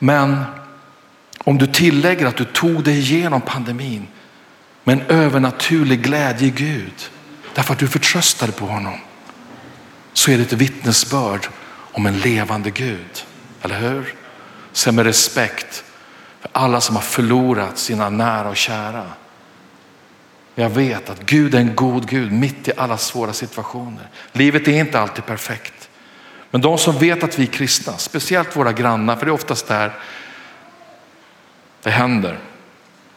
Men 0.05 0.45
om 1.39 1.59
du 1.59 1.67
tillägger 1.67 2.27
att 2.27 2.37
du 2.37 2.45
tog 2.45 2.85
dig 2.85 2.99
igenom 2.99 3.41
pandemin 3.41 4.07
med 4.85 5.01
en 5.01 5.07
övernaturlig 5.07 6.03
glädje 6.03 6.49
i 6.49 6.51
Gud 6.51 7.11
därför 7.55 7.73
att 7.73 7.79
du 7.79 7.89
förtröstade 7.89 8.53
på 8.53 8.67
honom 8.67 8.99
så 10.13 10.31
är 10.31 10.37
det 10.37 10.43
ett 10.43 10.53
vittnesbörd 10.53 11.47
om 11.93 12.07
en 12.07 12.19
levande 12.19 12.71
Gud. 12.71 13.25
Eller 13.63 13.81
hur? 13.81 14.15
Sen 14.73 14.95
med 14.95 15.05
respekt 15.05 15.85
för 16.41 16.51
alla 16.53 16.81
som 16.81 16.97
har 16.97 17.03
förlorat 17.03 17.79
sina 17.79 18.11
nära 18.11 18.49
och 18.49 18.57
kära. 18.57 19.07
Jag 20.55 20.71
vet 20.71 21.11
att 21.11 21.27
Gud 21.27 21.55
är 21.55 21.59
en 21.59 21.75
god 21.75 22.09
Gud 22.09 22.33
mitt 22.33 22.69
i 22.69 22.73
alla 22.77 22.99
svåra 22.99 23.33
situationer. 23.33 24.09
Livet 24.33 24.69
är 24.69 24.73
inte 24.73 25.01
alltid 25.01 25.27
perfekt. 25.27 25.82
Men 26.53 26.61
de 26.61 26.79
som 26.79 26.99
vet 26.99 27.23
att 27.23 27.39
vi 27.39 27.43
är 27.43 27.47
kristna, 27.47 27.99
speciellt 27.99 28.57
våra 28.57 28.73
grannar, 28.73 29.17
för 29.17 29.27
det 29.27 29.31
är 29.31 29.35
oftast 29.35 29.69
där 29.69 29.93
det 31.83 31.91
händer. 31.91 32.39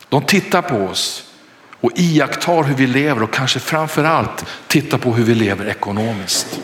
De 0.09 0.21
tittar 0.21 0.61
på 0.61 0.75
oss 0.75 1.31
och 1.81 1.91
iakttar 1.95 2.63
hur 2.63 2.75
vi 2.75 2.87
lever 2.87 3.23
och 3.23 3.33
kanske 3.33 3.59
framför 3.59 4.03
allt 4.03 4.45
tittar 4.67 4.97
på 4.97 5.13
hur 5.13 5.23
vi 5.23 5.35
lever 5.35 5.65
ekonomiskt. 5.65 6.59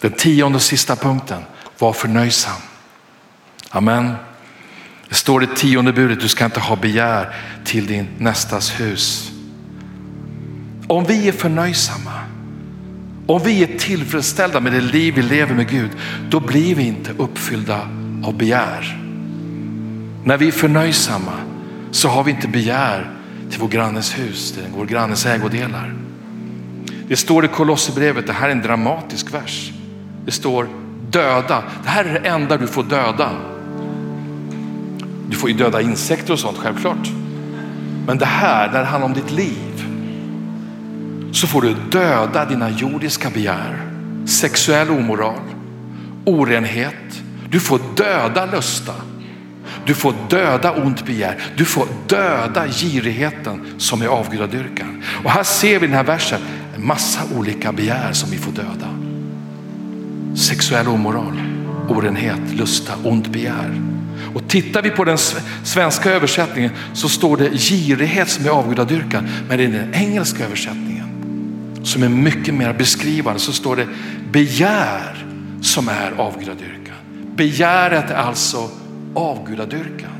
Den 0.00 0.12
tionde 0.12 0.56
och 0.56 0.62
sista 0.62 0.96
punkten, 0.96 1.42
var 1.78 1.92
förnöjsam. 1.92 2.60
Amen. 3.70 4.14
Det 5.08 5.14
står 5.14 5.42
i 5.42 5.46
tionde 5.46 5.92
budet, 5.92 6.20
du 6.20 6.28
ska 6.28 6.44
inte 6.44 6.60
ha 6.60 6.76
begär 6.76 7.36
till 7.64 7.86
din 7.86 8.08
nästas 8.18 8.80
hus. 8.80 9.30
Om 10.86 11.04
vi 11.04 11.28
är 11.28 11.32
förnöjsamma, 11.32 12.19
om 13.30 13.40
vi 13.44 13.62
är 13.62 13.78
tillfredsställda 13.78 14.60
med 14.60 14.72
det 14.72 14.80
liv 14.80 15.14
vi 15.14 15.22
lever 15.22 15.54
med 15.54 15.70
Gud, 15.70 15.90
då 16.30 16.40
blir 16.40 16.74
vi 16.74 16.86
inte 16.86 17.12
uppfyllda 17.18 17.80
av 18.24 18.36
begär. 18.36 18.98
När 20.24 20.36
vi 20.36 20.48
är 20.48 20.52
förnöjsamma 20.52 21.32
så 21.90 22.08
har 22.08 22.24
vi 22.24 22.30
inte 22.30 22.48
begär 22.48 23.10
till 23.50 23.60
vår 23.60 23.68
grannes 23.68 24.18
hus, 24.18 24.52
till 24.52 24.62
vår 24.76 24.86
grannes 24.86 25.26
ägodelar. 25.26 25.94
Det 27.08 27.16
står 27.16 27.44
i 27.44 27.48
Kolosserbrevet, 27.48 28.26
det 28.26 28.32
här 28.32 28.48
är 28.48 28.52
en 28.52 28.62
dramatisk 28.62 29.34
vers. 29.34 29.72
Det 30.24 30.32
står 30.32 30.68
döda. 31.10 31.62
Det 31.82 31.88
här 31.88 32.04
är 32.04 32.12
det 32.20 32.28
enda 32.28 32.56
du 32.56 32.66
får 32.66 32.82
döda. 32.82 33.30
Du 35.28 35.36
får 35.36 35.50
ju 35.50 35.56
döda 35.56 35.80
insekter 35.80 36.32
och 36.32 36.38
sånt 36.38 36.58
självklart. 36.58 37.08
Men 38.06 38.18
det 38.18 38.26
här, 38.26 38.72
när 38.72 38.78
det 38.78 38.86
handlar 38.86 39.08
om 39.08 39.14
ditt 39.14 39.30
liv, 39.30 39.69
så 41.32 41.46
får 41.46 41.62
du 41.62 41.74
döda 41.90 42.44
dina 42.44 42.70
jordiska 42.70 43.30
begär, 43.30 43.86
sexuell 44.26 44.90
omoral, 44.90 45.40
orenhet. 46.24 47.22
Du 47.50 47.60
får 47.60 47.80
döda 47.96 48.46
lusta. 48.46 48.94
Du 49.86 49.94
får 49.94 50.14
döda 50.30 50.72
ont 50.72 51.06
begär. 51.06 51.42
Du 51.56 51.64
får 51.64 51.86
döda 52.06 52.66
girigheten 52.68 53.74
som 53.78 54.02
är 54.02 54.06
avgudadyrkan. 54.06 55.02
Och 55.24 55.30
här 55.30 55.42
ser 55.42 55.78
vi 55.78 55.84
i 55.84 55.88
den 55.88 55.96
här 55.96 56.04
versen 56.04 56.40
en 56.76 56.86
massa 56.86 57.20
olika 57.36 57.72
begär 57.72 58.12
som 58.12 58.30
vi 58.30 58.38
får 58.38 58.52
döda. 58.52 58.88
Sexuell 60.36 60.88
omoral, 60.88 61.42
orenhet, 61.88 62.54
lusta, 62.54 62.92
ont 63.04 63.28
begär. 63.28 63.82
Och 64.34 64.48
tittar 64.48 64.82
vi 64.82 64.90
på 64.90 65.04
den 65.04 65.18
svenska 65.64 66.10
översättningen 66.10 66.70
så 66.92 67.08
står 67.08 67.36
det 67.36 67.58
girighet 67.58 68.28
som 68.28 68.44
är 68.44 68.50
avgudadyrkan. 68.50 69.28
Men 69.48 69.60
i 69.60 69.66
den 69.66 69.94
engelska 69.94 70.44
översättningen 70.44 70.89
som 71.82 72.02
är 72.02 72.08
mycket 72.08 72.54
mer 72.54 72.72
beskrivande 72.72 73.40
så 73.40 73.52
står 73.52 73.76
det 73.76 73.86
begär 74.32 75.26
som 75.62 75.88
är 75.88 76.12
avgudadyrkan. 76.16 76.96
Begäret 77.36 78.10
är 78.10 78.14
alltså 78.14 78.68
avgudadyrkan. 79.14 80.10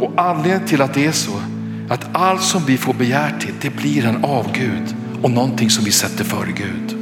Och 0.00 0.12
anledningen 0.16 0.68
till 0.68 0.82
att 0.82 0.94
det 0.94 1.06
är 1.06 1.12
så, 1.12 1.40
att 1.88 2.06
allt 2.12 2.42
som 2.42 2.64
vi 2.64 2.76
får 2.76 2.94
begär 2.94 3.38
till, 3.40 3.54
det 3.60 3.70
blir 3.70 4.06
en 4.06 4.24
avgud 4.24 4.96
och 5.22 5.30
någonting 5.30 5.70
som 5.70 5.84
vi 5.84 5.90
sätter 5.90 6.24
före 6.24 6.52
Gud. 6.56 6.96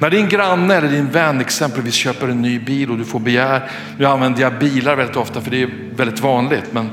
När 0.00 0.10
din 0.10 0.28
granne 0.28 0.74
eller 0.74 0.88
din 0.88 1.10
vän 1.10 1.40
exempelvis 1.40 1.94
köper 1.94 2.28
en 2.28 2.42
ny 2.42 2.58
bil 2.58 2.90
och 2.90 2.98
du 2.98 3.04
får 3.04 3.20
begär, 3.20 3.70
nu 3.98 4.06
använder 4.06 4.42
jag 4.42 4.58
bilar 4.58 4.96
väldigt 4.96 5.16
ofta 5.16 5.40
för 5.40 5.50
det 5.50 5.62
är 5.62 5.70
väldigt 5.96 6.20
vanligt, 6.20 6.72
men 6.72 6.90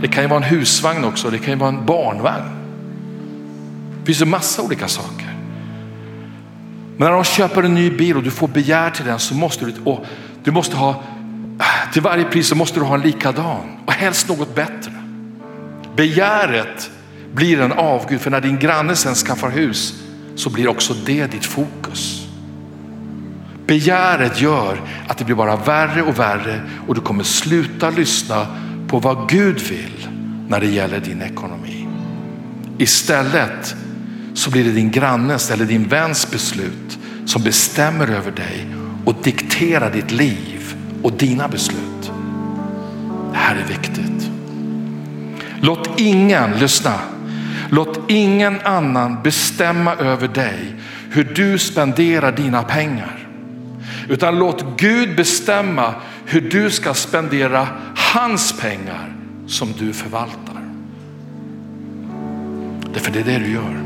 det 0.00 0.08
kan 0.08 0.22
ju 0.22 0.28
vara 0.28 0.44
en 0.44 0.50
husvagn 0.50 1.04
också, 1.04 1.30
det 1.30 1.38
kan 1.38 1.52
ju 1.52 1.58
vara 1.58 1.68
en 1.68 1.86
barnvagn. 1.86 2.44
Det 4.00 4.06
finns 4.06 4.22
en 4.22 4.30
massa 4.30 4.62
olika 4.62 4.88
saker. 4.88 5.34
Men 6.96 7.08
när 7.08 7.12
de 7.12 7.24
köper 7.24 7.62
en 7.62 7.74
ny 7.74 7.90
bil 7.90 8.16
och 8.16 8.22
du 8.22 8.30
får 8.30 8.48
begär 8.48 8.90
till 8.90 9.04
den 9.04 9.18
så 9.18 9.34
måste 9.34 9.64
du, 9.64 9.74
och 9.84 10.06
du 10.44 10.50
måste 10.50 10.76
ha, 10.76 11.02
till 11.92 12.02
varje 12.02 12.24
pris 12.24 12.48
så 12.48 12.54
måste 12.54 12.80
du 12.80 12.84
ha 12.84 12.94
en 12.94 13.00
likadan 13.00 13.78
och 13.86 13.92
helst 13.92 14.28
något 14.28 14.54
bättre. 14.54 14.92
Begäret 15.96 16.90
blir 17.32 17.60
en 17.60 17.72
avgud 17.72 18.20
för 18.20 18.30
när 18.30 18.40
din 18.40 18.58
granne 18.58 18.96
sen 18.96 19.14
skaffar 19.14 19.50
hus 19.50 19.94
så 20.34 20.50
blir 20.50 20.68
också 20.68 20.94
det 21.06 21.26
ditt 21.26 21.44
fokus. 21.44 22.26
Begäret 23.66 24.40
gör 24.40 24.80
att 25.08 25.18
det 25.18 25.24
blir 25.24 25.36
bara 25.36 25.56
värre 25.56 26.02
och 26.02 26.18
värre 26.18 26.60
och 26.86 26.94
du 26.94 27.00
kommer 27.00 27.24
sluta 27.24 27.90
lyssna 27.90 28.46
på 28.88 28.98
vad 28.98 29.28
Gud 29.28 29.60
vill 29.60 30.08
när 30.48 30.60
det 30.60 30.66
gäller 30.66 31.00
din 31.00 31.22
ekonomi. 31.22 31.88
Istället 32.78 33.76
så 34.34 34.50
blir 34.50 34.64
det 34.64 34.70
din 34.70 34.90
grannes 34.90 35.50
eller 35.50 35.64
din 35.64 35.88
väns 35.88 36.30
beslut 36.30 36.98
som 37.26 37.42
bestämmer 37.42 38.08
över 38.08 38.30
dig 38.30 38.66
och 39.04 39.14
dikterar 39.22 39.92
ditt 39.92 40.10
liv 40.10 40.74
och 41.02 41.12
dina 41.12 41.48
beslut. 41.48 42.12
Det 43.32 43.38
här 43.38 43.56
är 43.56 43.64
viktigt. 43.64 44.30
Låt 45.60 46.00
ingen, 46.00 46.58
lyssna, 46.58 46.94
låt 47.70 48.10
ingen 48.10 48.60
annan 48.60 49.22
bestämma 49.22 49.94
över 49.94 50.28
dig 50.28 50.74
hur 51.10 51.24
du 51.24 51.58
spenderar 51.58 52.32
dina 52.32 52.62
pengar. 52.62 53.28
Utan 54.08 54.38
låt 54.38 54.64
Gud 54.76 55.16
bestämma 55.16 55.94
hur 56.30 56.40
du 56.40 56.70
ska 56.70 56.94
spendera 56.94 57.68
hans 57.94 58.60
pengar 58.60 59.16
som 59.46 59.72
du 59.78 59.92
förvaltar. 59.92 60.62
Därför 62.92 63.12
det 63.12 63.20
är 63.20 63.24
det 63.24 63.38
du 63.38 63.52
gör. 63.52 63.80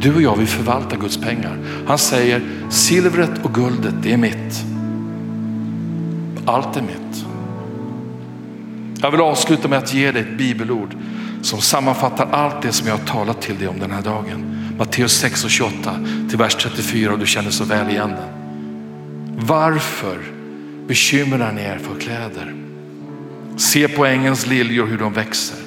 Du 0.00 0.14
och 0.14 0.22
jag 0.22 0.36
vill 0.36 0.46
förvalta 0.46 0.96
Guds 0.96 1.16
pengar. 1.16 1.58
Han 1.86 1.98
säger 1.98 2.42
silvret 2.70 3.30
och 3.42 3.54
guldet 3.54 3.94
det 4.02 4.12
är 4.12 4.16
mitt. 4.16 4.64
Allt 6.44 6.76
är 6.76 6.82
mitt. 6.82 7.24
Jag 9.02 9.10
vill 9.10 9.20
avsluta 9.20 9.68
med 9.68 9.78
att 9.78 9.94
ge 9.94 10.12
dig 10.12 10.22
ett 10.22 10.38
bibelord 10.38 10.94
som 11.42 11.60
sammanfattar 11.60 12.28
allt 12.32 12.62
det 12.62 12.72
som 12.72 12.88
jag 12.88 12.96
har 12.96 13.04
talat 13.04 13.42
till 13.42 13.58
dig 13.58 13.68
om 13.68 13.78
den 13.78 13.90
här 13.90 14.02
dagen. 14.02 14.56
Matteus 14.78 15.12
6 15.12 15.44
och 15.44 15.50
28 15.50 15.94
till 16.28 16.38
vers 16.38 16.54
34 16.54 17.12
och 17.12 17.18
du 17.18 17.26
känner 17.26 17.50
så 17.50 17.64
väl 17.64 17.90
igen 17.90 18.10
den. 18.10 18.28
Varför 19.46 20.39
bekymrar 20.90 21.52
ni 21.52 21.62
er 21.62 21.78
för 21.78 22.00
kläder? 22.00 22.54
Se 23.56 23.88
på 23.88 24.06
ängens 24.06 24.46
liljor 24.46 24.86
hur 24.86 24.98
de 24.98 25.12
växer. 25.12 25.58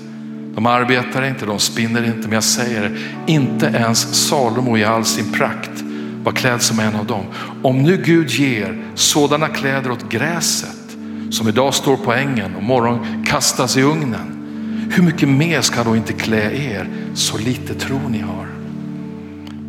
De 0.55 0.65
arbetar 0.65 1.26
inte, 1.26 1.45
de 1.45 1.59
spinner 1.59 2.05
inte, 2.05 2.19
men 2.21 2.32
jag 2.32 2.43
säger 2.43 2.97
inte 3.28 3.65
ens 3.65 4.28
Salomo 4.28 4.78
i 4.78 4.84
all 4.84 5.05
sin 5.05 5.32
prakt 5.32 5.84
var 6.24 6.32
klädd 6.32 6.61
som 6.61 6.80
en 6.80 6.95
av 6.95 7.05
dem. 7.05 7.26
Om 7.61 7.84
nu 7.84 7.97
Gud 8.05 8.30
ger 8.30 8.82
sådana 8.95 9.47
kläder 9.47 9.91
åt 9.91 10.09
gräset 10.09 10.97
som 11.32 11.47
idag 11.47 11.74
står 11.74 11.97
på 11.97 12.13
ängen 12.13 12.55
och 12.55 12.63
morgon 12.63 13.26
kastas 13.26 13.78
i 13.78 13.82
ugnen. 13.82 14.89
Hur 14.91 15.03
mycket 15.03 15.30
mer 15.30 15.61
ska 15.61 15.84
då 15.84 15.95
inte 15.95 16.13
klä 16.13 16.51
er 16.51 16.88
så 17.13 17.38
lite 17.38 17.74
tro 17.74 17.99
ni 18.09 18.19
har? 18.19 18.53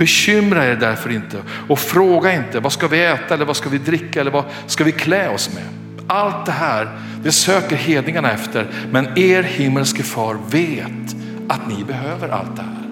Bekymra 0.05 0.67
er 0.67 0.77
därför 0.77 1.11
inte 1.11 1.43
och 1.69 1.79
fråga 1.79 2.33
inte 2.35 2.61
vad 2.61 2.73
ska 2.73 2.89
vi 2.89 3.05
äta 3.05 3.35
eller 3.35 3.45
vad 3.45 3.57
ska 3.57 3.69
vi 3.69 3.79
dricka 3.79 4.21
eller 4.21 4.31
vad 4.31 4.45
ska 4.67 4.85
vi 4.85 4.93
klä 4.93 5.29
oss 5.29 5.51
med? 5.55 5.65
Allt 6.07 6.47
det 6.47 6.53
här, 6.53 6.89
det 7.23 7.33
söker 7.33 7.77
hedningarna 7.77 8.33
efter, 8.33 8.67
men 8.91 9.19
er 9.19 9.43
himmelske 9.43 10.03
far 10.03 10.37
vet 10.51 11.17
att 11.49 11.69
ni 11.69 11.85
behöver 11.85 12.29
allt 12.29 12.57
det 12.57 12.63
här. 12.63 12.89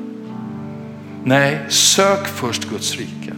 Nej, 1.24 1.58
sök 1.68 2.26
först 2.26 2.70
Guds 2.70 2.96
rike 2.96 3.32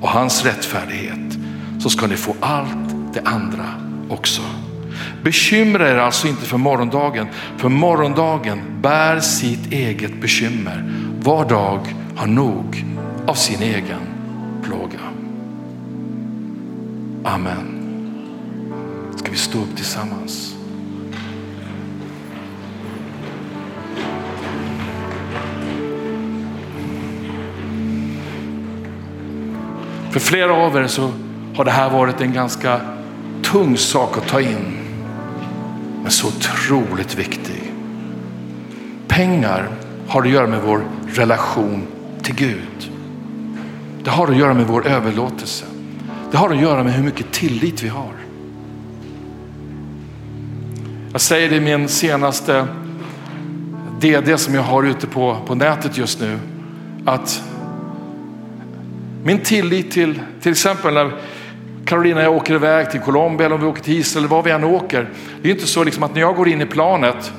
och 0.00 0.08
hans 0.08 0.44
rättfärdighet 0.44 1.38
så 1.80 1.90
ska 1.90 2.06
ni 2.06 2.16
få 2.16 2.34
allt 2.40 3.14
det 3.14 3.22
andra 3.24 3.74
också. 4.08 4.42
Bekymra 5.22 5.90
er 5.90 5.96
alltså 5.96 6.28
inte 6.28 6.46
för 6.46 6.58
morgondagen, 6.58 7.26
för 7.56 7.68
morgondagen 7.68 8.60
bär 8.82 9.20
sitt 9.20 9.72
eget 9.72 10.20
bekymmer. 10.20 10.92
Var 11.22 11.48
dag 11.48 11.94
har 12.16 12.26
nog 12.26 12.84
av 13.30 13.34
sin 13.34 13.62
egen 13.62 14.00
plåga. 14.62 14.98
Amen. 17.24 17.66
Ska 19.16 19.30
vi 19.30 19.36
stå 19.36 19.58
upp 19.58 19.76
tillsammans? 19.76 20.54
För 30.10 30.20
flera 30.20 30.52
av 30.52 30.76
er 30.76 30.86
så 30.86 31.12
har 31.56 31.64
det 31.64 31.70
här 31.70 31.90
varit 31.90 32.20
en 32.20 32.32
ganska 32.32 32.80
tung 33.42 33.76
sak 33.76 34.16
att 34.16 34.28
ta 34.28 34.40
in. 34.40 34.78
Men 36.02 36.10
så 36.10 36.28
otroligt 36.28 37.14
viktig. 37.14 37.72
Pengar 39.08 39.68
har 40.08 40.22
att 40.22 40.30
göra 40.30 40.46
med 40.46 40.60
vår 40.62 40.84
relation 41.08 41.86
till 42.22 42.34
Gud. 42.34 42.89
Det 44.04 44.10
har 44.10 44.28
att 44.28 44.36
göra 44.36 44.54
med 44.54 44.66
vår 44.66 44.86
överlåtelse. 44.86 45.64
Det 46.30 46.36
har 46.36 46.50
att 46.50 46.60
göra 46.60 46.84
med 46.84 46.92
hur 46.92 47.04
mycket 47.04 47.32
tillit 47.32 47.82
vi 47.82 47.88
har. 47.88 48.12
Jag 51.12 51.20
säger 51.20 51.50
det 51.50 51.56
i 51.56 51.60
min 51.60 51.88
senaste 51.88 52.66
DD 54.00 54.38
som 54.38 54.54
jag 54.54 54.62
har 54.62 54.82
ute 54.82 55.06
på, 55.06 55.36
på 55.46 55.54
nätet 55.54 55.98
just 55.98 56.20
nu. 56.20 56.38
Att 57.04 57.42
min 59.24 59.38
tillit 59.38 59.90
till, 59.90 60.20
till 60.40 60.52
exempel 60.52 60.94
när 60.94 61.12
Carolina 61.84 62.20
och 62.20 62.24
jag 62.24 62.36
åker 62.36 62.54
iväg 62.54 62.90
till 62.90 63.00
Colombia 63.00 63.46
eller 63.46 63.54
om 63.54 63.60
vi 63.60 63.66
åker 63.66 63.82
till 63.82 63.98
Israel 63.98 64.24
eller 64.24 64.36
var 64.36 64.42
vi 64.42 64.50
än 64.50 64.64
åker. 64.64 65.08
Det 65.42 65.48
är 65.48 65.52
inte 65.52 65.66
så 65.66 65.84
liksom 65.84 66.02
att 66.02 66.14
när 66.14 66.20
jag 66.20 66.36
går 66.36 66.48
in 66.48 66.60
i 66.60 66.66
planet 66.66 67.32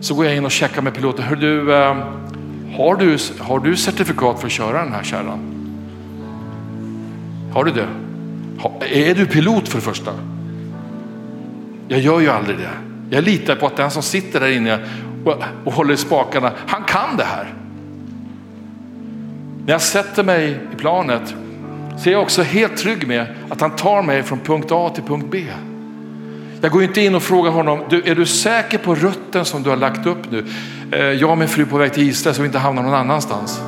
så 0.00 0.14
går 0.14 0.24
jag 0.24 0.36
in 0.36 0.44
och 0.44 0.50
checkar 0.50 0.82
med 0.82 0.94
piloten. 0.94 1.24
Hör 1.24 1.36
du, 1.36 1.74
eh, 1.74 1.96
har, 2.76 2.96
du, 2.96 3.18
har 3.38 3.58
du 3.58 3.76
certifikat 3.76 4.40
för 4.40 4.46
att 4.46 4.52
köra 4.52 4.84
den 4.84 4.92
här 4.92 5.02
kärran? 5.02 5.51
Har 7.52 7.64
du 7.64 7.70
det? 7.70 7.86
Är 8.80 9.14
du 9.14 9.26
pilot 9.26 9.68
för 9.68 9.78
det 9.78 9.84
första? 9.84 10.12
Jag 11.88 12.00
gör 12.00 12.20
ju 12.20 12.28
aldrig 12.28 12.58
det. 12.58 12.70
Jag 13.10 13.24
litar 13.24 13.56
på 13.56 13.66
att 13.66 13.76
den 13.76 13.90
som 13.90 14.02
sitter 14.02 14.40
där 14.40 14.48
inne 14.48 14.78
och, 15.64 15.72
håller 15.72 15.94
i 15.94 15.96
spakarna, 15.96 16.52
han 16.66 16.84
kan 16.84 17.16
det 17.16 17.24
här. 17.24 17.54
När 19.66 19.72
jag 19.72 19.82
sätter 19.82 20.22
mig 20.22 20.60
i 20.72 20.76
planet 20.76 21.34
så 21.98 22.08
är 22.08 22.12
jag 22.12 22.22
också 22.22 22.42
helt 22.42 22.76
trygg 22.76 23.08
med 23.08 23.26
att 23.48 23.60
han 23.60 23.76
tar 23.76 24.02
mig 24.02 24.22
från 24.22 24.38
punkt 24.38 24.68
A 24.70 24.90
till 24.94 25.04
punkt 25.04 25.26
B. 25.30 25.44
Jag 26.60 26.70
går 26.70 26.82
inte 26.82 27.00
in 27.00 27.14
och 27.14 27.22
frågar 27.22 27.50
honom, 27.50 27.80
du, 27.90 28.02
är 28.04 28.14
du 28.14 28.26
säker 28.26 28.78
på 28.78 28.94
rutten 28.94 29.44
som 29.44 29.62
du 29.62 29.70
har 29.70 29.76
lagt 29.76 30.06
upp 30.06 30.30
nu? 30.30 30.44
Eh, 30.92 31.00
jag 31.00 31.30
och 31.30 31.38
min 31.38 31.48
fru 31.48 31.66
på 31.66 31.76
väg 31.76 31.92
till 31.92 32.08
Israel 32.08 32.34
så 32.34 32.42
vi 32.42 32.46
inte 32.46 32.58
hamnar 32.58 32.82
någon 32.82 32.94
annanstans. 32.94 33.60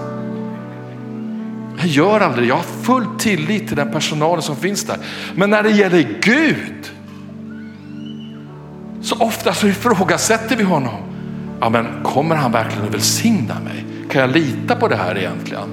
Jag 1.85 1.93
gör 1.93 2.21
aldrig 2.21 2.45
det, 2.45 2.49
jag 2.49 2.57
har 2.57 2.83
full 2.83 3.07
tillit 3.19 3.69
till 3.69 3.77
den 3.77 3.93
personalen 3.93 4.43
som 4.43 4.57
finns 4.57 4.85
där. 4.85 4.97
Men 5.35 5.51
när 5.51 5.63
det 5.63 5.71
gäller 5.71 6.09
Gud 6.21 6.93
så 9.03 9.17
ofta 9.17 9.55
så 9.55 9.67
ifrågasätter 9.67 10.57
vi 10.57 10.65
honom. 10.65 11.01
Ja, 11.61 11.69
men 11.69 11.87
kommer 12.03 12.37
han 12.37 12.53
verkligen 12.53 12.87
att 12.87 12.95
välsigna 12.95 13.61
mig? 13.61 13.85
Kan 14.11 14.21
jag 14.21 14.31
lita 14.31 14.77
på 14.77 14.89
det 14.89 14.97
här 14.97 15.19
egentligen? 15.19 15.69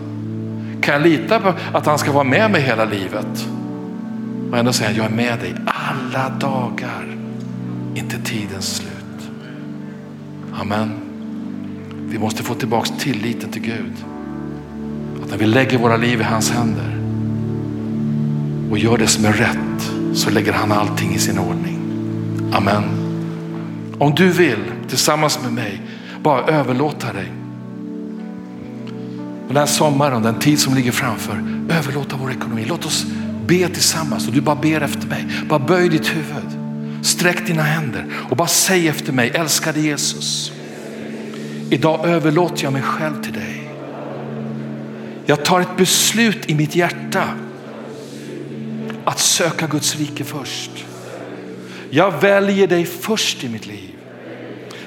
Kan 0.82 0.94
jag 0.94 1.04
lita 1.04 1.40
på 1.40 1.54
att 1.74 1.86
han 1.86 1.98
ska 1.98 2.12
vara 2.12 2.24
med 2.24 2.52
mig 2.52 2.62
hela 2.62 2.86
livet? 2.86 3.48
Och 4.52 4.58
ändå 4.58 4.74
säga 4.74 4.92
jag 4.92 5.06
är 5.06 5.10
med 5.10 5.40
dig 5.40 5.56
alla 5.66 6.30
dagar, 6.30 7.18
inte 7.96 8.18
tidens 8.24 8.76
slut. 8.76 9.30
Amen. 10.62 10.92
Vi 12.10 12.20
måste 12.20 12.44
få 12.44 12.54
tillbaka 12.54 12.90
tilliten 13.00 13.52
till 13.52 13.62
Gud. 13.62 13.94
När 15.32 15.38
vi 15.38 15.46
lägger 15.46 15.78
våra 15.78 15.98
liv 15.98 16.20
i 16.20 16.24
hans 16.24 16.52
händer 16.52 16.98
och 18.72 18.78
gör 18.78 18.98
det 18.98 19.08
som 19.08 19.26
är 19.26 19.34
rätt 19.34 19.92
så 20.14 20.30
lägger 20.30 20.54
han 20.54 20.72
allting 20.72 21.14
i 21.14 21.20
sin 21.20 21.40
ordning. 21.40 21.80
Amen. 22.54 22.84
Om 24.00 24.16
du 24.16 24.30
vill 24.30 24.64
tillsammans 24.90 25.40
med 25.44 25.54
mig 25.54 25.82
bara 26.24 26.46
överlåta 26.46 27.14
dig. 27.14 27.32
Den 29.48 29.58
här 29.58 29.66
sommaren, 29.66 30.24
den 30.24 30.40
tid 30.40 30.60
som 30.60 30.76
ligger 30.76 30.92
framför, 30.92 31.44
överlåta 31.70 32.16
vår 32.22 32.32
ekonomi. 32.32 32.66
Låt 32.68 32.86
oss 32.86 33.06
be 33.48 33.68
tillsammans 33.68 34.28
och 34.28 34.34
du 34.34 34.42
bara 34.42 34.56
ber 34.56 34.82
efter 34.82 35.08
mig. 35.08 35.26
Bara 35.50 35.60
böj 35.60 35.90
ditt 35.90 36.08
huvud, 36.16 36.60
sträck 37.02 37.48
dina 37.48 37.64
händer 37.64 38.06
och 38.30 38.38
bara 38.38 38.48
säg 38.48 38.88
efter 38.88 39.14
mig, 39.14 39.30
älskade 39.30 39.80
Jesus. 39.80 40.52
Idag 41.70 42.08
överlåter 42.08 42.64
jag 42.64 42.74
mig 42.74 42.82
själv 42.82 43.24
till 43.24 43.34
dig. 43.34 43.61
Jag 45.26 45.46
tar 45.46 45.62
ett 45.62 45.78
beslut 45.78 46.50
i 46.50 46.56
mitt 46.56 46.76
hjärta 46.76 47.24
att 49.06 49.20
söka 49.20 49.68
Guds 49.68 49.96
rike 49.96 50.24
först. 50.24 50.72
Jag 51.90 52.22
väljer 52.22 52.68
dig 52.68 52.86
först 52.86 53.44
i 53.44 53.50
mitt 53.50 53.66
liv. 53.66 53.90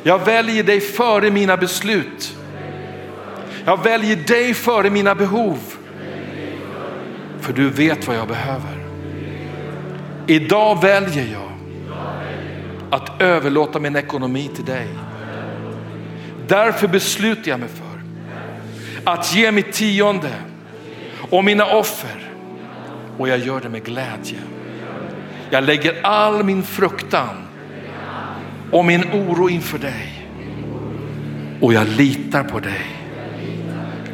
Jag 0.03 0.25
väljer 0.25 0.65
dig 0.65 0.81
före 0.81 1.31
mina 1.31 1.57
beslut. 1.57 2.37
Jag 3.65 3.85
väljer 3.85 4.17
dig 4.17 4.55
före 4.55 4.91
mina 4.91 5.15
behov. 5.15 5.59
För 7.41 7.53
du 7.53 7.71
vet 7.71 8.07
vad 8.07 8.17
jag 8.17 8.29
behöver. 8.29 8.87
Idag 10.27 10.83
väljer 10.83 11.33
jag 11.33 11.53
att 12.91 13.23
överlåta 13.23 13.81
min 13.81 13.97
ekonomi 13.97 14.51
till 14.55 14.65
dig. 14.65 14.89
Därför 16.49 16.89
beslutar 16.89 17.51
jag 17.51 17.61
mig 17.61 17.69
för 17.69 17.84
att 19.05 19.35
ge 19.35 19.53
mitt 19.53 19.73
tionde 19.73 20.35
och 21.31 21.45
mina 21.45 21.67
offer 21.67 22.33
och 23.19 23.29
jag 23.29 23.39
gör 23.39 23.61
det 23.61 23.69
med 23.69 23.85
glädje. 23.85 24.39
Jag 25.51 25.65
lägger 25.65 26.03
all 26.03 26.45
min 26.45 26.63
fruktan 26.63 27.37
och 28.71 28.85
min 28.85 29.05
oro 29.13 29.49
inför 29.49 29.79
dig 29.79 30.29
och 31.61 31.75
jag 31.75 31.89
litar 31.89 32.45
på 32.45 32.61
dig. 32.61 32.87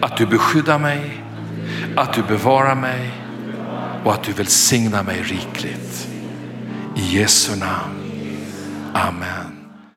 Att 0.01 0.16
du 0.16 0.26
beskyddar 0.26 0.78
mig, 0.78 1.22
att 1.97 2.12
du 2.12 2.22
bevarar 2.22 2.74
mig 2.74 3.11
och 4.05 4.12
att 4.12 4.22
du 4.22 4.32
välsignar 4.32 5.03
mig 5.03 5.22
rikligt. 5.22 6.09
I 6.97 7.18
Jesu 7.18 7.57
namn. 7.57 8.01
Amen. 8.95 9.50